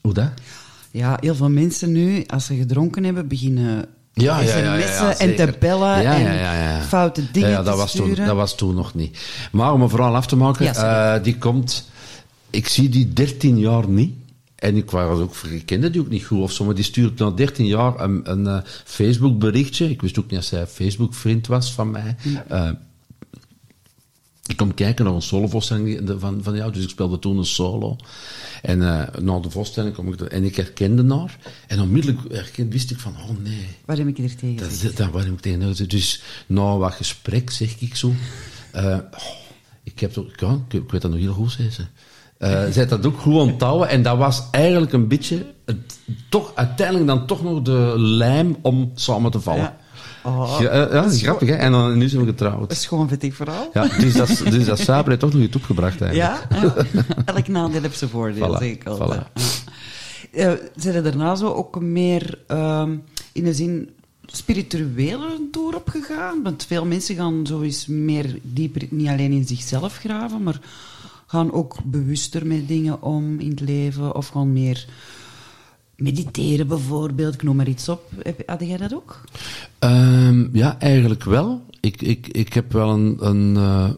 Hoe 0.02 0.12
dat? 0.12 0.30
Ja, 0.90 1.18
heel 1.20 1.34
veel 1.34 1.50
mensen 1.50 1.92
nu, 1.92 2.24
als 2.26 2.44
ze 2.44 2.56
gedronken 2.56 3.04
hebben, 3.04 3.28
beginnen 3.28 3.86
Ja, 4.12 4.40
ja, 4.40 4.56
ja, 4.56 4.74
ja, 4.74 5.18
en 5.18 5.36
te 5.36 5.54
bellen 5.58 6.04
en 6.04 6.82
foute 6.82 7.30
dingen 7.30 7.48
ja, 7.48 7.56
ja, 7.56 7.62
dat 7.62 7.72
te 7.72 7.80
was 7.80 7.90
sturen. 7.90 8.14
Toen, 8.14 8.26
dat 8.26 8.36
was 8.36 8.56
toen 8.56 8.74
nog 8.74 8.94
niet. 8.94 9.18
Maar 9.52 9.72
om 9.72 9.82
een 9.82 9.88
verhaal 9.88 10.16
af 10.16 10.26
te 10.26 10.36
maken, 10.36 10.74
eh, 10.74 11.22
die 11.22 11.38
komt... 11.38 11.88
Ik 12.50 12.68
zie 12.68 12.88
die 12.88 13.12
13 13.12 13.58
jaar 13.58 13.88
niet. 13.88 14.14
En 14.60 14.76
ik, 14.76 14.90
was 14.90 15.20
ook, 15.20 15.34
ik 15.36 15.66
kende 15.66 15.90
die 15.90 16.00
ook 16.00 16.08
niet 16.08 16.24
goed 16.24 16.40
of 16.40 16.52
zo, 16.52 16.64
maar 16.64 16.74
die 16.74 16.84
stuurt 16.84 17.18
na 17.18 17.30
13 17.30 17.66
jaar 17.66 18.00
een, 18.00 18.30
een 18.30 18.46
eh, 18.46 18.60
Facebook 18.84 19.38
berichtje. 19.38 19.90
Ik 19.90 20.00
wist 20.00 20.18
ook 20.18 20.30
niet 20.30 20.34
dat 20.34 20.44
zij 20.44 20.66
Facebook 20.66 21.14
vriend 21.14 21.46
was 21.46 21.72
van 21.72 21.90
mij. 21.90 22.16
Eh, 22.48 22.70
ik 24.46 24.56
kom 24.56 24.74
kijken 24.74 25.04
naar 25.04 25.14
een 25.14 25.22
solovoorstelling 25.22 26.12
van, 26.18 26.42
van 26.42 26.56
jou, 26.56 26.72
dus 26.72 26.82
ik 26.82 26.88
speelde 26.88 27.18
toen 27.18 27.38
een 27.38 27.44
solo. 27.44 27.96
En 28.62 28.82
eh 28.82 29.20
na 29.20 29.38
de 29.38 29.50
voorstelling 29.50 29.94
kom 29.94 30.12
ik 30.12 30.20
er, 30.20 30.26
en 30.26 30.44
ik 30.44 30.56
herkende 30.56 31.14
haar. 31.14 31.38
En 31.66 31.80
onmiddellijk 31.80 32.32
herkende, 32.32 32.72
wist 32.72 32.90
ik 32.90 32.98
van, 32.98 33.12
oh 33.12 33.38
nee, 33.42 33.66
Wat 33.84 33.98
heb 33.98 34.06
ik 34.06 34.18
er 34.18 34.36
tegen 34.36 34.56
dat, 34.56 34.96
dat 34.96 35.10
waar 35.10 35.26
ik 35.26 35.40
tegen 35.40 35.88
Dus 35.88 36.22
na 36.46 36.76
wat 36.76 36.92
gesprek 36.92 37.50
zeg 37.50 37.80
ik 37.80 37.96
zo. 37.96 38.14
oh, 38.74 38.98
ik, 39.82 40.00
heb 40.00 40.12
toch, 40.12 40.26
ik, 40.26 40.72
ik 40.72 40.90
weet 40.90 41.02
dat 41.02 41.10
nog 41.10 41.20
heel 41.20 41.32
goed, 41.32 41.52
zei 41.52 41.70
ze. 41.70 41.82
Eh 42.40 42.62
zij 42.70 42.86
dat 42.86 43.06
ook 43.06 43.18
goed 43.18 43.34
onthouden. 43.34 43.88
En 43.88 44.02
dat 44.02 44.16
was 44.18 44.42
eigenlijk 44.50 44.92
een 44.92 45.08
beetje, 45.08 45.46
het, 45.64 45.98
toch, 46.28 46.52
uiteindelijk 46.54 47.06
dan 47.06 47.26
toch 47.26 47.42
nog 47.42 47.62
de 47.62 47.94
lijm 47.96 48.56
om 48.62 48.90
samen 48.94 49.30
te 49.30 49.40
vallen. 49.40 49.62
Ja. 49.62 49.76
Oh, 50.24 50.56
Ja, 50.60 50.68
eh, 50.68 50.78
ja, 50.78 51.02
dat 51.02 51.12
is 51.12 51.22
grappig, 51.22 51.48
hè? 51.48 51.54
En 51.54 51.72
dan, 51.72 51.98
nu 51.98 52.08
zijn 52.08 52.20
we 52.20 52.28
getrouwd. 52.28 52.60
Dat 52.60 52.70
is 52.72 52.86
gewoon 52.86 53.08
vettig 53.08 53.34
verhaal. 53.34 53.70
Ja, 53.72 53.88
dus 53.98 54.14
dat, 54.14 54.28
dus 54.54 54.64
dat 54.64 55.06
heeft 55.06 55.20
toch 55.20 55.32
nog 55.32 55.42
iets 55.42 55.56
opgebracht 55.56 56.00
eigenlijk. 56.00 56.46
Ja, 56.50 56.56
ja. 56.62 57.04
elk 57.24 57.48
nadeel 57.48 57.82
heeft 57.82 57.98
zijn 57.98 58.10
voordeel, 58.10 58.48
Voilà, 58.48 58.58
zeg 58.58 58.70
ik 58.70 58.86
altijd. 58.86 59.20
voilà. 59.20 59.70
Eh, 60.32 60.52
zijn 60.76 60.94
er 60.94 61.02
daarna 61.02 61.34
zo 61.34 61.52
ook 61.52 61.80
meer 61.80 62.38
ehm, 62.46 62.96
in 63.32 63.44
de 63.44 63.54
zin 63.54 63.90
spirituele 64.26 65.48
toer 65.52 65.76
opgegaan? 65.76 66.42
Want 66.42 66.64
veel 66.66 66.84
mensen 66.84 67.16
gaan 67.16 67.46
zo 67.46 67.60
eens 67.60 67.86
meer 67.86 68.38
dieper, 68.42 68.82
niet 68.90 69.08
alleen 69.08 69.32
in 69.32 69.46
zichzelf 69.46 69.96
graven, 69.96 70.42
maar 70.42 70.60
gaan 71.30 71.52
ook 71.52 71.76
bewuster 71.84 72.46
met 72.46 72.68
dingen 72.68 73.02
om 73.02 73.38
in 73.38 73.50
het 73.50 73.60
leven 73.60 74.14
of 74.16 74.28
gewoon 74.28 74.52
meer 74.52 74.86
mediteren 75.96 76.66
bijvoorbeeld, 76.66 77.34
ik 77.34 77.42
noem 77.42 77.56
maar 77.56 77.68
iets 77.68 77.88
op. 77.88 78.02
Had 78.46 78.60
jij 78.60 78.76
dat 78.76 78.94
ook? 78.94 79.20
Ehm, 79.78 80.56
ja, 80.56 80.78
eigenlijk 80.78 81.24
wel. 81.24 81.62
Ik, 81.80 82.02
ik, 82.02 82.28
ik 82.28 82.52
heb 82.52 82.72
wel 82.72 82.90
een, 82.90 83.16
een, 83.26 83.56
eh, 83.56 83.90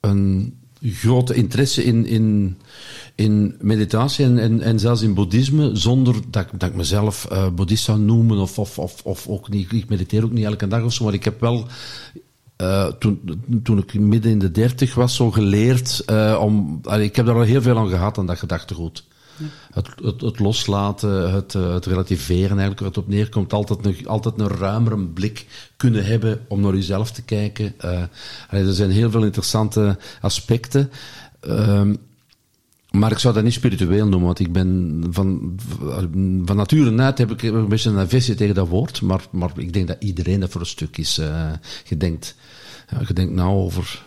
een 0.00 0.54
grote 0.82 1.34
interesse 1.34 1.84
in, 1.84 2.06
in, 2.06 2.56
in 3.14 3.54
meditatie 3.60 4.24
en, 4.24 4.38
en, 4.38 4.60
en 4.60 4.78
zelfs 4.78 5.02
in 5.02 5.14
boeddhisme, 5.14 5.76
zonder 5.76 6.14
dat, 6.30 6.44
ik- 6.52 6.60
dat 6.60 6.68
ik 6.68 6.74
mezelf 6.76 7.24
eh 7.24 7.50
boeddhist 7.50 7.84
zou 7.84 7.98
noemen 7.98 8.38
of, 8.38 8.58
of, 8.58 8.78
of, 8.78 9.02
of 9.04 9.26
ook 9.28 9.48
niet. 9.48 9.72
Ik 9.72 9.88
mediteer 9.88 10.24
ook 10.24 10.32
niet 10.32 10.44
elke 10.44 10.68
dag 10.68 10.82
of 10.84 10.92
zo, 10.92 11.04
maar 11.04 11.14
ik 11.14 11.24
heb 11.24 11.40
wel. 11.40 11.66
Eh, 12.58 12.86
toen, 12.86 13.42
toen 13.62 13.78
ik 13.78 13.94
midden 13.94 14.30
in 14.30 14.38
de 14.38 14.50
dertig 14.50 14.94
was, 14.94 15.14
zo 15.14 15.30
geleerd 15.30 16.02
eh, 16.06 16.38
om. 16.40 16.80
allee, 16.82 17.06
ik 17.06 17.16
heb 17.16 17.26
daar 17.26 17.34
al 17.34 17.40
heel 17.40 17.62
veel 17.62 17.78
aan 17.78 17.88
gehad, 17.88 18.18
aan 18.18 18.26
dat 18.26 18.38
gedachtegoed. 18.38 19.04
Het, 19.72 19.88
het, 20.02 20.20
het 20.20 20.38
loslaten, 20.38 21.32
het, 21.32 21.54
eh, 21.54 21.72
het 21.72 21.86
relativeren, 21.86 22.48
eigenlijk 22.50 22.80
waar 22.80 22.88
het 22.88 22.98
op 22.98 23.08
neerkomt. 23.08 23.52
Altijd 23.52 23.86
een, 23.86 24.06
altijd 24.06 24.40
een 24.40 24.48
ruimere 24.48 24.98
blik 24.98 25.46
kunnen 25.76 26.04
hebben 26.04 26.44
om 26.48 26.60
naar 26.60 26.74
jezelf 26.74 27.10
te 27.10 27.22
kijken. 27.22 27.74
Allee, 28.48 28.64
er 28.64 28.74
zijn 28.74 28.90
heel 28.90 29.10
veel 29.10 29.24
interessante 29.24 29.98
aspecten. 30.20 30.90
Ehm, 31.40 31.94
maar 32.90 33.12
ik 33.12 33.18
zou 33.18 33.34
dat 33.34 33.44
niet 33.44 33.52
spiritueel 33.52 34.06
noemen, 34.06 34.26
want 34.26 34.38
ik 34.38 34.52
ben 34.52 35.02
van, 35.10 35.54
van 36.44 36.56
nature 36.56 37.02
uit 37.02 37.18
heb 37.18 37.30
ik 37.30 37.42
een 37.42 37.68
beetje 37.68 37.90
een 37.90 37.98
aversie 37.98 38.34
tegen 38.34 38.54
dat 38.54 38.68
woord. 38.68 39.02
Maar, 39.02 39.26
maar 39.30 39.50
ik 39.56 39.72
denk 39.72 39.88
dat 39.88 39.96
iedereen 40.00 40.40
dat 40.40 40.50
voor 40.50 40.60
een 40.60 40.66
stuk 40.66 40.96
is. 40.96 41.18
eh 41.18 41.50
je, 41.84 41.96
denkt, 41.96 42.36
ja, 42.90 43.00
je 43.06 43.12
denkt 43.14 43.32
nou 43.34 43.50
over. 43.56 44.04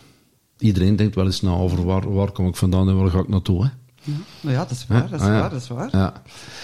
Iedereen 0.57 0.95
denkt 0.95 1.15
wel 1.15 1.25
eens 1.25 1.41
na 1.41 1.51
over 1.51 1.85
waar, 1.85 2.13
waar 2.13 2.31
kom 2.31 2.47
ik 2.47 2.55
vandaan 2.55 2.89
en 2.89 2.97
waar 2.97 3.09
ga 3.09 3.19
ik 3.19 3.27
naartoe. 3.27 3.63
Hè? 3.63 3.69
Ja, 4.03 4.13
nou 4.41 4.55
ja 4.55 4.61
dat 4.61 4.71
is 4.71 4.85
waar, 4.87 5.09
dat 5.09 5.19
is 5.19 5.25
Ah, 5.25 5.33
ja. 5.33 5.39
waar, 5.39 5.49
dat 5.49 5.61
is 5.61 5.67
waar. 5.67 5.89
Ja. 5.91 6.21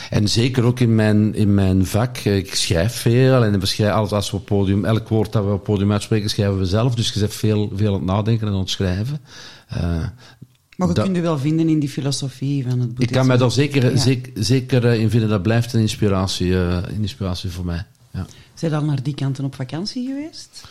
En 0.09 0.28
zeker 0.30 0.63
ook 0.63 0.80
in 0.80 0.95
mijn, 0.95 1.36
in 1.36 1.53
mijn 1.53 1.86
vak. 1.86 2.18
Ik 2.18 2.55
schrijf 2.55 2.93
veel 2.95 3.43
en 3.43 3.59
we 3.59 3.65
schrijven, 3.65 3.95
alles 3.95 4.11
als 4.11 4.32
we 4.32 4.38
op 4.38 4.45
podium, 4.45 4.86
elk 4.86 5.07
woord 5.09 5.32
dat 5.32 5.45
we 5.45 5.51
op 5.51 5.63
podium 5.63 5.91
uitspreken, 5.91 6.30
schrijven 6.30 6.57
we 6.59 6.65
zelf. 6.65 6.95
Dus 6.95 7.13
je 7.13 7.20
zit 7.20 7.34
veel, 7.36 7.72
veel 7.76 7.88
aan 7.93 7.99
het 7.99 8.03
nadenken 8.05 8.47
en 8.47 8.53
aan 8.53 8.59
het 8.59 8.70
schrijven. 8.70 9.20
Eh, 9.68 9.80
Maar 9.82 10.88
je 10.88 10.93
dat- 10.93 11.03
kunt 11.03 11.15
je 11.15 11.22
wel 11.22 11.38
vinden 11.38 11.70
in 11.70 11.80
die 11.80 11.89
filosofie 11.89 12.63
van 12.63 12.72
het 12.72 12.82
ik 12.82 12.88
boeddhisme. 12.88 13.15
kan 13.18 13.28
mij 13.28 13.38
daar 13.38 13.51
zeker, 13.51 13.91
Ja. 13.91 13.97
zeker, 13.97 14.32
zeker 14.43 14.86
eh, 14.86 14.99
in 14.99 15.09
vinden. 15.09 15.30
Dat 15.30 15.41
blijft 15.41 15.74
een 15.74 15.82
inspiratie, 15.82 16.53
eh, 16.53 16.78
een 16.88 17.01
inspiratie 17.01 17.49
voor 17.49 17.65
mij. 17.65 17.86
Ja. 18.13 18.26
Zijn 18.53 18.74
al 18.74 18.84
naar 18.84 19.03
die 19.03 19.15
kanten 19.15 19.45
op 19.45 19.55
vakantie 19.55 20.07
geweest? 20.07 20.63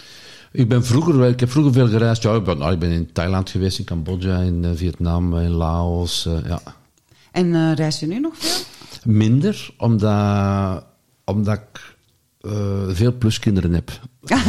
Ik 0.57 0.68
ben 0.68 0.84
vroeger, 0.84 1.28
ik 1.28 1.40
heb 1.40 1.50
vroeger 1.50 1.72
veel 1.72 1.88
gereisd. 1.88 2.22
Ja, 2.22 2.34
ik 2.34 2.44
ben, 2.44 2.59
nou, 2.59 2.72
ik 2.72 2.78
ben 2.78 2.90
in 2.90 3.12
Thailand 3.12 3.50
geweest, 3.50 3.78
in 3.78 3.84
Cambodja, 3.84 4.38
in 4.38 4.64
eh, 4.64 4.70
Vietnam, 4.74 5.38
in 5.38 5.50
Laos. 5.50 6.26
eh, 6.26 6.32
ja. 6.48 6.61
En 7.32 7.54
eh, 7.54 7.72
reis 7.74 8.00
je 8.00 8.07
nu 8.07 8.20
nog 8.20 8.32
veel? 8.36 8.64
Minder, 9.04 9.70
omdat, 9.76 10.84
omdat 11.24 11.54
ik 11.54 11.94
veel 12.88 13.12
pluskinderen 13.12 13.72
heb. 13.72 13.90
Ah. 14.26 14.44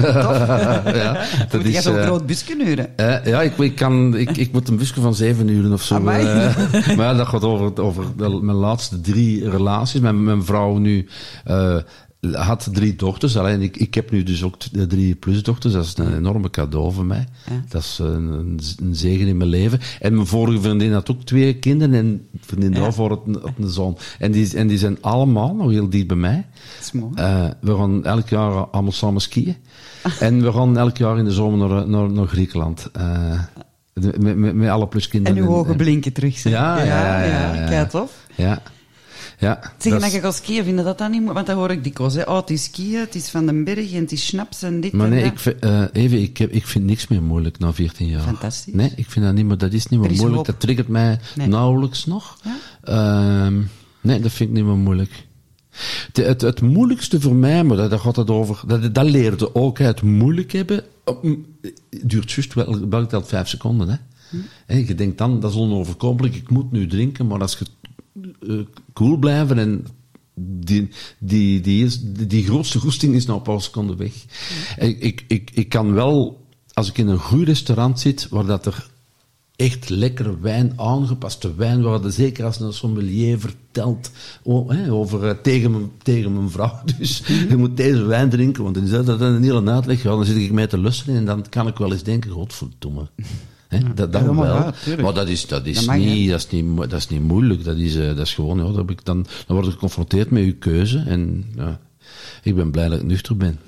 Tof. 0.00 0.46
ja, 1.02 1.24
Dat 1.50 1.64
is... 1.64 1.82
zo'n 1.82 1.96
eh, 1.96 2.04
groot 2.04 2.26
buskenuren. 2.26 2.92
ja, 3.24 3.42
ik, 3.42 3.58
ik, 3.58 3.74
kan, 3.76 4.16
ik, 4.16 4.36
ik 4.36 4.52
moet 4.52 4.68
een 4.68 4.76
busje 4.76 5.00
van 5.00 5.14
zeven 5.14 5.48
uur 5.48 5.72
of 5.72 5.82
zo. 5.82 5.94
Eh, 5.96 6.02
maar 6.02 6.20
ja, 6.96 7.14
dat 7.14 7.26
gaat 7.26 7.42
over, 7.44 7.82
over 7.82 8.04
mijn 8.16 8.56
laatste 8.56 9.00
drie 9.00 9.50
relaties. 9.50 10.00
Mijn, 10.00 10.24
mijn 10.24 10.44
vrouw 10.44 10.76
nu 10.76 11.08
had 12.34 12.68
drie 12.72 12.96
dochters. 12.96 13.36
Alleen 13.36 13.62
ik, 13.62 13.76
ik 13.76 13.94
heb 13.94 14.10
nu 14.10 14.22
dus 14.22 14.42
ook 14.42 14.58
t- 14.58 14.70
drie 14.88 15.14
plusdochters. 15.14 15.72
Dat 15.72 15.84
is 15.84 15.96
een 15.96 16.16
enorme 16.16 16.50
cadeau 16.50 16.92
voor 16.92 17.04
mij. 17.04 17.26
Ja. 17.50 17.62
Dat 17.68 17.82
is 17.82 17.98
een, 18.02 18.58
een, 18.82 18.94
zegen 18.94 19.26
in 19.26 19.36
mijn 19.36 19.50
leven. 19.50 19.80
En 20.00 20.14
mijn 20.14 20.26
vorige 20.26 20.60
vriendin 20.60 20.92
had 20.92 21.10
ook 21.10 21.22
twee 21.22 21.54
kinderen. 21.58 21.94
En 21.94 22.26
vriendin 22.40 22.72
Ja. 22.72 22.78
daarvoor 22.80 23.08
had 23.08 23.20
een, 23.26 23.38
had 23.42 23.52
een 23.58 23.68
zoon. 23.68 23.98
En 24.18 24.32
die, 24.32 24.56
en 24.56 24.66
die 24.66 24.78
zijn 24.78 24.98
allemaal 25.00 25.54
nog 25.54 25.70
heel 25.70 25.88
dicht 25.90 26.06
bij 26.06 26.16
mij. 26.16 26.46
Dat 26.76 26.84
is 26.84 26.92
mooi. 26.92 27.12
Eh, 27.14 27.44
we 27.60 27.74
gaan 27.76 28.04
elk 28.04 28.28
jaar 28.28 28.52
allemaal 28.52 28.92
samen 28.92 29.20
skiën. 29.20 29.56
en 30.20 30.42
we 30.42 30.52
gaan 30.52 30.78
elk 30.78 30.96
jaar 30.96 31.18
in 31.18 31.24
de 31.24 31.32
zomer 31.32 31.68
naar, 31.68 31.88
naar, 31.88 32.10
naar 32.10 32.26
Griekenland. 32.26 32.88
Eh, 32.92 33.40
de- 33.92 34.14
met, 34.18 34.36
met, 34.36 34.54
met 34.54 34.68
alle 34.68 34.82
en 34.82 34.88
pluskinderen. 34.88 35.38
uw 35.42 35.48
ogen 35.48 35.76
blinken 35.76 36.12
terug. 36.12 36.42
Ja, 36.42 36.78
ja, 36.78 36.84
ja, 36.84 37.24
ja, 37.24 37.54
ja. 37.54 37.66
Kijk, 37.68 37.90
tof. 37.90 38.26
Ja. 38.34 38.62
Ja 39.38 39.58
Zeg, 39.62 39.92
dat 39.92 40.00
dat 40.00 40.08
is- 40.08 40.14
je 40.14 40.20
gaat 40.20 40.34
skiën, 40.34 40.64
vind 40.64 40.78
je 40.78 40.84
dat 40.84 40.98
dan 40.98 41.10
niet 41.10 41.24
Want 41.24 41.46
dat 41.46 41.56
hoor 41.56 41.70
ik 41.70 41.84
dikwijls. 41.84 42.14
Hè. 42.14 42.22
Oh, 42.22 42.36
het 42.36 42.50
is 42.50 42.64
skiën, 42.64 42.98
het 43.00 43.14
is 43.14 43.28
van 43.28 43.46
den 43.46 43.64
berg 43.64 43.92
en 43.92 44.00
het 44.00 44.12
is 44.12 44.26
schnaps 44.26 44.62
en 44.62 44.80
dit 44.80 44.92
maar 44.92 45.06
en 45.06 45.12
nee, 45.12 45.22
dat. 45.32 45.46
ik, 45.46 45.60
eh, 45.60 45.82
even, 45.92 46.22
ik, 46.22 46.36
heb, 46.36 46.50
ik 46.50 46.66
vind 46.66 46.84
niks 46.84 47.08
meer 47.08 47.22
moeilijk 47.22 47.58
na 47.58 47.72
14 47.72 48.06
jaar. 48.06 48.20
Fantastisch. 48.22 48.74
Nee, 48.74 48.92
ik 48.96 49.10
vind 49.10 49.24
dat 49.24 49.34
niet 49.34 49.44
meer, 49.46 49.58
dat 49.58 49.72
is 49.72 49.86
niet 49.86 50.00
meer 50.00 50.08
Er 50.08 50.14
is 50.14 50.20
moeilijk. 50.20 50.46
hoop. 50.46 50.54
Dat 50.54 50.60
triggert 50.66 50.88
mij 50.88 51.18
Nee. 51.36 51.46
nauwelijks 51.48 52.06
nog. 52.06 52.38
Ja? 52.44 52.56
Ehm, 52.82 53.62
nee, 54.00 54.20
dat 54.20 54.32
vind 54.32 54.48
ik 54.50 54.54
niet 54.56 54.64
meer 54.64 54.76
moeilijk. 54.76 55.26
De- 56.12 56.22
het, 56.22 56.40
het 56.40 56.60
moeilijkste 56.60 57.20
voor 57.20 57.34
mij, 57.34 57.64
maar 57.64 57.76
daar, 57.76 57.98
gaat 57.98 58.16
het 58.16 58.30
over, 58.30 58.60
dat, 58.66 58.94
dat 58.94 59.04
leerde 59.10 59.54
ook, 59.54 59.78
het 59.78 60.02
moeilijk 60.02 60.52
hebben, 60.52 60.84
duurt 62.04 62.32
juist 62.32 62.54
wel, 62.54 62.88
wel 62.88 63.06
telt 63.06 63.28
vijf 63.28 63.48
seconden. 63.48 63.88
Hè. 63.88 63.96
Hè, 64.66 64.76
je 64.76 64.94
denkt 64.94 65.18
dan, 65.18 65.40
dat 65.40 65.50
is 65.50 65.56
onoverkomelijk, 65.56 66.34
ik 66.34 66.50
moet 66.50 66.72
nu 66.72 66.86
drinken, 66.86 67.26
maar 67.26 67.40
als 67.40 67.58
je 67.58 67.66
cool 68.92 69.16
blijven 69.16 69.58
en 69.58 69.86
die, 70.40 70.88
die, 71.18 71.60
die, 71.60 71.84
is, 71.84 72.00
die, 72.02 72.44
grootste 72.44 72.78
goesting 72.78 73.14
is 73.14 73.26
nou 73.26 73.38
een 73.38 73.44
paar 73.44 73.60
seconden 73.60 73.96
weg. 73.96 74.12
Ik, 74.78 75.00
ik, 75.00 75.24
ik, 75.28 75.50
ik 75.54 75.68
kan 75.68 75.92
wel, 75.92 76.46
als 76.72 76.88
ik 76.88 76.98
in 76.98 77.08
een 77.08 77.18
goed 77.18 77.46
restaurant 77.46 78.00
zit, 78.00 78.28
waar 78.28 78.46
dat 78.46 78.66
er 78.66 78.90
echt 79.56 79.88
lekkere 79.88 80.40
wijn, 80.40 80.72
aangepaste 80.76 81.54
wijn, 81.54 81.82
waar 81.82 82.02
de, 82.02 82.10
zeker 82.10 82.44
als 82.44 82.60
een 82.60 82.72
sommelier 82.72 83.38
vertelt 83.38 84.10
o- 84.42 84.68
hè, 84.68 84.92
over, 84.92 85.28
eh, 85.28 85.36
tegen, 85.42 85.70
mijn, 85.70 85.90
tegen 86.02 86.32
mijn 86.34 86.50
vrouw. 86.50 86.80
Dus 86.98 87.22
je 87.48 87.56
moet 87.56 87.76
deze 87.76 88.02
wijn 88.02 88.30
drinken, 88.30 88.62
want 88.62 88.74
dan 88.74 88.84
is 88.84 88.90
dat, 88.90 89.06
dat 89.06 89.20
een 89.20 89.42
hele 89.42 89.70
uitleg. 89.70 90.02
Ja, 90.02 90.10
dan 90.10 90.24
zit 90.24 90.36
ik 90.36 90.52
mee 90.52 90.66
te 90.66 90.78
luisteren 90.78 91.16
en 91.16 91.24
dan 91.24 91.48
kan 91.48 91.66
ik 91.66 91.76
wel 91.76 91.92
eens 91.92 92.02
denken, 92.02 92.30
godverdomme. 92.30 93.08
Hè, 93.68 93.78
dat 93.94 94.12
dat 94.12 94.22
wel. 94.22 94.44
ja, 94.44 94.72
maar 95.00 95.14
dat 95.14 95.28
is, 95.28 95.46
dat 95.46 95.66
is, 95.66 95.86
Dat 95.86 95.96
niet, 95.96 96.30
dat 96.30 96.38
is, 96.38 96.50
niet, 96.50 96.76
dat 96.76 96.92
is 96.92 97.08
niet 97.08 97.22
moeilijk. 97.22 97.64
Dat 97.64 97.76
is, 97.76 97.96
eh, 97.96 98.06
dat 98.06 98.26
is 98.26 98.34
gewoon, 98.34 98.58
ja, 98.58 98.64
dan, 98.64 98.76
heb 98.76 98.90
ik 98.90 99.04
dan, 99.04 99.26
dan 99.46 99.56
word 99.56 99.66
ik 99.66 99.72
geconfronteerd 99.72 100.30
met 100.30 100.42
uw 100.42 100.58
keuze. 100.58 101.04
En 101.06 101.44
ja, 101.56 101.80
ik 102.42 102.54
ben 102.54 102.70
blij 102.70 102.88
dat 102.88 102.98
ik 102.98 103.06
nuchter 103.06 103.36
ben. 103.36 103.58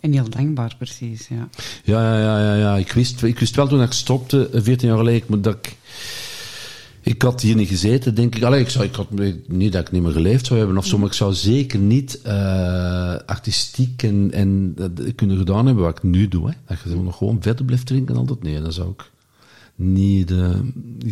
En 0.00 0.12
heel 0.12 0.28
dankbaar, 0.28 0.74
precies. 0.78 1.28
Ja. 1.28 1.48
Ja, 1.84 2.18
ja, 2.18 2.18
ja, 2.18 2.38
ja, 2.38 2.54
ja. 2.56 2.76
Ik, 2.76 2.92
wist, 2.92 3.22
ik 3.22 3.38
wist 3.38 3.56
wel 3.56 3.68
toen 3.68 3.82
ik 3.82 3.92
stopte, 3.92 4.48
eh, 4.52 4.62
14 4.62 4.88
jaar 4.88 4.98
geleden, 4.98 5.42
dat 5.42 5.54
ik, 5.54 5.76
ik 7.00 7.22
had 7.22 7.40
hier 7.40 7.56
niet 7.56 7.68
gezeten, 7.68 8.14
denk 8.14 8.34
ik. 8.36 8.42
Allee, 8.42 8.60
ik, 8.60 8.68
zou, 8.68 8.84
ik 8.84 8.94
had 8.94 9.08
niet 9.46 9.72
dat 9.72 9.86
ik 9.86 9.92
niet 9.92 10.02
meer 10.02 10.12
geleefd 10.12 10.46
zou 10.46 10.58
hebben 10.58 10.78
of 10.78 10.86
zo, 10.86 10.98
maar 10.98 11.06
ik 11.06 11.12
zou 11.12 11.32
zeker 11.32 11.78
niet 11.78 12.22
eh, 12.22 13.16
artistiek 13.26 14.02
en, 14.02 14.30
en 14.32 14.74
dat 14.74 15.14
kunnen 15.14 15.36
gedaan 15.36 15.66
hebben 15.66 15.84
wat 15.84 15.96
ik 15.96 16.02
nu 16.02 16.28
doe. 16.28 16.48
Hè. 16.48 16.54
Dat 16.66 16.78
je 16.84 17.02
nog 17.02 17.16
gewoon 17.16 17.42
verder 17.42 17.64
blijft 17.64 17.86
drinken 17.86 18.16
altijd. 18.16 18.42
Nee, 18.42 18.60
dan 18.60 18.72
zou 18.72 18.90
ik 18.90 19.12
niet 19.74 20.28
de, 20.28 20.70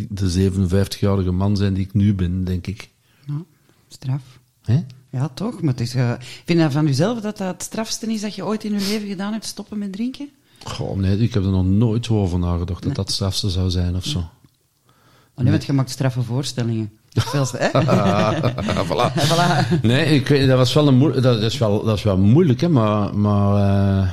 de 0.09 0.51
57-jarige 0.51 1.31
man 1.31 1.57
zijn 1.57 1.73
die 1.73 1.85
ik 1.85 1.93
nu 1.93 2.13
ben, 2.13 2.43
denk 2.43 2.67
ik. 2.67 2.89
ja, 3.25 3.43
straf. 3.87 4.39
Hè? 4.61 4.83
Ja, 5.09 5.29
toch? 5.29 5.61
Maar 5.61 5.71
het 5.71 5.81
is, 5.81 5.95
eh, 5.95 6.11
vind 6.45 6.59
je 6.59 6.71
van 6.71 6.85
jezelf 6.85 7.21
dat 7.21 7.37
dat 7.37 7.53
het 7.53 7.63
strafste 7.63 8.13
is 8.13 8.21
dat 8.21 8.35
je 8.35 8.45
ooit 8.45 8.63
in 8.63 8.71
je 8.71 8.87
leven 8.87 9.07
gedaan 9.07 9.31
hebt, 9.31 9.45
stoppen 9.45 9.77
met 9.77 9.91
drinken? 9.91 10.29
Goh, 10.63 10.97
nee, 10.97 11.17
ik 11.17 11.33
heb 11.33 11.43
er 11.43 11.49
nog 11.49 11.65
nooit 11.65 12.09
over 12.09 12.39
nagedacht 12.39 12.83
dat 12.83 12.95
dat 12.95 13.05
het 13.05 13.13
strafste 13.13 13.49
zou 13.49 13.69
zijn 13.69 13.95
of 13.95 14.05
zo. 14.05 14.17
Oh, 14.17 15.43
nee, 15.43 15.51
want 15.51 15.65
je 15.65 15.73
maakt 15.73 15.89
straffe 15.89 16.21
voorstellingen. 16.21 16.91
Hè? 17.57 17.69
voilà. 18.87 19.13
voilà. 19.29 19.81
Nee, 19.81 20.05
ik 20.05 20.27
weet, 20.27 20.47
dat 20.47 20.57
was 20.57 20.73
wel 20.73 20.87
een 20.87 21.21
dat 21.21 21.41
is 21.41 21.57
wel, 21.57 21.83
dat 21.83 21.97
is 21.97 22.03
wel 22.03 22.17
moeilijk, 22.17 22.61
hè, 22.61 22.69
maar, 22.69 23.17
maar 23.17 23.55
eh, 24.01 24.11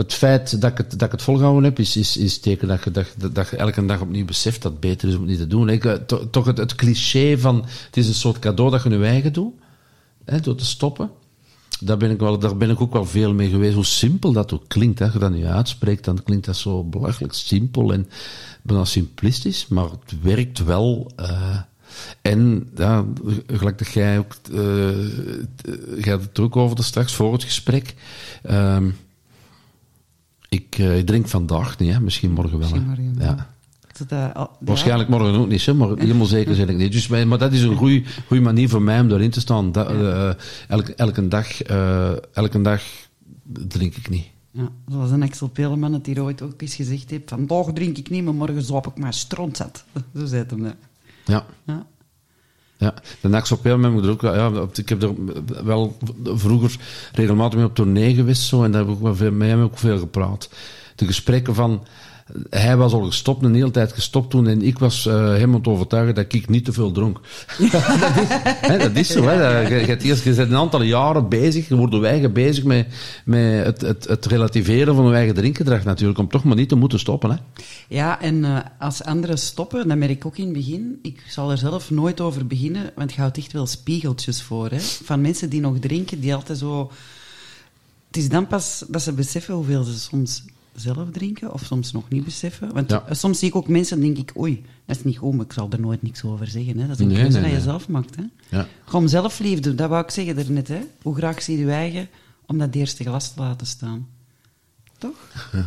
het 0.00 0.12
feit 0.14 0.60
dat 0.60 0.70
ik 0.70 0.78
het, 0.78 0.90
dat 0.90 1.02
ik 1.02 1.10
het 1.12 1.22
volgehouden 1.22 1.64
heb, 1.64 1.78
is, 1.78 1.96
is, 1.96 2.16
is 2.16 2.38
teken 2.40 2.68
dat 2.68 2.84
je, 2.84 2.90
dat, 2.90 3.06
dat 3.32 3.48
je 3.48 3.56
elke 3.56 3.86
dag 3.86 4.00
opnieuw 4.00 4.24
beseft 4.24 4.62
dat 4.62 4.72
het 4.72 4.80
beter 4.80 5.08
is 5.08 5.14
om 5.14 5.20
het 5.20 5.30
niet 5.30 5.38
te 5.38 5.46
doen. 5.46 5.68
Ik, 5.68 5.84
eh, 5.84 5.92
to- 5.92 6.30
toch 6.30 6.46
het, 6.46 6.58
het 6.58 6.74
cliché 6.74 7.38
van, 7.38 7.64
het 7.86 7.96
is 7.96 8.08
een 8.08 8.14
soort 8.14 8.38
cadeau 8.38 8.70
dat 8.70 8.82
je 8.82 8.90
je 8.90 9.04
eigen 9.04 9.32
doet, 9.32 9.52
hè, 10.24 10.40
door 10.40 10.54
te 10.54 10.64
stoppen. 10.64 11.10
Daar 11.80 11.96
ben, 11.96 12.10
ik 12.10 12.18
wel, 12.18 12.38
daar 12.38 12.56
ben 12.56 12.70
ik 12.70 12.80
ook 12.80 12.92
wel 12.92 13.04
veel 13.06 13.34
mee 13.34 13.48
geweest. 13.48 13.74
Hoe 13.74 13.84
simpel 13.84 14.32
dat 14.32 14.52
ook 14.52 14.64
klinkt. 14.68 15.00
Als 15.00 15.12
je 15.12 15.18
dat 15.18 15.30
nu 15.30 15.46
uitspreekt, 15.46 16.04
dan 16.04 16.22
klinkt 16.22 16.46
dat 16.46 16.56
zo 16.56 16.84
belachelijk 16.84 17.32
simpel 17.34 17.92
en 17.92 18.08
bijna 18.62 18.84
simplistisch. 18.84 19.66
Maar 19.68 19.84
het 19.84 20.22
werkt 20.22 20.64
wel. 20.64 21.10
eh, 21.16 21.58
en 22.22 22.70
ja, 22.76 23.04
gelijk 23.46 23.78
dat 23.78 23.88
jij 23.92 24.18
ook... 24.18 24.32
eh, 24.52 24.58
jij 26.02 26.12
had 26.12 26.22
het 26.22 26.36
er 26.38 26.42
ook 26.44 26.56
over 26.56 26.84
straks, 26.84 27.12
voor 27.14 27.32
het 27.32 27.44
gesprek. 27.44 27.94
Ehm, 28.42 28.90
ik, 30.50 30.78
eh, 30.78 30.98
ik 30.98 31.06
drink 31.06 31.28
vandaag 31.28 31.78
niet, 31.78 31.92
hè. 31.92 32.00
misschien 32.00 32.32
morgen 32.32 32.58
wel. 32.58 32.70
Misschien 32.70 32.80
hè. 32.80 32.86
morgen 32.88 33.18
wel. 33.18 33.26
ja. 33.26 33.48
Dat, 33.98 34.10
eh, 34.10 34.34
al- 34.34 34.50
ja. 34.60 34.66
Waarschijnlijk 34.66 35.08
morgen 35.08 35.34
ook 35.34 35.48
niet, 35.48 35.64
hè, 35.66 35.74
maar 35.74 35.88
helemaal 35.96 36.26
zeker 36.26 36.54
zeg 36.54 36.68
ik 36.68 36.76
niet. 36.76 36.92
Dus, 36.92 37.08
maar 37.08 37.26
maar 37.28 37.38
dat 37.38 37.52
is 37.52 37.62
een 37.62 37.76
goede 37.76 38.02
manier 38.40 38.68
voor 38.68 38.82
mij 38.82 39.00
om 39.00 39.08
daarin 39.08 39.30
te 39.30 39.40
staan. 39.40 39.72
Dat, 39.72 39.90
eh, 39.90 40.30
elke, 40.68 40.94
elke, 40.94 41.28
dag, 41.28 41.62
elke 42.32 42.60
dag 42.62 42.82
drink 43.68 43.94
ik 43.94 44.08
niet. 44.10 44.26
Ja, 44.52 44.68
zoals 44.88 45.10
een 45.10 45.22
Axel 45.22 45.48
Peleman 45.48 45.92
het 45.92 46.06
hier 46.06 46.22
ooit 46.22 46.42
ook 46.42 46.62
eens 46.62 46.74
gezegd 46.74 47.10
heeft. 47.10 47.28
Vandaag 47.28 47.66
drink 47.72 47.98
ik 47.98 48.10
niet, 48.10 48.24
maar 48.24 48.34
morgen 48.34 48.62
zoop 48.62 48.86
ik 48.86 48.98
maar 48.98 49.14
strontzat. 49.14 49.84
Zo 50.16 50.26
zei 50.26 50.42
het 50.42 50.50
hem. 50.50 50.64
hè. 50.64 50.70
Ja. 51.24 51.44
Ja. 51.64 51.86
Ja, 52.80 52.94
de 53.20 53.28
Nax 53.28 53.52
op 53.52 53.62
Pelmen 53.62 53.92
moet 53.92 54.04
er 54.04 54.10
ook 54.10 54.22
ja, 54.22 54.50
ik 54.74 54.88
heb 54.88 55.02
er 55.02 55.14
wel 55.64 55.96
vroeger 56.24 56.76
regelmatig 57.12 57.58
mee 57.58 57.68
op 57.68 57.74
tournee 57.74 58.14
geweest 58.14 58.42
zo, 58.42 58.64
en 58.64 58.72
daar 58.72 58.80
heb 58.86 58.90
ik 58.90 59.06
ook 59.06 59.18
met 59.30 59.48
hem 59.48 59.62
ook 59.62 59.78
veel 59.78 59.98
gepraat. 59.98 60.48
De 60.94 61.06
gesprekken 61.06 61.54
van, 61.54 61.86
hij 62.50 62.76
was 62.76 62.92
al 62.92 63.02
gestopt, 63.02 63.44
een 63.44 63.54
hele 63.54 63.70
tijd 63.70 63.92
gestopt 63.92 64.30
toen, 64.30 64.46
en 64.46 64.62
ik 64.62 64.78
was 64.78 65.06
eh 65.06 65.28
helemaal 65.32 65.60
te 65.60 65.70
overtuigen 65.70 66.14
dat 66.14 66.32
ik 66.32 66.48
niet 66.48 66.64
te 66.64 66.72
veel 66.72 66.92
dronk. 66.92 67.20
dat, 67.58 67.72
is, 67.72 68.28
hè, 68.70 68.78
dat 68.78 68.96
is 68.96 69.08
zo, 69.08 69.22
hè. 69.24 69.60
Je, 69.60 69.74
je, 69.74 69.86
hebt 69.86 70.02
eerst- 70.02 70.24
je 70.24 70.34
bent 70.34 70.50
een 70.50 70.56
aantal 70.56 70.82
jaren 70.82 71.28
bezig, 71.28 71.68
je 71.68 71.76
wordt 71.76 72.04
eigen 72.04 72.32
bezig 72.32 72.64
met, 72.64 72.86
met 73.24 73.64
het, 73.64 73.80
het, 73.80 74.08
het 74.08 74.26
relativeren 74.26 74.94
van 74.94 75.06
je 75.06 75.14
eigen 75.14 75.34
drinkgedrag 75.34 75.84
natuurlijk, 75.84 76.18
om 76.18 76.28
toch 76.28 76.44
maar 76.44 76.56
niet 76.56 76.68
te 76.68 76.74
moeten 76.74 76.98
stoppen. 76.98 77.30
Hè. 77.30 77.36
Ja, 77.88 78.20
en 78.20 78.44
eh, 78.44 78.58
als 78.78 79.04
anderen 79.04 79.38
stoppen, 79.38 79.88
dan 79.88 79.98
merk 79.98 80.10
ik 80.10 80.26
ook 80.26 80.36
in 80.36 80.44
het 80.44 80.52
begin, 80.52 80.98
ik 81.02 81.22
zal 81.28 81.50
er 81.50 81.58
zelf 81.58 81.90
nooit 81.90 82.20
over 82.20 82.46
beginnen, 82.46 82.90
want 82.96 83.12
je 83.12 83.20
houdt 83.20 83.38
echt 83.38 83.52
wel 83.52 83.66
spiegeltjes 83.66 84.42
voor, 84.42 84.70
hè, 84.70 84.80
van 84.80 85.20
mensen 85.20 85.50
die 85.50 85.60
nog 85.60 85.78
drinken, 85.78 86.20
die 86.20 86.34
altijd 86.34 86.58
zo... 86.58 86.90
Het 88.06 88.18
is 88.18 88.28
dan 88.28 88.46
pas 88.46 88.84
dat 88.88 89.02
ze 89.02 89.12
beseffen 89.12 89.54
hoeveel 89.54 89.82
ze 89.82 89.98
soms 89.98 90.42
zelf 90.74 91.10
drinken, 91.12 91.52
of 91.52 91.64
soms 91.64 91.92
nog 91.92 92.08
niet 92.08 92.24
beseffen. 92.24 92.72
Want 92.72 92.90
Ja. 92.90 93.04
eh, 93.06 93.14
soms 93.14 93.38
zie 93.38 93.48
ik 93.48 93.54
ook 93.56 93.68
mensen 93.68 93.96
en 93.96 94.02
denk 94.02 94.18
ik, 94.18 94.32
oei, 94.38 94.64
dat 94.86 94.96
is 94.96 95.04
niet 95.04 95.18
goed, 95.18 95.34
maar 95.34 95.44
ik 95.44 95.52
zal 95.52 95.68
er 95.70 95.80
nooit 95.80 96.02
niks 96.02 96.24
over 96.24 96.46
zeggen. 96.46 96.78
Hè. 96.78 96.86
Dat 96.86 96.94
is 96.98 97.00
een 97.02 97.06
Nee, 97.12 97.16
keuze 97.22 97.40
nee, 97.40 97.50
dat 97.50 97.58
je 97.58 97.64
zelf 97.64 97.88
maakt. 97.88 98.16
Hè. 98.16 98.22
Ja. 98.56 98.66
Gewoon 98.84 99.08
zelfliefde, 99.08 99.74
dat 99.74 99.88
wou 99.88 100.02
ik 100.04 100.10
zeggen 100.10 100.36
daarnet. 100.36 100.68
Hè. 100.68 100.80
Hoe 101.02 101.14
graag 101.16 101.42
zie 101.42 101.58
je 101.58 101.64
je 101.64 101.70
eigen 101.72 102.08
om 102.46 102.58
dat 102.58 102.74
eerste 102.74 103.04
glas 103.04 103.34
te 103.34 103.40
laten 103.40 103.66
staan? 103.66 104.06
Toch? 104.98 105.16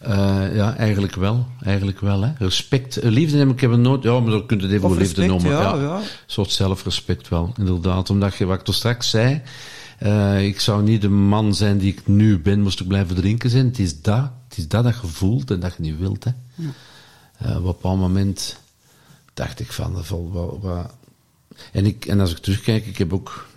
Eh, 0.00 0.54
ja, 0.54 0.76
eigenlijk 0.76 1.14
wel. 1.14 1.46
Eigenlijk 1.62 2.00
wel, 2.00 2.22
hè. 2.22 2.32
Respect. 2.38 2.96
eh, 2.96 3.10
Liefde 3.10 3.38
heb 3.38 3.48
ik 3.48 3.60
heb 3.60 3.70
het 3.70 3.80
nooit... 3.80 4.02
Ja, 4.02 4.20
maar 4.20 4.30
dat 4.30 4.46
kun 4.46 4.56
je 4.58 4.62
het 4.64 4.72
even 4.72 4.96
liefde 4.96 5.26
noemen. 5.26 5.50
ja, 5.50 5.74
ja. 5.74 5.96
Een 5.96 6.02
soort 6.26 6.50
zelfrespect 6.52 7.28
wel, 7.28 7.52
inderdaad. 7.58 8.10
Omdat 8.10 8.34
je, 8.34 8.44
wat 8.44 8.58
ik 8.58 8.64
toen 8.64 8.74
straks 8.74 9.10
zei... 9.10 9.42
eh, 10.00 10.46
ik 10.46 10.60
zou 10.60 10.82
niet 10.82 11.00
de 11.00 11.08
man 11.08 11.54
zijn 11.54 11.78
die 11.78 11.92
ik 11.92 12.06
nu 12.06 12.38
ben, 12.38 12.60
moest 12.60 12.80
ik 12.80 12.88
blijven 12.88 13.16
drinken 13.16 13.50
zijn. 13.50 13.66
Het 13.66 13.78
is 13.78 14.00
dat. 14.00 14.30
Het 14.48 14.58
is 14.58 14.68
dat 14.68 14.84
dat 14.84 14.98
je 15.02 15.06
voelt 15.06 15.50
en 15.50 15.60
dat 15.60 15.74
je 15.76 15.82
niet 15.82 15.98
wilt, 15.98 16.24
hè. 16.24 16.30
Eh, 17.38 17.50
op 17.50 17.56
een 17.56 17.62
bepaald 17.62 17.98
moment 17.98 18.56
dacht 19.34 19.60
ik 19.60 19.72
van... 19.72 20.02
wel- 20.32 20.58
wat- 20.62 20.94
En, 21.72 21.86
ik, 21.86 22.04
en 22.06 22.20
als 22.20 22.30
ik 22.30 22.38
terugkijk, 22.38 22.86
ik 22.86 22.98
heb 22.98 23.12
ook 23.12 23.48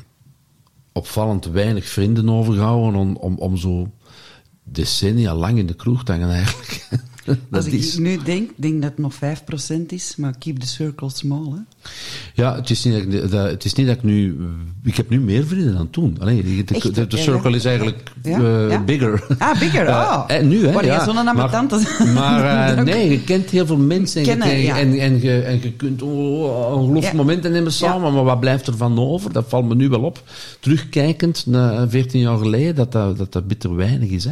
opvallend 0.91 1.46
weinig 1.46 1.86
vrienden 1.89 2.30
overgehouden 2.30 3.00
om, 3.00 3.16
om, 3.16 3.38
om 3.38 3.58
zo 3.58 3.91
decennia 4.64 5.36
lang 5.36 5.58
in 5.58 5.66
de 5.68 5.74
kroeg 5.74 6.04
te 6.04 6.12
hangen 6.12 6.32
eigenlijk. 6.32 6.88
Als 7.51 7.65
ik 7.65 7.74
is, 7.74 7.97
nu 7.97 8.19
denk, 8.24 8.49
denk 8.55 8.82
dat 8.82 8.91
het 8.91 8.99
nog 8.99 9.13
5% 9.15 9.86
is, 9.88 10.15
maar 10.17 10.34
keep 10.39 10.59
the 10.59 10.67
circle 10.67 11.09
small. 11.09 11.51
Hè? 11.51 11.89
ja, 12.34 12.55
het 12.55 12.69
is, 12.69 12.84
niet 12.84 12.93
dat, 12.93 13.03
ik- 13.24 13.32
dat, 13.32 13.49
het 13.49 13.65
is 13.65 13.74
niet 13.74 13.88
dat 13.88 13.95
ik 13.95 14.03
nu... 14.03 14.38
Ik 14.84 14.95
heb 14.97 15.09
nu 15.09 15.19
meer 15.19 15.45
vrienden 15.47 15.74
dan 15.76 15.89
toen. 15.89 16.17
Allee, 16.19 16.43
de, 16.43 16.63
de, 16.63 16.76
Echt? 16.76 16.95
de, 16.95 17.07
de 17.07 17.17
Ja, 17.17 17.24
circle 17.24 17.55
is 17.55 17.65
eigenlijk 17.65 18.11
Ja, 18.24 18.38
eh, 18.39 18.69
ja. 18.69 18.84
bigger. 18.84 19.26
Ah, 19.38 19.59
bigger, 19.59 19.86
Eh, 19.93 20.09
ah. 20.11 20.36
eh, 20.38 20.45
nu, 20.45 20.65
hè. 20.65 20.71
Word 20.71 20.86
je 20.86 20.91
ja. 20.91 21.03
zo'n 21.03 21.24
maar, 21.36 21.49
tante? 21.49 21.82
Maar 22.13 22.84
nee, 22.86 23.09
je 23.09 23.21
kent 23.24 23.49
heel 23.49 23.65
veel 23.65 23.78
mensen 23.78 24.41
en, 24.41 24.49
je, 24.49 24.63
ja. 24.63 24.78
en, 24.80 24.99
en, 24.99 25.21
je, 25.21 25.41
en 25.41 25.59
je 25.61 25.71
kunt 25.71 26.01
oh, 26.01 26.74
ongelooflijk 26.74 27.05
Ja. 27.05 27.13
momenten 27.13 27.51
nemen 27.51 27.71
samen, 27.71 28.13
maar 28.13 28.24
wat 28.24 28.39
blijft 28.39 28.67
er 28.67 28.78
van 28.78 28.99
over? 28.99 29.32
Dat 29.34 29.45
valt 29.47 29.67
me 29.67 29.76
nu 29.76 29.89
wel 29.89 30.01
op. 30.01 30.24
Terugkijkend 30.59 31.45
naar 31.45 31.89
14 31.89 32.19
jaar 32.19 32.38
geleden, 32.38 32.76
dat 32.76 32.91
dat, 32.91 33.17
dat, 33.17 33.32
dat 33.32 33.47
bitter 33.47 33.76
weinig 33.76 34.09
is. 34.09 34.24
Hè? 34.26 34.32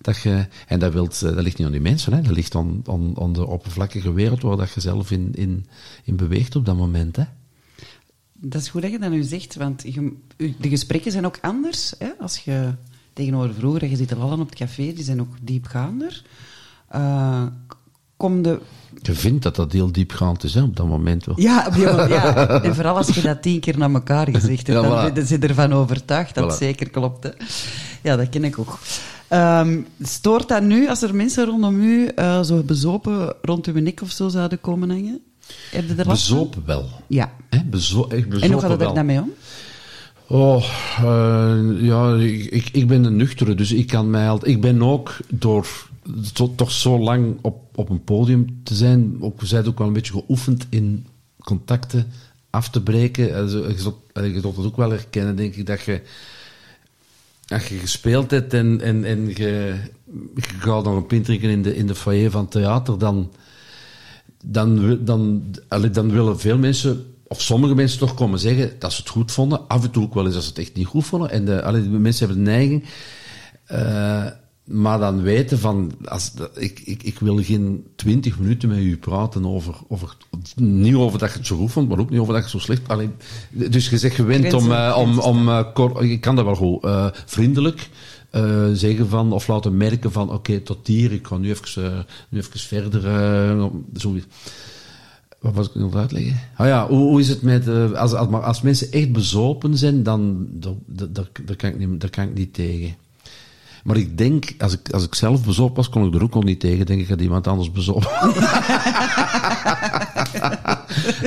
Dat 0.00 0.16
je, 0.20 0.46
en 0.66 0.78
dat, 0.78 0.92
wilt, 0.92 1.22
eh, 1.22 1.34
dat 1.34 1.42
ligt 1.42 1.58
niet 1.58 1.66
aan 1.66 1.72
die 1.72 1.80
mensen, 1.80 2.12
hè? 2.12 2.20
dat 2.22 2.32
ligt 2.34 2.54
aan, 2.54 2.82
aan, 2.86 3.12
aan 3.20 3.32
de 3.32 3.46
oppervlakkige 3.46 4.12
wereld 4.12 4.42
waar 4.42 4.56
dat 4.56 4.70
je 4.72 4.80
zelf 4.80 5.10
in, 5.10 5.30
in, 5.34 5.66
in 6.04 6.16
beweegt 6.16 6.56
op 6.56 6.64
dat 6.66 6.76
moment. 6.76 7.16
Hè? 7.16 7.24
Dat 8.38 8.60
is 8.60 8.68
goed 8.68 8.82
dat 8.82 8.90
je 8.90 8.98
dat 8.98 9.10
nu 9.10 9.22
zegt, 9.22 9.54
want 9.56 9.82
je- 9.86 10.12
de 10.36 10.68
gesprekken 10.68 11.12
zijn 11.12 11.26
ook 11.26 11.38
anders. 11.40 11.94
Hè? 11.98 12.08
Als 12.20 12.38
je 12.38 12.74
tegenover 13.12 13.54
vroeger, 13.54 13.88
je 13.88 13.96
zit 13.96 14.10
er 14.10 14.18
allen 14.20 14.40
op 14.40 14.48
het 14.48 14.58
café, 14.58 14.92
die 14.92 15.04
zijn 15.04 15.20
ook 15.20 15.34
diepgaander. 15.42 16.22
Eh 16.88 17.46
kom 18.16 18.42
de... 18.42 18.60
Je 19.02 19.12
vindt 19.14 19.42
dat 19.42 19.56
dat 19.56 19.72
heel 19.72 19.92
diepgaand 19.92 20.44
is 20.44 20.54
hè, 20.54 20.62
op 20.62 20.76
dat 20.76 20.86
moment. 20.86 21.24
Wel. 21.24 21.40
Ja, 21.40 21.66
op 21.66 21.74
die 21.74 21.84
moment, 21.86 22.08
ja, 22.08 22.48
en 22.62 22.74
vooral 22.74 22.96
als 22.96 23.08
je 23.08 23.20
dat 23.20 23.42
tien 23.42 23.60
keer 23.60 23.78
naar 23.78 23.90
elkaar 23.92 24.28
gezegd 24.30 24.66
hebt, 24.66 24.82
Ja, 24.82 25.02
dan 25.04 25.14
ben 25.14 25.26
je 25.28 25.38
ervan 25.38 25.72
overtuigd 25.72 26.34
dat 26.34 26.50
het 26.50 26.58
zeker 26.58 26.90
klopt. 26.90 27.22
Hè? 27.24 27.30
Ja, 28.02 28.16
dat 28.16 28.28
ken 28.28 28.44
ik 28.44 28.58
ook. 28.58 28.78
Ehm, 29.32 29.80
stoort 30.02 30.48
dat 30.48 30.62
nu 30.62 30.88
als 30.88 31.02
er 31.02 31.14
mensen 31.14 31.44
rondom 31.44 31.80
u 31.80 32.06
eh, 32.06 32.42
zo 32.42 32.62
bezopen 32.62 33.34
rond 33.42 33.66
uw 33.66 33.80
nek 33.80 34.00
of 34.02 34.10
zo 34.10 34.28
zouden 34.28 34.60
komen 34.60 34.90
hangen? 34.90 35.20
Heb 35.70 35.88
je 35.88 35.94
er 35.94 36.06
last 36.06 36.28
van? 36.28 36.36
Bezopen 36.36 36.62
wel. 36.66 36.88
Ja. 37.06 37.32
Bezo 37.48 38.06
bezopen 38.06 38.40
En 38.40 38.52
hoe 38.52 38.60
gaat 38.60 38.70
het 38.70 38.80
er 38.80 38.94
dan 38.94 39.06
mee 39.06 39.20
om? 39.20 39.32
Oh, 40.26 40.64
eh, 40.98 41.60
ja, 41.80 42.14
ik, 42.14 42.44
ik, 42.44 42.68
ik 42.72 42.86
ben 42.86 43.04
een 43.04 43.16
nuchtere, 43.16 43.54
dus 43.54 43.72
ik 43.72 43.86
kan 43.86 44.10
mij 44.10 44.28
altijd... 44.28 44.52
Ik 44.52 44.60
ben 44.60 44.82
ook 44.82 45.16
door 45.28 45.66
toch 46.56 46.70
zo 46.70 46.98
lang 46.98 47.38
op, 47.42 47.62
op 47.74 47.90
een 47.90 48.04
podium 48.04 48.60
te 48.62 48.74
zijn, 48.74 49.16
ook, 49.20 49.40
we 49.40 49.46
zijn 49.46 49.66
ook 49.66 49.78
wel 49.78 49.86
een 49.86 49.92
beetje 49.92 50.12
geoefend 50.12 50.66
in 50.70 51.06
contacten 51.38 52.12
af 52.50 52.68
te 52.68 52.82
breken. 52.82 53.34
Also, 53.34 53.68
je, 53.68 53.78
zult, 53.78 53.98
je 54.12 54.40
zult 54.40 54.56
het 54.56 54.66
ook 54.66 54.76
wel 54.76 54.90
herkennen, 54.90 55.36
denk 55.36 55.54
ik, 55.54 55.66
dat 55.66 55.80
je... 55.80 56.02
Als 57.52 57.68
je 57.68 57.78
gespeeld 57.78 58.30
hebt 58.30 58.54
en, 58.54 58.80
en, 58.80 59.04
en 59.04 59.28
je, 59.28 59.74
gaat 60.58 60.84
nog 60.84 60.96
een 60.96 61.06
pint 61.06 61.24
drinken 61.24 61.50
in 61.50 61.62
de, 61.62 61.76
in 61.76 61.86
de 61.86 61.94
foyer 61.94 62.30
van 62.30 62.40
het 62.40 62.50
theater, 62.50 62.98
dan 62.98 63.32
dan, 64.44 64.98
dan, 65.04 65.42
dan 65.92 66.10
willen 66.10 66.40
veel 66.40 66.58
mensen, 66.58 67.04
of 67.26 67.40
sommige 67.40 67.74
mensen 67.74 67.98
toch 67.98 68.14
komen 68.14 68.38
zeggen 68.38 68.72
dat 68.78 68.92
ze 68.92 69.00
het 69.00 69.10
goed 69.10 69.32
vonden. 69.32 69.68
Af 69.68 69.84
en 69.84 69.90
toe 69.90 70.04
ook 70.04 70.14
wel 70.14 70.24
eens 70.24 70.34
dat 70.34 70.42
ze 70.42 70.48
het 70.48 70.58
echt 70.58 70.74
niet 70.74 70.86
goed 70.86 71.04
vonden. 71.04 71.30
En 71.30 71.44
de, 71.44 71.62
allee, 71.62 71.82
de 71.82 71.88
mensen 71.88 72.26
hebben 72.26 72.44
de 72.44 72.50
neiging. 72.50 72.84
eh, 73.66 74.26
maar 74.64 74.98
dan 74.98 75.22
weten 75.22 75.58
van, 75.58 75.92
als, 76.04 76.32
dat- 76.32 76.50
ik, 76.60 76.80
ik, 76.84 77.02
ik 77.02 77.18
wil 77.18 77.42
geen 77.42 77.84
twintig 77.96 78.38
minuten 78.38 78.68
met 78.68 78.78
u 78.78 78.96
praten 78.96 79.46
over, 79.46 79.74
over, 79.88 80.16
niet 80.56 80.94
over 80.94 81.18
dat 81.18 81.30
je 81.32 81.38
het 81.38 81.46
zo 81.46 81.56
goed 81.56 81.72
vond, 81.72 81.88
maar 81.88 81.98
ook 81.98 82.10
niet 82.10 82.20
over 82.20 82.32
dat 82.34 82.42
je 82.44 82.50
het 82.50 82.60
zo 82.60 82.64
slecht, 82.72 82.88
allee, 82.88 83.10
dus 83.50 83.88
je 83.90 83.98
zegt 83.98 84.14
gewend 84.14 84.52
om, 84.52 84.72
eh, 84.72 84.96
om, 84.98 85.18
om 85.18 85.48
eh, 85.48 86.10
ik 86.10 86.20
kan 86.20 86.36
dat 86.36 86.44
wel 86.44 86.54
goed, 86.54 86.84
eh, 86.84 87.06
vriendelijk 87.26 87.88
zeggen 88.72 89.08
van, 89.08 89.32
of 89.32 89.46
laten 89.46 89.76
merken 89.76 90.12
van, 90.12 90.30
oké, 90.32 90.60
tot 90.60 90.86
hier, 90.86 91.12
ik 91.12 91.26
ga 91.26 91.36
nu 91.36 91.50
even, 91.50 92.06
nu 92.28 92.38
even 92.38 92.60
verder, 92.60 93.02
zoiets. 93.94 94.26
Wat 95.40 95.54
was 95.54 95.66
ik 95.68 95.74
nog 95.74 95.94
uitleggen? 95.94 96.40
Ah 96.56 96.66
ja, 96.66 96.88
hoe, 96.88 96.98
hoe 96.98 97.20
is 97.20 97.28
het 97.28 97.42
met... 97.42 97.68
als, 97.94 98.12
als, 98.14 98.62
mensen 98.62 98.92
echt 98.92 99.12
bezopen 99.12 99.76
zijn, 99.78 100.02
dan... 100.02 100.46
dat- 100.50 100.74
dat- 100.86 101.14
dat- 101.14 101.56
kan, 101.56 101.70
ik 101.70 101.78
niet- 101.78 102.00
daar 102.00 102.10
kan 102.10 102.24
ik 102.24 102.34
niet 102.34 102.54
tegen. 102.54 102.94
Maar 103.82 103.96
ik 103.96 104.18
denk, 104.18 104.54
als 104.58 104.72
ik, 104.72 104.90
als 104.90 105.04
ik 105.04 105.14
zelf 105.14 105.44
bezopen 105.44 105.76
was, 105.76 105.88
kon 105.88 106.06
ik 106.06 106.14
er 106.14 106.22
ook 106.22 106.34
al 106.34 106.42
niet 106.42 106.60
tegen. 106.60 106.86
Denk 106.86 107.00
ik, 107.00 107.06
gaat 107.06 107.20
iemand 107.20 107.46
anders 107.46 107.70
bezopen. 107.70 108.08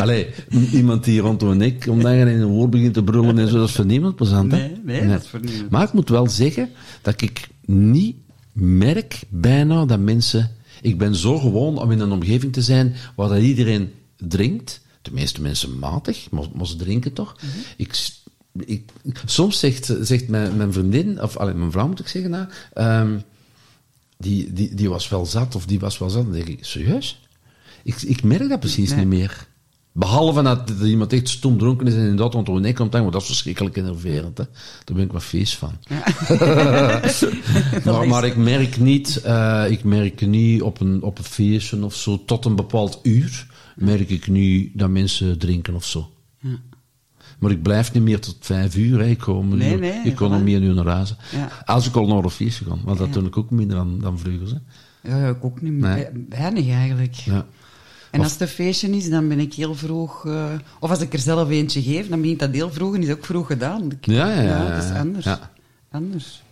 Allee, 0.02 0.28
iemand 0.72 1.04
die 1.04 1.20
rond 1.22 1.42
een 1.42 1.58
nek 1.58 1.86
om 1.90 2.02
dan 2.02 2.12
in 2.12 2.28
een 2.28 2.46
woord 2.46 2.70
begint 2.70 2.94
te 2.94 3.04
brullen 3.04 3.38
en 3.40 3.48
zo, 3.48 3.58
dat 3.58 3.70
is 3.70 3.76
voor 3.76 3.86
niemand 3.86 4.16
plezant, 4.16 4.52
hè? 4.52 4.58
Nee, 4.58 4.72
nee, 4.84 5.08
dat 5.08 5.22
is 5.24 5.28
voor 5.28 5.40
niemand. 5.44 5.70
Maar 5.70 5.84
ik 5.84 5.94
moet 5.94 6.10
wel 6.10 6.30
zeggen 6.30 6.70
dat 7.02 7.22
ik 7.22 7.48
niet 7.66 8.16
merk 8.54 9.22
bijna 9.30 9.86
dat 9.86 10.00
mensen... 10.00 10.52
Ik 10.82 10.98
ben 10.98 11.16
zo 11.16 11.38
gewoon 11.40 11.78
om 11.82 11.92
in 11.92 12.00
een 12.00 12.12
omgeving 12.12 12.54
te 12.54 12.62
zijn 12.62 12.96
waar 13.16 13.30
dat 13.30 13.42
iedereen 13.42 13.92
drinkt. 14.18 14.82
De 15.02 15.12
meeste 15.14 15.42
mensen 15.42 15.80
matig, 15.80 16.28
maar, 16.32 16.44
maar 16.56 16.68
ze 16.68 16.76
drinken 16.76 17.14
toch. 17.14 17.36
s- 17.40 17.44
ik, 17.78 17.94
soms 19.26 19.60
zegt, 19.60 19.94
zegt 20.02 20.28
mijn, 20.28 20.58
mijn 20.58 20.74
vriendin, 20.74 21.22
of 21.22 21.38
allee, 21.38 21.54
mijn 21.54 21.72
vrouw 21.72 21.88
moet 21.88 22.00
ik 22.00 22.08
zeggen, 22.08 22.32
nou, 22.32 22.48
ehm, 22.74 23.18
die, 24.18 24.54
die, 24.54 24.76
die 24.76 24.90
was 24.90 25.10
wel 25.10 25.26
zat, 25.26 25.56
of 25.56 25.66
die 25.66 25.80
was 25.80 25.98
wel 25.98 26.10
zat. 26.10 26.24
Dan 26.24 26.32
denk 26.32 26.48
ik, 26.48 26.66
serieus? 26.66 27.20
Ik, 27.84 28.02
ik 28.02 28.24
merk 28.24 28.50
dat 28.50 28.60
precies 28.60 28.90
Nee. 28.90 29.00
niet 29.00 29.08
meer. 29.08 29.48
Behalve 29.92 30.42
dat 30.42 30.70
er 30.70 30.88
iemand 30.88 31.14
echt 31.14 31.30
stom 31.30 31.58
dronken 31.58 31.88
is 31.88 31.94
en 31.94 32.00
inderdaad 32.00 32.34
rond 32.34 32.48
een 32.48 32.62
nek 32.62 32.76
komt 32.76 32.94
want 32.94 33.12
dat 33.12 33.22
is 33.22 33.28
verschrikkelijk 33.28 33.78
enerverend. 33.78 34.38
Hè? 34.38 34.44
Daar 34.84 34.96
ben 34.96 35.06
ik 35.06 35.12
wat 35.12 35.24
vies 35.24 35.56
van. 35.56 35.72
maar, 37.86 38.08
maar 38.08 38.26
ik 38.26 38.36
merk 38.36 38.80
niet, 38.80 39.22
eh, 39.22 39.66
ik 39.70 39.84
merk 39.84 40.28
niet 40.28 40.62
op 40.62 40.80
een, 40.82 41.02
op 41.02 41.18
een 41.18 41.24
feestje 41.24 41.86
of 41.86 41.96
zo, 41.96 42.26
tot 42.26 42.46
een 42.46 42.56
bepaald 42.56 43.00
uur, 43.04 43.48
merk 43.76 44.10
ik 44.10 44.28
niet 44.28 44.72
dat 44.74 44.90
mensen 44.90 45.38
drinken 45.38 45.76
of 45.76 45.86
zo. 45.86 46.10
Maar 47.40 47.52
ik 47.52 47.62
blijf 47.62 47.94
niet 47.94 48.04
meer 48.04 48.20
tot 48.20 48.36
vijf 48.40 48.76
uur. 48.76 49.00
Hè. 49.00 49.06
Ik 49.06 49.18
kom, 49.18 49.58
Nee, 49.58 49.74
uur- 49.74 49.80
nee, 49.80 50.02
ik 50.04 50.16
kon 50.16 50.32
voilà. 50.32 50.36
om 50.36 50.44
meer 50.44 50.62
uur 50.62 50.74
naar 50.74 50.88
huis. 50.88 51.16
Ja. 51.32 51.50
Als 51.66 51.88
ik 51.88 51.96
al 51.96 52.08
naar 52.08 52.24
een 52.24 52.30
feestje 52.30 52.66
ga, 52.66 52.76
want 52.84 52.98
dat 52.98 53.14
doe 53.14 53.24
ik 53.24 53.38
ook 53.38 53.50
minder 53.52 53.76
dan, 53.78 54.00
dan 54.00 54.20
vroeger. 54.20 54.62
Hè. 55.02 55.18
Ja, 55.18 55.30
ik 55.30 55.44
ook 55.46 55.62
niet 55.62 55.74
meer. 55.74 56.12
Weinig 56.30 56.70
eigenlijk. 56.70 57.14
Ja. 57.14 57.46
En 58.12 58.22
als 58.22 58.32
het 58.32 58.42
een 58.42 58.48
feestje 58.48 58.90
is, 58.90 59.10
dan 59.10 59.28
ben 59.28 59.40
ik 59.40 59.54
heel 59.54 59.76
vroeg... 59.76 60.26
eh, 60.28 60.46
of 60.80 60.90
als 60.90 61.02
ik 61.02 61.14
er 61.14 61.20
zelf 61.20 61.50
eentje 61.50 61.82
geef, 61.82 62.10
dan 62.10 62.22
begint 62.22 62.40
dat 62.40 62.52
heel 62.54 62.72
vroeg 62.72 62.96
en 62.96 63.04
is 63.04 63.10
ook 63.12 63.26
vroeg 63.26 63.48
gedaan. 63.48 63.92
Ik- 63.92 64.06
Ja, 64.06 64.32
ja, 64.34 64.42
ja, 64.42 64.70
dat 64.76 64.84
is 64.84 64.92
anders. 64.92 65.26
Ja. 65.26 65.52
Anders. 65.92 66.44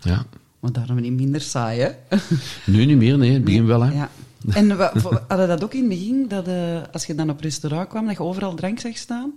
ja. 0.00 0.24
Maar 0.60 0.72
daarom 0.72 1.00
niet 1.00 1.12
minder 1.12 1.40
saai, 1.40 1.80
hè? 1.80 1.90
Nu 2.72 2.84
niet 2.84 2.96
meer, 2.96 3.18
nee. 3.18 3.32
Het 3.32 3.44
begin 3.44 3.66
wel, 3.66 3.80
hè. 3.82 3.92
Ja. 3.94 4.10
En 4.52 4.76
vo- 4.94 5.20
hadden 5.28 5.48
dat 5.48 5.64
ook 5.64 5.72
in 5.74 5.80
het 5.80 5.88
begin, 5.88 6.24
dat 6.28 6.46
eh, 6.48 6.54
als 6.92 7.04
je 7.06 7.14
dan 7.14 7.30
op 7.30 7.40
restaurant 7.40 7.88
kwam, 7.88 8.06
dat 8.06 8.16
je 8.16 8.22
overal 8.22 8.54
drank 8.54 8.78
zag 8.78 8.96
staan? 8.96 9.32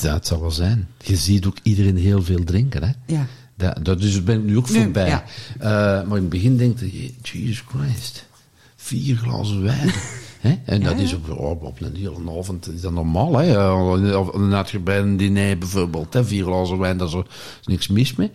Ja, 0.00 0.14
het 0.14 0.26
zal 0.26 0.40
wel 0.40 0.50
zijn. 0.50 0.88
Je 0.98 1.16
ziet 1.16 1.46
ook 1.46 1.56
iedereen 1.62 1.96
heel 1.96 2.22
veel 2.22 2.44
drinken, 2.44 2.82
hè. 2.82 3.14
Ja. 3.14 3.26
Dat, 3.56 3.84
dat, 3.84 4.00
dus 4.00 4.24
ben 4.24 4.38
ik 4.38 4.44
nu 4.44 4.56
ook 4.56 4.70
Nu, 4.70 4.82
voorbij. 4.82 5.08
ja. 5.08 5.24
Eh, 5.58 5.68
maar 6.08 6.16
in 6.16 6.22
het 6.22 6.28
begin 6.28 6.56
denk 6.56 6.80
je, 6.80 7.12
Jesus 7.22 7.64
Christ, 7.68 8.26
vier 8.76 9.16
glazen 9.16 9.62
wijn. 9.62 9.92
Hè? 10.40 10.58
En 10.64 10.82
dat 10.82 10.98
is 10.98 11.12
op, 11.12 11.30
op, 11.30 11.62
op 11.62 11.80
een 11.80 11.96
hele 11.96 12.38
avond 12.38 12.68
is 12.72 12.80
dat 12.80 12.92
normaal. 12.92 13.36
Hè? 13.36 13.70
Of 14.16 14.34
een 14.34 14.84
bij 14.84 14.98
een 14.98 15.16
diner 15.16 15.58
bijvoorbeeld, 15.58 16.14
hè? 16.14 16.24
vier 16.24 16.44
glazen 16.44 16.78
wijn, 16.78 16.96
daar 16.96 17.06
is 17.06 17.12
er 17.12 17.26
is 17.60 17.66
niks 17.66 17.88
mis 17.88 18.14
mee. 18.14 18.30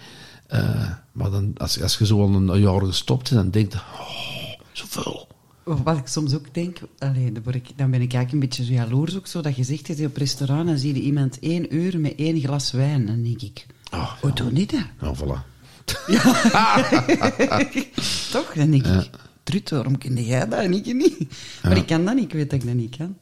Eh, 0.47 0.89
maar 1.11 1.31
dan, 1.31 1.53
als, 1.57 1.81
als 1.81 1.97
je 1.97 2.05
zo 2.05 2.21
al 2.21 2.33
een 2.33 2.59
jaar 2.59 2.85
gestopt 2.85 3.29
bent, 3.29 3.41
dan 3.41 3.51
denk 3.51 3.73
je, 3.73 3.77
oh, 3.79 4.59
zoveel. 4.71 5.27
Wat 5.63 5.97
ik 5.97 6.07
soms 6.07 6.35
ook 6.35 6.53
denk, 6.53 6.77
allee, 6.97 7.31
dan, 7.31 7.43
word 7.43 7.55
ik, 7.55 7.67
dan 7.75 7.91
ben 7.91 8.01
ik 8.01 8.13
eigenlijk 8.13 8.31
een 8.31 8.39
beetje 8.39 8.65
zo 8.65 8.73
jaloers 8.73 9.17
ook 9.17 9.27
zo, 9.27 9.41
dat 9.41 9.55
je 9.55 9.63
zegt, 9.63 9.97
je 9.97 10.05
op 10.05 10.17
restaurant 10.17 10.69
en 10.69 10.79
zie 10.79 10.93
je 10.93 11.01
iemand 11.01 11.39
één 11.39 11.75
uur 11.75 11.99
met 11.99 12.15
één 12.15 12.39
glas 12.39 12.71
wijn. 12.71 13.05
Dan 13.05 13.23
denk 13.23 13.41
ik, 13.41 13.65
Oh, 13.91 14.11
hoe 14.21 14.33
doe 14.33 14.53
je 14.53 14.65
dat? 14.65 14.85
Nou, 14.99 15.15
voilà. 15.17 15.47
Toch? 18.31 18.53
Dan 18.53 18.71
denk 18.71 18.85
ik, 18.85 19.09
Trut, 19.43 19.69
waarom 19.69 19.97
kun 19.97 20.23
jij 20.23 20.47
dat 20.47 20.59
en 20.59 20.73
ik 20.73 20.93
niet? 20.93 21.17
Maar 21.63 21.77
ik 21.77 21.85
kan 21.85 22.05
dat 22.05 22.15
niet, 22.15 22.23
ik 22.23 22.33
weet 22.33 22.49
dat 22.49 22.59
ik 22.59 22.65
dat 22.65 22.75
niet 22.75 22.97
kan. 22.97 23.17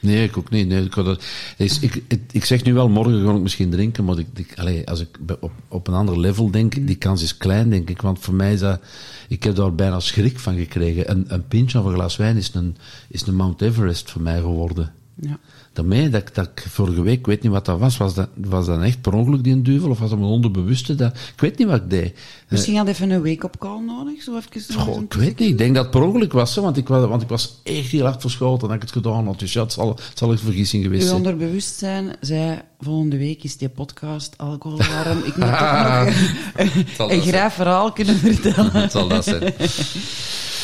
Nee, 0.00 0.24
ik 0.24 0.36
ook 0.36 0.50
niet. 0.50 0.68
Nee, 0.68 0.84
ik, 0.84 0.94
dat, 0.94 1.24
ik, 1.56 2.02
ik, 2.08 2.20
ik 2.30 2.44
zeg 2.44 2.64
nu 2.64 2.74
wel, 2.74 2.88
morgen 2.88 3.24
ga 3.24 3.34
ik 3.34 3.40
misschien 3.40 3.70
drinken, 3.70 4.04
maar 4.04 4.18
ik, 4.18 4.26
ik, 4.34 4.58
allee, 4.58 4.88
als 4.88 5.00
ik 5.00 5.18
op, 5.40 5.52
op 5.68 5.88
een 5.88 5.94
ander 5.94 6.20
level 6.20 6.50
denk, 6.50 6.86
die 6.86 6.96
kans 6.96 7.22
is 7.22 7.36
klein, 7.36 7.70
denk 7.70 7.90
ik. 7.90 8.02
Want 8.02 8.18
voor 8.18 8.34
mij 8.34 8.52
is 8.52 8.60
dat, 8.60 8.80
ik 9.28 9.42
heb 9.42 9.54
daar 9.54 9.74
bijna 9.74 10.00
schrik 10.00 10.38
van 10.38 10.56
gekregen. 10.56 11.10
Een, 11.10 11.24
een 11.28 11.46
pintje 11.46 11.78
of 11.78 11.84
een 11.84 11.94
glas 11.94 12.16
wijn 12.16 12.36
is 12.36 12.50
een, 12.54 12.76
is 13.08 13.26
een 13.26 13.36
Mount 13.36 13.62
Everest 13.62 14.10
voor 14.10 14.22
mij 14.22 14.40
geworden. 14.40 14.92
Ja. 15.20 15.38
Daarmee, 15.76 16.08
dat, 16.08 16.20
ik- 16.20 16.34
dat 16.34 16.48
ik 16.54 16.64
vorige 16.68 17.02
week, 17.02 17.18
ik 17.18 17.26
weet 17.26 17.42
niet 17.42 17.52
wat 17.52 17.64
dat 17.64 17.78
was, 17.78 17.96
was 17.96 18.14
dat, 18.14 18.28
was 18.34 18.66
dat 18.66 18.82
echt 18.82 19.00
per 19.00 19.12
ongeluk 19.12 19.44
die 19.44 19.52
een 19.52 19.62
duivel, 19.62 19.90
of 19.90 19.98
was 19.98 20.10
dat 20.10 20.18
mijn 20.18 20.30
onderbewuste? 20.30 20.94
Dat, 20.94 21.16
ik 21.34 21.40
weet 21.40 21.58
niet 21.58 21.66
wat 21.66 21.76
ik 21.76 21.90
deed. 21.90 22.18
Misschien 22.48 22.76
had 22.76 22.86
even 22.88 23.10
een 23.10 23.22
wake-up 23.22 23.56
call 23.58 23.80
nodig, 23.80 24.22
zo 24.22 24.36
even... 24.36 24.74
Goh, 24.74 25.02
ik 25.02 25.12
weet 25.12 25.38
niet, 25.38 25.48
ik 25.48 25.58
denk 25.58 25.74
dat 25.74 25.82
het 25.82 25.92
per 25.92 26.02
ongeluk 26.02 26.32
was, 26.32 26.54
hè, 26.54 26.62
want, 26.62 26.76
ik 26.76 26.88
was 26.88 27.08
want 27.08 27.22
ik 27.22 27.28
was 27.28 27.60
echt 27.62 27.90
heel 27.90 28.04
hard 28.04 28.20
verschoten 28.20 28.66
dat 28.68 28.76
ik 28.76 28.82
het 28.82 28.92
gedaan 28.92 29.26
had. 29.26 29.38
Dus 29.38 29.52
ja, 29.52 29.62
het 29.62 29.72
zal, 29.72 29.98
zal 30.14 30.30
een 30.30 30.38
vergissing 30.38 30.82
geweest 30.82 31.02
Uw 31.02 31.08
zijn. 31.08 31.20
onderbewustzijn 31.20 32.16
zei, 32.20 32.58
volgende 32.80 33.16
week 33.18 33.42
is 33.44 33.56
die 33.56 33.68
podcast 33.68 34.34
alcoholalarm. 34.38 35.18
Ik 35.18 35.36
moet 35.36 35.58
toch 35.58 36.98
nog 36.98 37.10
een, 37.12 37.20
graaf 37.20 37.54
verhaal 37.54 37.92
kunnen 37.92 38.16
vertellen. 38.16 38.72
Het 38.82 38.92
zal 38.92 39.08
dat 39.08 39.24
zijn. 39.24 39.54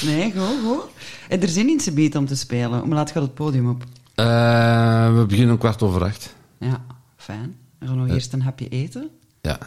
Nee, 0.04 0.32
goed. 0.64 0.80
En 1.28 1.42
er 1.42 1.48
zin 1.48 1.68
in 1.68 1.80
ze 1.80 1.92
beet 1.92 2.16
om 2.16 2.26
te 2.26 2.36
spelen. 2.36 2.80
Hoe 2.80 2.94
laat 2.94 3.10
gaat 3.10 3.22
het 3.22 3.34
podium 3.34 3.68
op? 3.68 3.84
Eh, 4.26 5.18
we 5.18 5.26
beginnen 5.26 5.52
om 5.52 5.58
kwart 5.58 5.82
over 5.82 6.04
acht. 6.04 6.34
Ja, 6.58 6.84
fijn. 7.16 7.56
We 7.78 7.86
gaan 7.86 7.96
nog 7.98 8.08
eerst 8.08 8.32
een 8.32 8.42
hapje 8.42 8.68
eten. 8.68 9.08
Ja. 9.40 9.58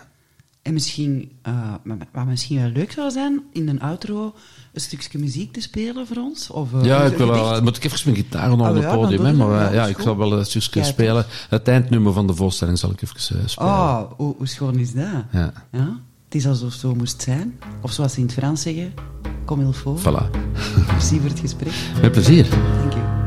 En 0.61 0.73
misschien, 0.73 1.31
eh, 1.41 1.73
wat 2.11 2.25
misschien 2.25 2.61
wel 2.61 2.69
leuk 2.69 2.91
zou 2.91 3.11
zijn, 3.11 3.43
in 3.51 3.67
een 3.67 3.81
outro 3.81 4.33
een 4.73 4.81
stukje 4.81 5.19
muziek 5.19 5.53
te 5.53 5.61
spelen 5.61 6.07
voor 6.07 6.17
ons. 6.17 6.49
Of, 6.49 6.73
eh, 6.73 6.83
Ja, 6.83 7.03
ik 7.03 7.17
wil 7.17 7.27
wel, 7.27 7.61
moet 7.61 7.77
ik 7.77 7.83
even 7.83 7.99
mijn 8.11 8.15
gitaar 8.23 8.51
onder 8.51 8.67
Ah, 8.67 8.73
het 8.73 8.83
ja, 8.83 8.89
dan 8.89 8.99
podium, 8.99 9.21
hè, 9.21 9.29
je 9.29 9.35
maar 9.35 9.67
eh, 9.67 9.73
Ja, 9.73 9.85
ik 9.85 9.99
zal 9.99 10.17
wel 10.17 10.39
een 10.39 10.45
stukje 10.45 10.83
spelen. 10.83 11.25
Het 11.49 11.67
eindnummer 11.67 12.13
van 12.13 12.27
de 12.27 12.33
voorstelling 12.35 12.77
zal 12.77 12.91
ik 12.91 13.01
even 13.01 13.15
eh, 13.39 13.47
spelen. 13.47 13.71
Oh, 13.71 14.01
hoe, 14.17 14.35
hoe 14.37 14.47
schoon 14.47 14.75
is 14.79 14.93
dat? 14.93 15.05
Ja. 15.31 15.53
Ja? 15.71 15.99
Het 16.25 16.35
is 16.35 16.47
alsof 16.47 16.71
het 16.71 16.79
zo 16.79 16.95
moest 16.95 17.21
zijn. 17.21 17.59
Of 17.81 17.91
zoals 17.91 18.13
ze 18.13 18.19
in 18.19 18.25
het 18.25 18.33
Frans 18.33 18.61
zeggen, 18.61 18.93
comme 19.45 19.63
il 19.63 19.73
faut. 19.73 19.99
Voilà. 19.99 20.29
Merci 20.87 21.19
voor 21.19 21.29
het 21.29 21.39
gesprek. 21.39 21.73
Met 22.01 22.11
plezier. 22.11 22.49
Dank 22.49 22.93
u. 22.93 23.24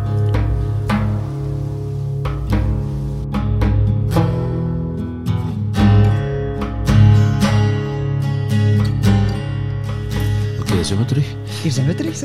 zijn 10.88 11.00
we 11.00 11.06
terug? 11.06 11.34
Hier 11.62 11.72
zijn 11.72 11.86
we 11.86 11.94
terug. 11.94 12.22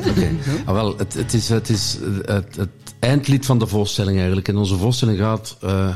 Ah, 0.66 0.74
wel, 0.74 0.98
het, 0.98 1.14
het 1.14 1.34
is, 1.34 1.50
het, 1.50 1.70
is 1.70 1.98
het, 2.26 2.56
het 2.56 2.70
eindlied 3.00 3.46
van 3.46 3.60
de 3.60 3.68
voorstelling 3.68 4.18
eigenlijk. 4.18 4.48
En 4.48 4.58
onze 4.58 4.78
voorstelling 4.78 5.18
gaat 5.18 5.58
eh, 5.62 5.96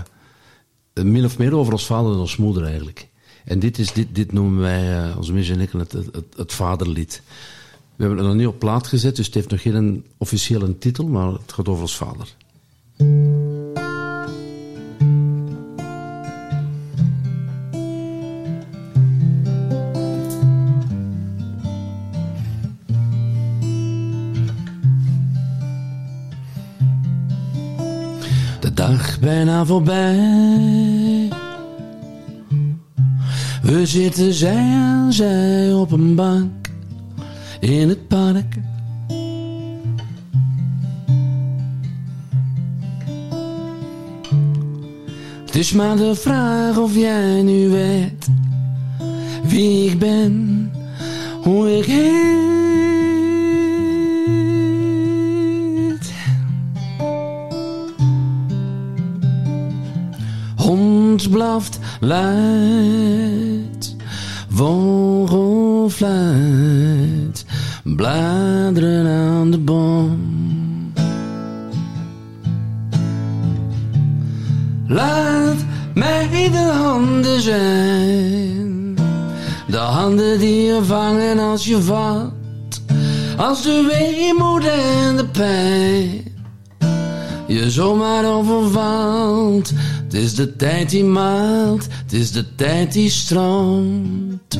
min 0.94 1.26
of 1.26 1.38
meer 1.38 1.56
over 1.56 1.74
ons 1.74 1.86
vader 1.86 2.12
en 2.12 2.18
ons 2.18 2.38
moeder 2.38 2.64
eigenlijk. 2.64 3.08
En 3.46 3.60
dit, 3.60 3.78
is, 3.78 3.94
dit, 3.94 4.08
dit 4.16 4.32
noemen 4.32 4.62
wij, 4.62 4.98
eh, 4.98 5.18
onze 5.18 5.34
mensen 5.34 5.56
en 5.56 5.62
ik, 5.62 5.72
het, 5.72 5.92
het, 5.92 6.26
het 6.36 6.54
vaderlied. 6.54 7.22
We 7.96 8.04
hebben 8.04 8.18
het 8.18 8.28
nog 8.28 8.36
niet 8.36 8.48
op 8.48 8.60
plaat 8.60 8.88
gezet, 8.88 9.16
dus 9.16 9.26
het 9.26 9.36
heeft 9.36 9.50
nog 9.50 9.62
geen 9.62 10.06
officiële 10.18 10.78
titel, 10.78 11.08
maar 11.08 11.32
het 11.32 11.54
gaat 11.54 11.68
over 11.68 11.82
ons 11.82 11.98
vader. 11.98 12.36
Dag 28.88 29.20
bijna 29.20 29.66
voorbij. 29.66 31.30
We 33.62 33.86
zitten 33.86 34.34
zij 34.34 34.74
aan 34.74 35.14
zij 35.14 35.74
op 35.74 35.92
een 35.92 36.16
bank 36.16 36.70
in 37.60 37.90
het 37.90 38.08
park. 38.08 38.56
Het 45.46 45.56
is 45.56 45.72
maar 45.72 45.96
de 45.98 46.16
vraag 46.16 46.78
of 46.78 46.96
jij 46.96 47.42
nu 47.42 47.70
weet 47.70 48.28
wie 49.44 49.90
ik 49.90 50.00
ben, 50.00 50.72
hoe 51.44 51.78
ik 51.78 51.86
heet. 51.86 52.77
Blaft 61.26 61.80
luid, 62.00 63.96
vogel 64.50 65.90
fluit, 65.90 67.46
bladeren 67.84 69.08
aan 69.08 69.52
de 69.52 69.58
boom. 69.58 70.94
Laat 74.88 75.66
mij 75.94 76.50
de 76.52 76.72
handen 76.84 77.42
zijn, 77.42 78.96
de 79.68 79.78
handen 79.78 80.40
die 80.40 80.66
je 80.66 80.84
vangen 80.84 81.40
als 81.40 81.66
je 81.66 81.82
valt, 81.82 82.82
als 83.38 83.64
de 83.64 83.86
weemoed 83.92 84.66
en 84.68 85.16
de 85.16 85.26
pijn 85.26 86.36
je 87.48 87.72
zomaar 87.72 88.26
overvalt. 88.26 89.74
Het 90.08 90.16
is 90.16 90.36
de 90.36 90.56
tijd 90.56 90.90
die 90.90 91.04
maalt, 91.04 91.88
het 92.04 92.14
is 92.14 92.32
de 92.32 92.56
tijd 92.56 92.94
die 92.94 93.10
stroomt. 93.10 94.60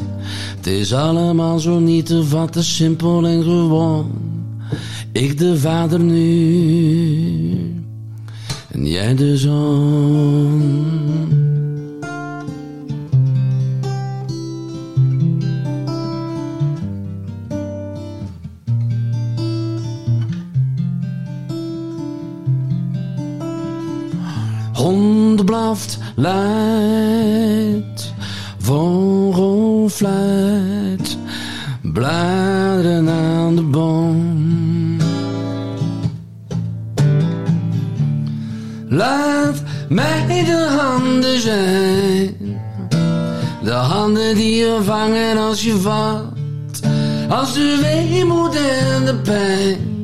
Het 0.56 0.68
is 0.68 0.94
allemaal 0.94 1.60
zo 1.60 1.80
niet 1.80 2.06
te 2.06 2.24
vatten, 2.24 2.64
simpel 2.64 3.26
en 3.26 3.44
gewoon. 3.44 4.12
Ik 5.12 5.38
de 5.38 5.58
vader 5.58 6.00
nu, 6.00 7.84
en 8.72 8.88
jij 8.88 9.16
de 9.16 9.38
zoon. 9.38 10.68
Hond 24.88 25.46
blaft 25.46 25.98
luid, 26.16 28.14
vogel 28.58 29.90
fluit, 29.90 31.18
bladeren 31.82 33.10
aan 33.10 33.56
de 33.56 33.62
boom. 33.62 34.98
Laat 38.90 39.64
mij 39.90 40.44
de 40.46 40.78
handen 40.80 41.42
zijn, 41.42 42.36
de 43.64 43.72
handen 43.72 44.36
die 44.36 44.56
je 44.56 44.80
vangen 44.84 45.38
als 45.38 45.64
je 45.64 45.78
valt, 45.78 46.80
als 47.30 47.54
de 47.54 47.80
weemoed 47.82 48.56
en 48.56 49.06
de 49.06 49.16
pijn 49.16 49.96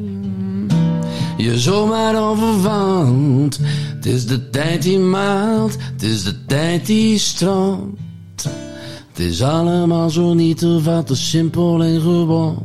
je 1.43 1.59
zomaar 1.59 2.29
overvalt. 2.29 3.59
Het 4.03 4.13
is 4.13 4.25
de 4.25 4.49
tijd 4.49 4.81
die 4.81 4.99
maalt, 4.99 5.77
het 5.79 6.03
is 6.03 6.23
de 6.23 6.45
tijd 6.45 6.85
die 6.85 7.17
stroomt. 7.17 7.99
Het 9.07 9.19
is 9.19 9.41
allemaal 9.41 10.09
zo 10.09 10.33
niet 10.33 10.57
te 10.57 10.79
vatten, 10.81 11.15
simpel 11.15 11.83
en 11.83 12.01
gewoon. 12.01 12.63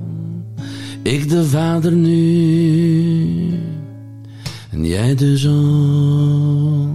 Ik 1.02 1.28
de 1.28 1.44
vader 1.44 1.92
nu, 1.92 3.58
en 4.70 4.86
jij 4.86 5.14
de 5.14 5.36
zoon. 5.36 6.88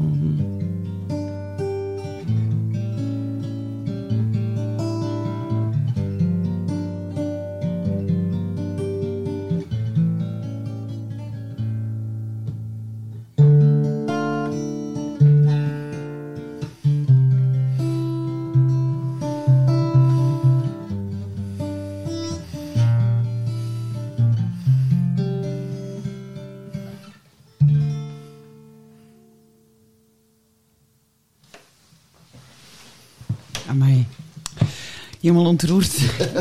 Helemaal 35.24 35.46
ontroerd. 35.46 35.98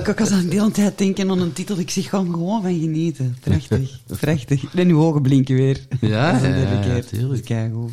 ik 0.07 0.15
was 0.19 0.31
aan 0.31 0.49
de 0.49 0.55
hele 0.55 0.71
tijd 0.71 0.99
denken 0.99 1.31
aan 1.31 1.39
een 1.41 1.53
titel. 1.53 1.79
Ik 1.79 1.91
zeg 1.91 2.09
gewoon 2.09 2.31
gewoon 2.33 2.63
van 2.63 2.79
genieten. 2.81 3.37
Prachtig. 3.41 3.99
Prachtig. 4.21 4.75
En 4.75 4.89
uw 4.89 5.01
ogen 5.01 5.23
blinken 5.23 5.55
weer. 5.55 5.87
Ja, 6.01 6.33
dat 6.33 6.41
is 6.43 6.47
een 6.49 6.55
derde 6.55 6.89
ja, 6.95 7.01
tuurlijk. 7.03 7.49
Dat. 7.49 7.91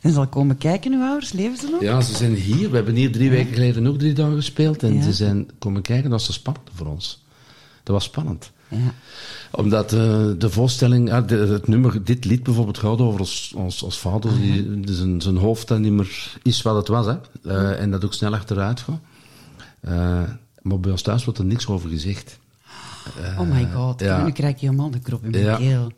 En 0.00 0.12
zal 0.12 0.22
ik 0.22 0.30
komen 0.30 0.58
kijken, 0.58 0.92
uw 0.92 1.02
ouders? 1.02 1.32
Leven 1.32 1.58
ze 1.58 1.68
nog? 1.70 1.80
Ja, 1.82 2.00
ze 2.00 2.14
zijn 2.16 2.34
hier. 2.34 2.70
We 2.70 2.76
hebben 2.76 2.94
hier 2.94 3.12
drie 3.12 3.30
weken 3.30 3.52
geleden 3.54 3.86
ook 3.86 3.98
drie 3.98 4.12
dagen 4.12 4.34
gespeeld. 4.36 4.82
En 4.82 4.94
Ja. 4.94 5.02
ze 5.02 5.12
zijn 5.12 5.46
komen 5.58 5.82
kijken. 5.82 6.10
Dat 6.10 6.26
was 6.26 6.34
spannend 6.36 6.68
voor 6.74 6.86
ons. 6.86 7.24
Dat 7.82 7.94
was 7.94 8.04
spannend. 8.04 8.50
Ja. 8.68 8.94
Omdat 9.50 9.92
eh, 9.92 10.26
de 10.38 10.50
voorstelling, 10.50 11.12
ah, 11.12 11.28
de- 11.28 11.36
het 11.36 11.68
nummer, 11.68 12.04
dit 12.04 12.24
lied 12.24 12.42
bijvoorbeeld 12.42 12.78
gaat 12.78 12.98
over 13.00 13.20
als, 13.20 13.54
als 13.56 13.98
vader, 13.98 14.30
die 14.40 14.80
die 14.80 14.94
zijn, 14.94 15.20
zijn 15.20 15.36
hoofd 15.36 15.68
dan 15.68 15.80
niet 15.80 15.92
meer 15.92 16.38
is 16.42 16.62
wat 16.62 16.76
het 16.76 16.88
was, 16.88 17.06
hè. 17.06 17.14
Eh, 17.44 17.80
en 17.80 17.90
dat 17.90 18.04
ook 18.04 18.14
snel 18.14 18.32
achteruit 18.34 18.80
gaat. 18.80 19.00
Eh, 19.86 20.22
maar 20.62 20.80
bij 20.80 20.90
ons 20.90 21.02
thuis 21.02 21.24
wordt 21.24 21.38
er 21.38 21.44
niks 21.44 21.66
over 21.66 21.90
gezegd. 21.90 22.38
oh 23.38 23.50
my 23.50 23.68
god, 23.74 24.00
ja. 24.00 24.24
nu 24.24 24.32
krijg 24.32 24.60
je 24.60 24.66
helemaal 24.66 24.90
de 24.90 24.98
krop 24.98 25.24
in 25.24 25.30
mijn 25.30 25.44
Ja. 25.44 25.56
keel. 25.56 25.92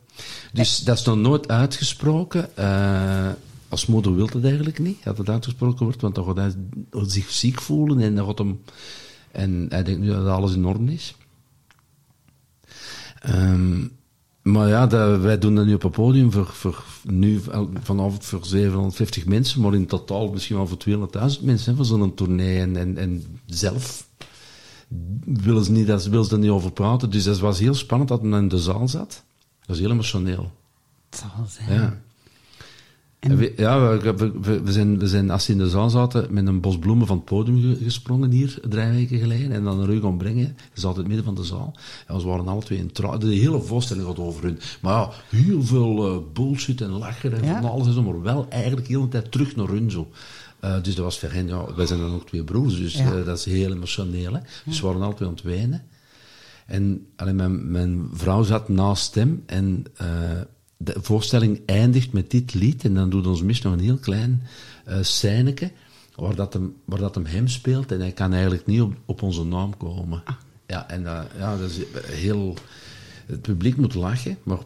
Dus 0.53 0.79
dat 0.79 0.97
is 0.97 1.03
nog 1.05 1.17
nooit 1.17 1.47
uitgesproken. 1.47 2.57
Eh, 2.57 3.29
als 3.69 3.85
moeder 3.85 4.15
wil 4.15 4.29
het 4.33 4.43
eigenlijk 4.43 4.79
niet, 4.79 5.03
dat 5.03 5.17
het 5.17 5.29
uitgesproken 5.29 5.85
wordt, 5.85 6.01
want 6.01 6.15
dan 6.15 6.25
gaat 6.25 6.35
hij 6.37 6.53
zich 6.91 7.29
ziek 7.31 7.61
voelen 7.61 7.99
en 7.99 8.15
dan 8.15 8.25
gaat 8.25 8.37
hem... 8.37 8.61
En 9.31 9.65
hij 9.69 9.83
denkt 9.83 9.99
nu 10.01 10.07
dat 10.07 10.27
alles 10.27 10.53
in 10.53 10.65
orde 10.65 10.93
is. 10.93 11.15
Ehm, 13.19 13.87
maar 14.41 14.67
ja, 14.67 14.87
dat, 14.87 15.19
wij 15.19 15.37
doen 15.37 15.55
dat 15.55 15.65
nu 15.65 15.73
op 15.73 15.81
het 15.81 15.91
podium 15.91 16.31
voor, 16.31 16.45
voor 16.45 16.83
nu 17.03 17.41
vanavond 17.81 18.25
voor 18.25 18.45
750 18.45 19.25
mensen, 19.25 19.61
maar 19.61 19.73
in 19.73 19.85
totaal 19.85 20.31
misschien 20.31 20.55
wel 20.55 20.67
voor 20.67 20.77
200.000 21.37 21.43
mensen 21.43 21.71
hè, 21.71 21.75
voor 21.75 21.85
zo'n 21.85 22.13
tournee. 22.13 22.59
En, 22.59 22.77
en, 22.77 22.97
en 22.97 23.39
zelf 23.45 24.07
willen 25.25 25.63
ze, 25.63 25.71
niet, 25.71 25.87
dat, 25.87 26.05
willen 26.05 26.25
ze 26.25 26.33
er 26.33 26.39
niet 26.39 26.49
over 26.49 26.71
praten. 26.71 27.09
Dus 27.09 27.23
dat 27.23 27.39
was 27.39 27.59
heel 27.59 27.73
spannend 27.73 28.09
dat 28.09 28.21
men 28.21 28.41
in 28.41 28.47
de 28.47 28.57
zaal 28.57 28.87
zat. 28.87 29.23
Dat 29.65 29.75
is 29.75 29.81
heel 29.81 29.91
emotioneel. 29.91 30.51
Het 31.09 31.19
zal 31.19 31.45
zijn. 31.47 31.81
Ja. 31.81 32.01
En 33.19 33.53
ja, 33.55 33.97
we, 33.97 34.13
we- 34.13 34.31
we, 34.41 34.61
we 34.61 34.71
zijn, 34.71 34.99
we 34.99 35.07
zijn, 35.07 35.29
als 35.29 35.43
ze 35.45 35.51
in 35.51 35.57
de 35.57 35.69
zaal 35.69 35.89
zaten, 35.89 36.33
met 36.33 36.47
een 36.47 36.61
bos 36.61 36.79
bloemen 36.79 37.07
van 37.07 37.15
het 37.15 37.25
podium 37.25 37.61
ge- 37.61 37.83
gesprongen 37.83 38.31
hier, 38.31 38.59
drie 38.69 38.87
weken 38.91 39.19
geleden, 39.19 39.51
en 39.51 39.63
dan 39.63 39.79
een 39.79 39.85
rug 39.85 40.01
gaan 40.01 40.17
brengen. 40.17 40.57
Ze 40.73 40.79
zaten 40.79 40.95
in 40.95 40.99
het 40.99 41.07
midden 41.07 41.25
van 41.25 41.35
de 41.35 41.43
zaal. 41.43 41.75
En 42.07 42.19
ze 42.21 42.27
waren 42.27 42.47
alle 42.47 42.61
twee 42.63 42.77
in 42.79 42.91
trouw. 42.91 43.17
De 43.17 43.27
hele 43.27 43.61
voorstelling 43.61 44.05
gaat 44.07 44.19
over 44.19 44.43
hun. 44.43 44.59
Maar 44.81 44.93
ja, 44.93 45.11
heel 45.29 45.63
veel 45.63 46.07
eh, 46.07 46.17
bullshit 46.33 46.81
en 46.81 46.89
lachen 46.89 47.33
en 47.33 47.43
Ja. 47.45 47.61
van 47.61 47.69
alles 47.71 47.87
en 47.87 47.93
zo, 47.93 48.03
maar 48.03 48.21
wel 48.21 48.45
eigenlijk 48.49 48.87
heel 48.87 49.01
de 49.01 49.07
tijd 49.07 49.31
terug 49.31 49.55
naar 49.55 49.67
hun 49.67 49.91
zo. 49.91 50.07
Eh, 50.59 50.83
dus 50.83 50.95
dat 50.95 51.03
was 51.05 51.19
voor 51.19 51.31
hen, 51.31 51.47
ja, 51.47 51.73
wij 51.75 51.85
zijn 51.85 51.99
dan 51.99 52.13
ook 52.13 52.27
twee 52.27 52.43
broers, 52.43 52.77
dus 52.77 52.93
Ja. 52.97 53.13
eh, 53.15 53.25
dat 53.25 53.37
is 53.37 53.45
heel 53.45 53.71
emotioneel. 53.73 54.33
Hè. 54.33 54.39
Dus 54.65 54.77
ze 54.77 54.85
waren 54.85 55.01
alle 55.01 55.33
twee 55.33 55.63
aan 55.63 55.71
het. 55.71 55.81
En 56.65 57.05
allee, 57.15 57.33
mijn, 57.33 57.71
mijn 57.71 58.09
vrouw 58.13 58.43
zat 58.43 58.69
naast 58.69 59.15
hem 59.15 59.43
en 59.45 59.85
de 60.81 60.95
voorstelling 61.01 61.61
eindigt 61.65 62.11
met 62.11 62.31
dit 62.31 62.53
lied. 62.53 62.83
En 62.83 62.93
dan 62.93 63.09
doet 63.09 63.27
ons 63.27 63.41
mis 63.41 63.61
nog 63.61 63.73
een 63.73 63.79
heel 63.79 63.97
klein 63.97 64.43
scèneke 65.01 65.71
waar, 66.19 66.35
dat 66.35 66.53
hem, 66.53 66.75
waar 66.85 66.99
dat 66.99 67.15
hem 67.15 67.25
hem 67.25 67.47
speelt. 67.47 67.91
En 67.91 67.99
hij 67.99 68.11
kan 68.11 68.33
eigenlijk 68.33 68.65
niet 68.65 68.81
op, 68.81 68.93
op 69.05 69.21
onze 69.21 69.43
naam 69.43 69.77
komen. 69.77 70.23
Ja, 70.67 70.89
en 70.89 71.05
eh, 71.05 71.21
ja, 71.37 71.57
dat 71.57 71.69
is 71.69 71.79
heel... 72.03 72.55
Het 73.25 73.41
publiek 73.41 73.77
moet 73.77 73.93
lachen, 73.93 74.37
maar 74.43 74.59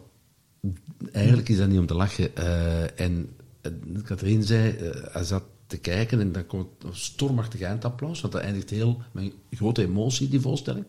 eigenlijk 1.12 1.48
is 1.48 1.56
dat 1.56 1.68
niet 1.68 1.78
om 1.78 1.86
te 1.86 1.94
lachen. 1.94 2.36
Eh, 2.36 3.00
en 3.00 3.28
uh, 3.62 4.02
Katrien 4.02 4.42
zei, 4.42 4.76
hij 5.10 5.24
zat 5.24 5.42
te 5.66 5.76
kijken 5.76 6.20
en 6.20 6.32
dan 6.32 6.46
komt 6.46 6.68
een 6.84 6.96
stormachtig 6.96 7.60
eindapplaus, 7.60 8.20
want 8.20 8.32
dat 8.32 8.42
eindigt 8.42 8.70
heel 8.70 9.02
met 9.12 9.32
grote 9.50 9.82
emotie, 9.82 10.28
die 10.28 10.40
voorstelling. 10.40 10.84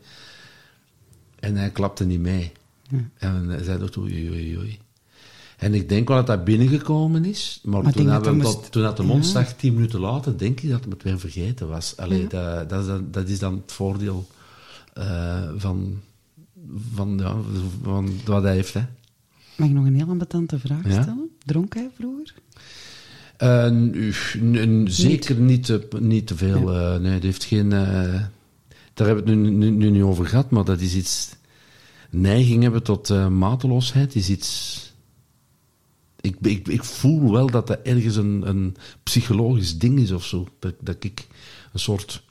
En 1.40 1.56
hij 1.56 1.72
klapte 1.72 2.06
niet 2.06 2.20
mee. 2.20 2.52
En 3.18 3.50
hij 3.50 3.64
zei 3.64 3.90
toch 3.90 3.98
oei, 3.98 4.30
oei, 4.30 4.58
oei. 4.58 4.80
En 5.58 5.74
ik 5.74 5.90
denk 5.90 6.08
wel 6.08 6.18
dat 6.18 6.28
dat 6.28 6.44
binnengekomen 6.44 7.26
is, 7.26 7.60
maar, 7.64 7.92
toen, 7.94 8.06
dat 8.06 8.24
toen 8.72 8.82
dat 8.84 8.98
de 8.98 9.04
mond 9.04 9.26
zag, 9.26 9.54
tien 9.54 9.74
minuten 9.74 10.00
later, 10.00 10.38
denk 10.38 10.60
ik 10.62 10.70
dat 10.70 10.86
het 10.90 11.04
weer 11.04 11.20
vergeten 11.20 11.68
was. 11.68 11.98
Allee, 11.98 12.28
dat, 12.28 12.70
dat, 12.70 12.82
is 12.82 12.88
dan, 12.88 13.08
dat 13.12 13.28
is 13.30 13.40
dan 13.40 13.54
het 13.54 13.72
voordeel 13.72 14.28
eh, 14.94 15.42
van, 15.58 16.00
van, 16.94 17.18
ja, 17.18 17.36
van 17.84 18.10
wat 18.26 18.44
hij 18.44 18.54
heeft. 18.54 18.74
Hè. 18.74 18.82
Mag 19.58 19.68
ik 19.68 19.74
nog 19.74 19.86
een 19.86 19.96
heel 19.96 20.10
ambetante 20.10 20.60
vraag 20.60 20.86
Ja? 20.88 21.02
stellen? 21.02 21.30
Dronk 21.46 21.74
hij 21.74 21.90
vroeger? 21.98 22.34
Eh, 23.38 23.72
zeker 24.86 25.36
niet 25.36 25.64
te, 25.66 25.88
niet 26.00 26.28
te 26.28 26.36
veel. 26.36 26.74
eh, 26.76 27.00
nee, 27.00 27.12
het 27.14 27.24
heeft 27.24 27.44
geen. 27.44 27.70
daar 27.70 29.08
hebben 29.08 29.24
we 29.26 29.32
het 29.32 29.40
nu, 29.40 29.50
nu, 29.50 29.70
nu 29.70 29.90
niet 29.90 30.02
over 30.04 30.26
gehad, 30.26 30.50
maar 30.50 30.64
dat 30.66 30.80
is 30.80 30.96
iets. 30.96 31.36
Neiging 32.10 32.62
hebben 32.64 32.84
tot 32.84 33.30
mateloosheid 33.30 34.16
is 34.16 34.30
iets. 34.30 34.84
Ik, 36.26 36.36
ik, 36.42 36.68
ik 36.68 36.84
voel 36.84 37.32
wel 37.32 37.50
dat 37.50 37.68
dat 37.68 37.80
ergens 37.84 38.16
een, 38.16 38.44
een 38.48 38.76
psychologisch 39.04 39.78
ding 39.78 40.00
is 40.00 40.12
of 40.12 40.26
zo. 40.26 40.48
Dat, 40.60 40.74
dat 40.80 41.04
ik 41.04 41.28
een 41.74 41.80
soort 41.80 42.24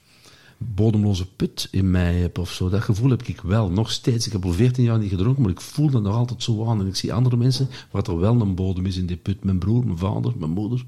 bodemloze 0.59 1.27
put 1.27 1.69
in 1.71 1.91
mij 1.91 2.15
heb 2.15 2.39
of 2.39 2.53
zo. 2.53 2.69
Dat 2.69 2.83
gevoel 2.83 3.11
heb 3.11 3.23
ik 3.23 3.41
wel. 3.41 3.71
Nog 3.71 3.91
steeds. 3.91 4.27
Ik 4.27 4.33
heb 4.33 4.45
al 4.45 4.53
14 4.53 4.85
jaar 4.85 4.99
niet 4.99 5.11
gedronken, 5.11 5.43
maar 5.43 5.51
ik 5.51 5.61
voel 5.61 5.91
dat 5.91 6.03
nog 6.03 6.15
altijd 6.15 6.43
zo 6.43 6.67
aan. 6.67 6.81
En 6.81 6.87
ik 6.87 6.97
zie 6.97 7.13
andere 7.13 7.37
mensen 7.37 7.69
waar 7.91 8.03
er 8.03 8.19
wel 8.19 8.41
een 8.41 8.55
bodem 8.55 8.87
is 8.87 8.97
in 8.97 9.07
die 9.07 9.17
put. 9.17 9.45
Mijn 9.45 9.59
broer, 9.59 9.85
mijn 9.85 9.99
vader, 9.99 10.33
mijn 10.39 10.51
moeder. 10.51 10.85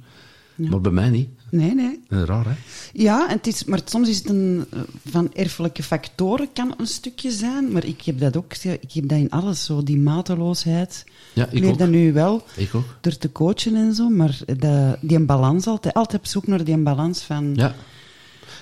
Maar 0.56 0.80
bij 0.80 0.92
mij 0.92 1.10
niet. 1.10 1.28
Nee, 1.50 1.74
nee. 1.74 2.00
Eh, 2.08 2.22
Raar, 2.22 2.44
hè? 2.44 2.54
Ja, 2.92 3.28
en 3.28 3.36
het 3.36 3.46
is, 3.46 3.64
maar 3.64 3.80
soms 3.84 4.08
is 4.08 4.18
het 4.18 4.28
een, 4.28 4.66
eh, 4.70 4.80
van 5.04 5.32
erfelijke 5.32 5.82
factoren 5.82 6.52
kan 6.52 6.74
een 6.76 6.86
stukje 6.86 7.30
zijn, 7.30 7.72
maar 7.72 7.84
ik 7.84 8.02
heb 8.02 8.18
dat 8.18 8.36
ook, 8.36 8.54
ik 8.54 8.92
heb 8.92 9.08
dat 9.08 9.18
in 9.18 9.30
alles, 9.30 9.64
zo 9.64 9.82
die 9.82 9.98
mateloosheid. 9.98 11.04
Ja, 11.36 11.46
ik 11.50 11.58
leer 11.60 11.70
ook. 11.82 11.88
nu 11.88 12.12
wel 12.12 12.42
Ik 12.54 12.74
ook. 12.74 12.84
door 13.00 13.16
te 13.16 13.32
coachen 13.32 13.74
en 13.76 13.94
zo, 13.94 14.08
maar 14.08 14.38
dat, 14.56 14.96
die 15.00 15.16
een 15.16 15.26
balans 15.26 15.66
altijd, 15.66 15.94
altijd 15.94 16.20
op 16.20 16.26
zoek 16.26 16.46
naar 16.46 16.64
die 16.64 16.76
balans 16.76 17.20
van... 17.22 17.52
Ja. 17.54 17.74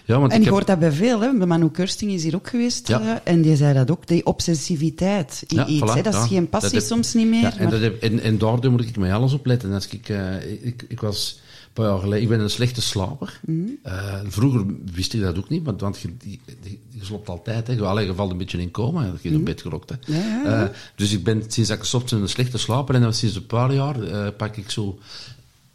Ja, 0.06 0.18
want 0.18 0.32
En 0.32 0.38
ik 0.38 0.44
heb... 0.44 0.52
hoort 0.52 0.66
dat 0.66 0.78
bij 0.78 0.92
veel, 0.92 1.20
hè. 1.20 1.32
Manu 1.32 1.68
Kursting 1.68 2.12
is 2.12 2.22
hier 2.22 2.34
ook 2.34 2.48
geweest, 2.48 2.88
Ja. 2.88 3.00
eh, 3.00 3.32
en 3.32 3.42
die 3.42 3.56
zei 3.56 3.74
dat 3.74 3.90
ook, 3.90 4.06
die 4.06 4.26
obsessiviteit 4.26 5.44
in 5.46 5.56
Ja, 5.56 5.66
iets. 5.66 5.82
voilà, 5.82 5.94
hè. 5.94 6.02
Dat 6.02 6.14
is 6.14 6.20
geen 6.28 6.48
passie 6.48 6.72
Dat 6.72 6.80
heb- 6.82 6.90
soms 6.92 7.14
niet 7.14 7.26
meer, 7.28 7.40
Ja, 7.40 7.52
en, 7.56 7.62
maar... 7.62 7.70
dat 7.70 7.80
heb, 7.80 8.02
en, 8.02 8.20
en 8.20 8.38
daardoor 8.38 8.70
moet 8.70 8.88
ik 8.88 8.96
met 8.96 9.10
alles 9.12 9.32
opletten. 9.32 9.72
Als 9.72 9.88
ik, 9.88 10.08
eh, 10.08 10.52
ik, 10.62 10.84
ik 10.88 11.00
was 11.00 11.40
paar 11.74 11.86
jaar 11.86 11.98
geleden, 11.98 12.22
ik 12.22 12.28
ben 12.28 12.40
een 12.40 12.50
slechte 12.50 12.82
slaper. 12.82 13.40
Mhm. 13.46 13.68
Eh, 13.82 14.20
vroeger 14.26 14.64
wist 14.92 15.14
ik 15.14 15.20
dat 15.20 15.38
ook 15.38 15.48
niet, 15.48 15.64
want, 15.64 15.80
want 15.80 15.98
je, 15.98 16.14
je, 16.20 16.38
je, 16.62 16.78
je 16.88 17.04
slaapt 17.04 17.28
altijd. 17.28 17.66
Hè. 17.66 17.72
Je 17.72 18.14
valt 18.14 18.30
een 18.30 18.38
beetje 18.38 18.60
in 18.60 18.70
coma, 18.70 19.12
je 19.20 19.28
in 19.28 19.44
bed 19.44 19.62
gelokt. 19.62 19.90
Hè. 19.90 19.96
Ja, 20.12 20.26
ja, 20.26 20.42
ja. 20.42 20.64
Eh, 20.64 20.74
dus 20.94 21.12
ik 21.12 21.24
ben 21.24 21.42
sinds 21.48 21.68
dat 21.68 21.76
ik 21.76 21.82
gestopt 21.82 22.10
ben 22.10 22.20
een 22.20 22.28
slechte 22.28 22.58
slaper 22.58 22.94
en 22.94 23.00
dan 23.00 23.14
sinds 23.14 23.36
een 23.36 23.46
paar 23.46 23.74
jaar 23.74 24.02
eh, 24.02 24.28
pak 24.36 24.56
ik 24.56 24.70
zo 24.70 24.98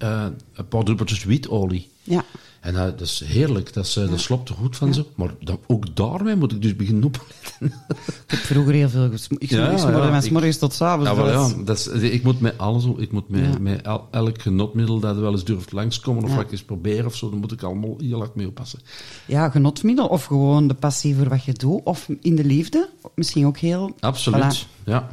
een 0.00 0.68
paar 0.68 0.84
druppeltjes 0.84 1.24
wietolie. 1.24 1.90
Ja. 2.02 2.24
En 2.60 2.74
eh, 2.76 2.82
dat 2.82 3.00
is 3.00 3.22
heerlijk, 3.24 3.72
dat, 3.72 3.84
is, 3.84 3.96
eh, 3.96 4.08
dat 4.10 4.20
sloopt 4.20 4.48
er 4.48 4.54
goed 4.54 4.76
van 4.76 4.94
zo. 4.94 5.06
Maar 5.14 5.34
dan, 5.40 5.58
ook 5.66 5.96
daarmee 5.96 6.36
moet 6.36 6.52
ik 6.52 6.62
dus 6.62 6.76
beginnen 6.76 7.04
opletten. 7.04 7.38
Ik 7.60 8.24
heb 8.26 8.38
vroeger 8.38 8.72
heel 8.72 8.88
veel 8.88 9.10
gesmoord. 9.10 9.42
Ik 9.42 9.50
Ja, 9.50 9.70
ja, 9.70 9.78
van 10.22 10.32
morgens 10.32 10.56
tot 10.58 10.72
s 10.72 10.80
avonds. 10.80 11.10
Ja, 11.10 11.16
dat 11.16 11.50
ja, 11.56 11.62
dat 11.64 11.76
is, 11.78 11.86
ik 12.02 12.22
moet 12.22 12.40
met 12.40 12.58
alles, 12.58 12.84
ik 12.96 13.12
moet 13.12 13.28
met, 13.28 13.58
met 13.58 13.82
el- 13.82 14.08
elk 14.10 14.42
genotmiddel 14.42 15.00
dat 15.00 15.16
wel 15.16 15.32
eens 15.32 15.44
durft 15.44 15.72
langskomen 15.72 16.24
of 16.24 16.34
wat 16.34 16.44
ik 16.44 16.50
eens 16.52 16.62
proberen 16.62 17.06
of 17.06 17.16
zo, 17.16 17.30
dan 17.30 17.38
moet 17.38 17.52
ik 17.52 17.62
allemaal 17.62 17.94
heel 17.98 18.18
hard 18.18 18.34
mee 18.34 18.46
oppassen. 18.46 18.78
Ja, 19.26 19.50
genotmiddel 19.50 20.06
of 20.06 20.24
gewoon 20.24 20.68
de 20.68 20.74
passie 20.74 21.16
voor 21.16 21.28
wat 21.28 21.44
je 21.44 21.52
doet. 21.52 21.80
Of 21.84 22.08
in 22.20 22.36
de 22.36 22.44
liefde. 22.44 22.88
Misschien 23.14 23.46
ook 23.46 23.58
heel... 23.58 23.94
Absoluut, 24.00 24.66
Voilà. 24.66 24.84
ja. 24.84 25.08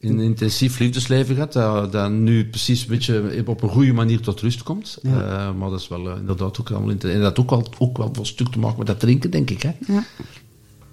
Een 0.00 0.20
intensief 0.20 0.78
liefdesleven 0.78 1.34
gehad, 1.34 1.52
dat, 1.52 1.92
dat 1.92 2.10
nu 2.10 2.48
precies 2.48 2.82
een 2.82 2.88
beetje 2.88 3.42
op 3.46 3.62
een 3.62 3.68
goede 3.68 3.92
manier 3.92 4.20
tot 4.20 4.40
rust 4.40 4.62
komt. 4.62 4.98
Ja. 5.02 5.10
Eh, 5.10 5.54
maar 5.54 5.70
dat 5.70 5.80
is 5.80 5.88
wel 5.88 6.10
eh, 6.10 6.16
inderdaad 6.16 6.60
ook 6.60 6.70
allemaal 6.70 6.94
En 6.98 7.20
dat 7.20 7.38
ook 7.38 7.50
wel, 7.50 7.66
ook 7.78 7.96
wel 7.96 8.10
een 8.18 8.26
stuk 8.26 8.48
te 8.48 8.58
maken 8.58 8.78
met 8.78 8.86
dat 8.86 9.00
drinken, 9.00 9.30
denk 9.30 9.50
ik. 9.50 9.62
Hè? 9.62 9.72
Ja. 9.86 10.04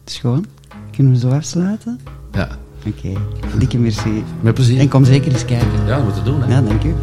Schoon. 0.06 0.46
Kunnen 0.92 1.14
we 1.14 1.20
zo 1.20 1.30
afsluiten? 1.30 2.00
Ja, 2.32 2.58
Oké. 2.88 3.14
Dikke 3.58 3.78
merci. 3.78 4.24
met 4.42 4.54
plezier. 4.54 4.80
En 4.80 4.88
kom 4.90 5.06
zeker 5.06 5.32
eens 5.32 5.46
kijken. 5.46 5.86
Ja, 5.86 5.96
dat 5.96 6.04
moeten 6.04 6.24
we 6.24 6.30
doen. 6.30 6.42
Hè? 6.42 6.54
Ja, 6.54 6.62
dank 6.62 6.84
u. 6.84 6.94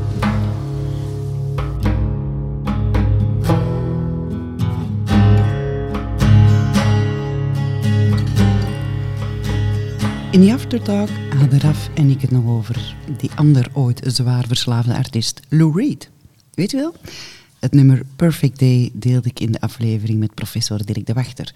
In 10.34 10.40
die 10.40 10.52
aftertalk 10.52 11.08
hadden 11.38 11.60
Raf 11.60 11.90
en 11.94 12.10
ik 12.10 12.20
het 12.20 12.30
nog 12.30 12.46
over 12.46 12.96
die 13.18 13.30
ander 13.34 13.68
ooit 13.72 14.00
zwaar 14.06 14.46
verslaafde 14.46 14.96
artiest, 14.96 15.40
Lou 15.48 15.80
Reed. 15.80 16.10
Weet 16.54 16.70
je 16.70 16.76
wel? 16.76 16.94
Het 17.58 17.72
nummer 17.72 18.02
Perfect 18.16 18.58
Day 18.58 18.90
deelde 18.92 19.28
ik 19.28 19.40
in 19.40 19.52
de 19.52 19.60
aflevering 19.60 20.18
met 20.18 20.34
professor 20.34 20.84
Dirk 20.84 21.06
de 21.06 21.12
Wachter. 21.12 21.54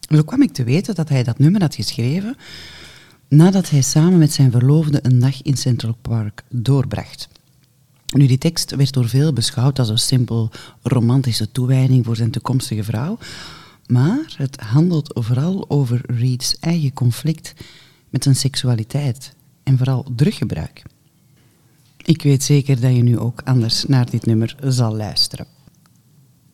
Zo 0.00 0.22
kwam 0.22 0.42
ik 0.42 0.52
te 0.52 0.64
weten 0.64 0.94
dat 0.94 1.08
hij 1.08 1.22
dat 1.22 1.38
nummer 1.38 1.60
had 1.60 1.74
geschreven 1.74 2.36
nadat 3.28 3.70
hij 3.70 3.82
samen 3.82 4.18
met 4.18 4.32
zijn 4.32 4.50
verloofde 4.50 4.98
een 5.02 5.18
dag 5.18 5.42
in 5.42 5.56
Central 5.56 5.96
Park 6.02 6.42
doorbracht. 6.48 7.28
Nu, 8.06 8.26
die 8.26 8.38
tekst 8.38 8.74
werd 8.74 8.92
door 8.92 9.08
veel 9.08 9.32
beschouwd 9.32 9.78
als 9.78 9.88
een 9.88 9.98
simpel 9.98 10.50
romantische 10.82 11.52
toewijding 11.52 12.04
voor 12.04 12.16
zijn 12.16 12.30
toekomstige 12.30 12.84
vrouw, 12.84 13.18
maar 13.88 14.34
het 14.36 14.60
handelt 14.60 15.10
vooral 15.14 15.70
over 15.70 16.00
Reed's 16.06 16.56
eigen 16.60 16.92
conflict 16.92 17.54
met 18.10 18.22
zijn 18.22 18.36
seksualiteit 18.36 19.34
en 19.62 19.78
vooral 19.78 20.06
druggebruik. 20.16 20.82
Ik 22.04 22.22
weet 22.22 22.42
zeker 22.42 22.80
dat 22.80 22.94
je 22.94 23.02
nu 23.02 23.18
ook 23.18 23.40
anders 23.44 23.84
naar 23.84 24.10
dit 24.10 24.26
nummer 24.26 24.56
zal 24.60 24.96
luisteren. 24.96 25.46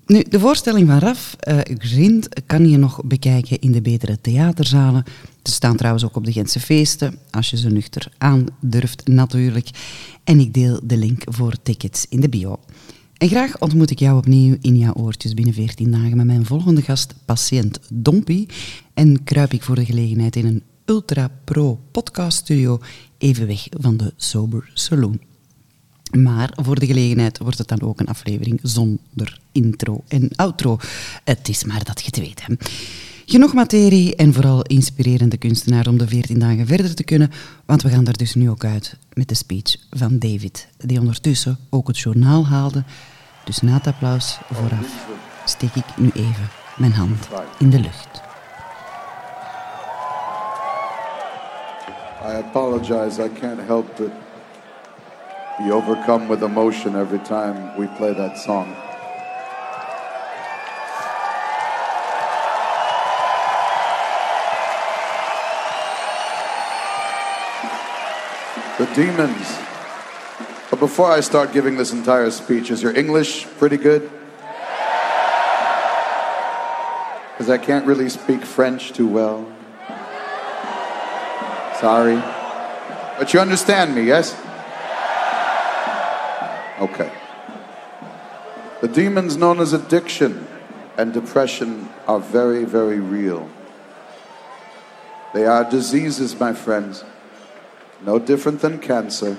Nu, 0.07 0.23
de 0.29 0.41
voorstelling 0.41 0.89
van 0.89 0.99
Raf 0.99 1.37
uh, 1.49 1.59
Grind 1.63 2.29
kan 2.47 2.69
je 2.69 2.77
nog 2.77 3.01
bekijken 3.05 3.59
in 3.59 3.73
de 3.73 3.83
betere 3.83 4.21
theaterzalen. 4.21 5.05
Ze 5.43 5.53
staan 5.53 5.77
trouwens 5.77 6.05
ook 6.05 6.17
op 6.17 6.25
de 6.25 6.33
Gentse 6.33 6.61
feesten, 6.61 7.19
als 7.31 7.51
je 7.51 7.57
ze 7.57 7.69
nuchter 7.69 8.13
aandurft 8.19 9.07
natuurlijk. 9.07 9.71
En 10.25 10.41
ik 10.41 10.55
deel 10.55 10.81
de 10.83 10.97
link 10.97 11.23
voor 11.25 11.55
tickets 11.63 12.07
in 12.09 12.21
de 12.21 12.29
bio. 12.29 12.61
En 13.23 13.29
graag 13.29 13.59
ontmoet 13.59 13.91
ik 13.91 13.99
jou 13.99 14.17
opnieuw 14.17 14.57
in 14.61 14.77
jouw 14.77 14.93
oortjes 14.93 15.35
binnen 15.35 15.55
14 15.55 15.91
dagen 15.91 16.17
met 16.17 16.27
mijn 16.27 16.47
volgende 16.47 16.83
gast, 16.83 17.15
patiënt 17.25 17.81
Dompie. 17.93 18.49
En 18.95 19.25
kruip 19.25 19.53
ik 19.53 19.63
voor 19.63 19.75
de 19.75 19.85
gelegenheid 19.85 20.37
in 20.37 20.47
een 20.47 20.63
ultra 20.85 21.31
pro 21.45 21.81
podcaststudio 21.91 22.81
even 23.19 23.47
weg 23.47 23.67
van 23.71 23.97
de 23.97 24.13
Sober 24.17 24.71
Saloon. 24.75 25.21
Maar 26.17 26.53
voor 26.63 26.79
de 26.79 26.87
gelegenheid 26.87 27.39
wordt 27.39 27.59
het 27.59 27.69
dan 27.69 27.81
ook 27.81 28.01
een 28.01 28.07
aflevering 28.07 28.61
zonder 28.63 29.41
intro 29.53 30.05
en 30.09 30.29
outro. 30.37 30.79
Het 31.25 31.49
is 31.49 31.65
maar 31.65 31.85
dat 31.85 32.01
je 32.01 32.07
het 32.07 32.19
weet. 32.19 32.47
Hè. 32.47 32.55
Genoeg 33.27 33.55
materie 33.55 34.17
en 34.17 34.33
vooral 34.33 34.63
inspirerende 34.63 35.37
kunstenaar 35.37 35.87
om 35.87 35.99
de 35.99 36.09
14 36.09 36.39
dagen 36.39 36.67
verder 36.67 36.95
te 36.95 37.05
kunnen, 37.05 37.31
want 37.67 37.83
we 37.83 37.89
gaan 37.89 38.07
er 38.07 38.17
dus 38.17 38.35
nu 38.35 38.51
ook 38.51 38.65
uit 38.65 38.97
met 39.13 39.29
de 39.29 39.35
speech 39.35 39.77
van 39.91 40.19
David, 40.19 40.69
die 40.79 41.01
ondertussen 41.01 41.59
ook 41.71 41.87
het 41.87 41.99
journaal 41.99 42.47
haalde. 42.47 42.85
Dus 43.45 43.61
na 43.61 43.73
het 43.73 43.87
applaus 43.87 44.39
vooraf 44.53 45.07
steek 45.45 45.75
ik 45.75 45.85
nu 45.97 46.11
even 46.15 46.51
mijn 46.77 46.93
hand 46.93 47.29
in 47.59 47.71
de 47.71 47.81
lucht. 47.81 48.23
I 52.25 52.35
apologize, 52.37 53.25
I 53.25 53.29
can't 53.41 53.61
help 53.67 53.97
but 53.97 54.11
be 55.59 55.73
overcome 55.73 56.29
with 56.29 56.43
emotion 56.43 56.97
every 56.97 57.19
time 57.19 57.73
we 57.77 57.87
play 57.97 58.15
that 58.15 58.39
song. 58.39 58.67
The 68.79 68.87
demons. 68.95 69.72
Before 70.83 71.13
I 71.13 71.21
start 71.21 71.53
giving 71.53 71.77
this 71.77 71.93
entire 71.93 72.29
speech, 72.33 72.69
is 72.73 72.83
your 72.83 72.93
English 72.93 73.47
pretty 73.57 73.77
good? 73.77 74.03
Because 77.31 77.49
I 77.49 77.57
can't 77.57 77.87
really 77.87 78.09
speak 78.09 78.45
French 78.45 78.93
too 78.93 79.07
well. 79.07 79.47
Sorry. 81.79 82.17
But 83.17 83.33
you 83.33 83.39
understand 83.39 83.95
me, 83.95 84.03
yes? 84.03 84.35
Okay. 86.81 87.13
The 88.81 88.89
demons 88.89 89.37
known 89.37 89.61
as 89.61 89.73
addiction 89.73 90.49
and 90.99 91.13
depression 91.13 91.91
are 92.09 92.19
very, 92.19 92.65
very 92.65 92.99
real. 92.99 93.49
They 95.33 95.47
are 95.47 95.63
diseases, 95.63 96.41
my 96.41 96.53
friends, 96.53 97.05
no 98.05 98.19
different 98.19 98.63
than 98.63 98.81
cancer. 98.81 99.37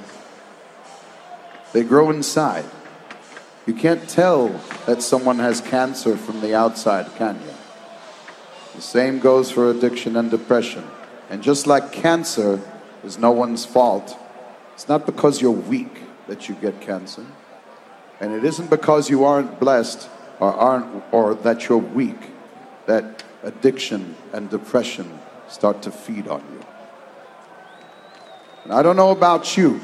They 1.73 1.83
grow 1.83 2.09
inside. 2.09 2.65
You 3.65 3.73
can't 3.73 4.07
tell 4.07 4.49
that 4.85 5.01
someone 5.01 5.39
has 5.39 5.61
cancer 5.61 6.15
from 6.15 6.41
the 6.41 6.55
outside, 6.55 7.13
can 7.15 7.39
you? 7.41 7.53
The 8.75 8.81
same 8.81 9.19
goes 9.19 9.51
for 9.51 9.69
addiction 9.69 10.15
and 10.15 10.31
depression. 10.31 10.85
And 11.29 11.41
just 11.41 11.67
like 11.67 11.91
cancer 11.91 12.61
is 13.03 13.17
no 13.17 13.31
one's 13.31 13.65
fault, 13.65 14.17
it's 14.73 14.87
not 14.87 15.05
because 15.05 15.41
you're 15.41 15.51
weak 15.51 16.01
that 16.27 16.47
you 16.47 16.55
get 16.55 16.79
cancer. 16.81 17.25
And 18.19 18.33
it 18.33 18.43
isn't 18.43 18.69
because 18.69 19.09
you 19.09 19.23
aren't 19.23 19.59
blessed 19.59 20.09
or 20.39 20.53
aren't 20.53 21.03
or 21.11 21.35
that 21.35 21.67
you're 21.67 21.77
weak 21.77 22.31
that 22.85 23.23
addiction 23.43 24.15
and 24.31 24.49
depression 24.49 25.19
start 25.47 25.81
to 25.83 25.91
feed 25.91 26.27
on 26.27 26.41
you. 26.53 26.65
And 28.63 28.73
I 28.73 28.81
don't 28.81 28.95
know 28.95 29.11
about 29.11 29.57
you. 29.57 29.81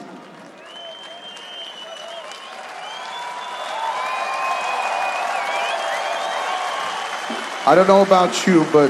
I 7.69 7.75
don't 7.75 7.85
know 7.85 8.01
about 8.01 8.47
you, 8.47 8.65
but 8.73 8.89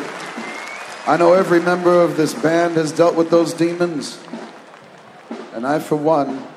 I 1.06 1.18
know 1.18 1.34
every 1.34 1.60
member 1.60 2.02
of 2.02 2.16
this 2.16 2.34
band 2.34 2.78
has 2.78 2.94
dealt 2.94 3.14
with 3.14 3.30
those 3.30 3.54
demons. 3.54 4.18
And 5.54 5.68
I, 5.68 5.80
for 5.80 5.98
one, 5.98 6.48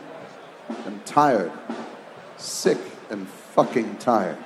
am 0.86 1.00
tired, 1.04 1.50
sick, 2.36 2.78
and 3.10 3.28
fucking 3.28 3.96
tired 3.96 4.38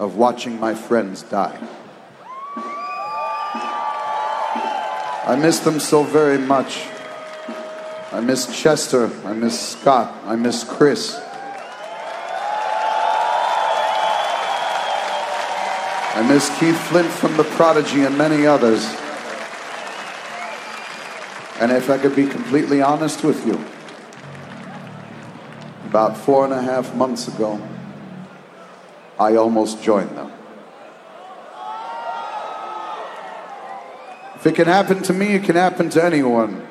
of 0.00 0.16
watching 0.16 0.58
my 0.58 0.74
friends 0.74 1.22
die. 1.22 1.56
I 5.24 5.38
miss 5.40 5.60
them 5.60 5.78
so 5.78 6.02
very 6.02 6.38
much. 6.38 6.88
I 8.10 8.18
miss 8.18 8.60
Chester. 8.60 9.12
I 9.24 9.32
miss 9.32 9.68
Scott. 9.78 10.12
I 10.26 10.34
miss 10.34 10.64
Chris. 10.64 11.22
I 16.14 16.22
miss 16.28 16.50
Keith 16.58 16.78
Flint 16.88 17.08
from 17.08 17.38
The 17.38 17.44
Prodigy 17.44 18.04
and 18.04 18.18
many 18.18 18.46
others. 18.46 18.84
And 21.58 21.72
if 21.72 21.88
I 21.88 21.96
could 21.96 22.14
be 22.14 22.26
completely 22.26 22.82
honest 22.82 23.24
with 23.24 23.46
you, 23.46 23.54
about 25.86 26.18
four 26.18 26.44
and 26.44 26.52
a 26.52 26.60
half 26.60 26.94
months 26.94 27.28
ago, 27.28 27.60
I 29.18 29.36
almost 29.36 29.82
joined 29.82 30.10
them. 30.10 30.30
If 34.34 34.46
it 34.46 34.54
can 34.54 34.66
happen 34.66 35.02
to 35.04 35.12
me, 35.12 35.36
it 35.36 35.44
can 35.44 35.56
happen 35.56 35.88
to 35.90 36.04
anyone. 36.04 36.66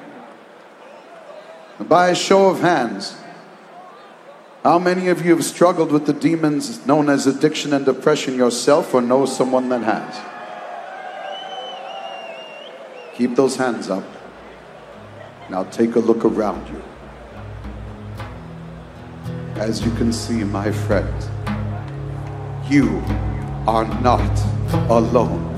By 1.80 2.10
a 2.10 2.16
show 2.16 2.50
of 2.50 2.60
hands, 2.60 3.16
how 4.64 4.78
many 4.78 5.08
of 5.08 5.26
you 5.26 5.36
have 5.36 5.44
struggled 5.44 5.92
with 5.92 6.06
the 6.06 6.14
demons 6.14 6.86
known 6.86 7.10
as 7.10 7.26
addiction 7.26 7.74
and 7.74 7.84
depression 7.84 8.36
yourself 8.36 8.94
or 8.94 9.02
know 9.02 9.26
someone 9.26 9.70
that 9.70 9.82
has? 9.82 10.22
Keep 13.18 13.36
those 13.36 13.56
hands 13.56 13.90
up. 13.90 14.04
Now 15.50 15.64
take 15.64 15.96
a 15.96 16.00
look 16.00 16.24
around 16.24 16.68
you. 16.70 16.82
As 19.56 19.84
you 19.84 19.92
can 19.96 20.14
see, 20.14 20.44
my 20.44 20.72
friend, 20.72 21.14
you 22.70 23.02
are 23.68 23.86
not 24.02 24.40
alone. 24.90 25.51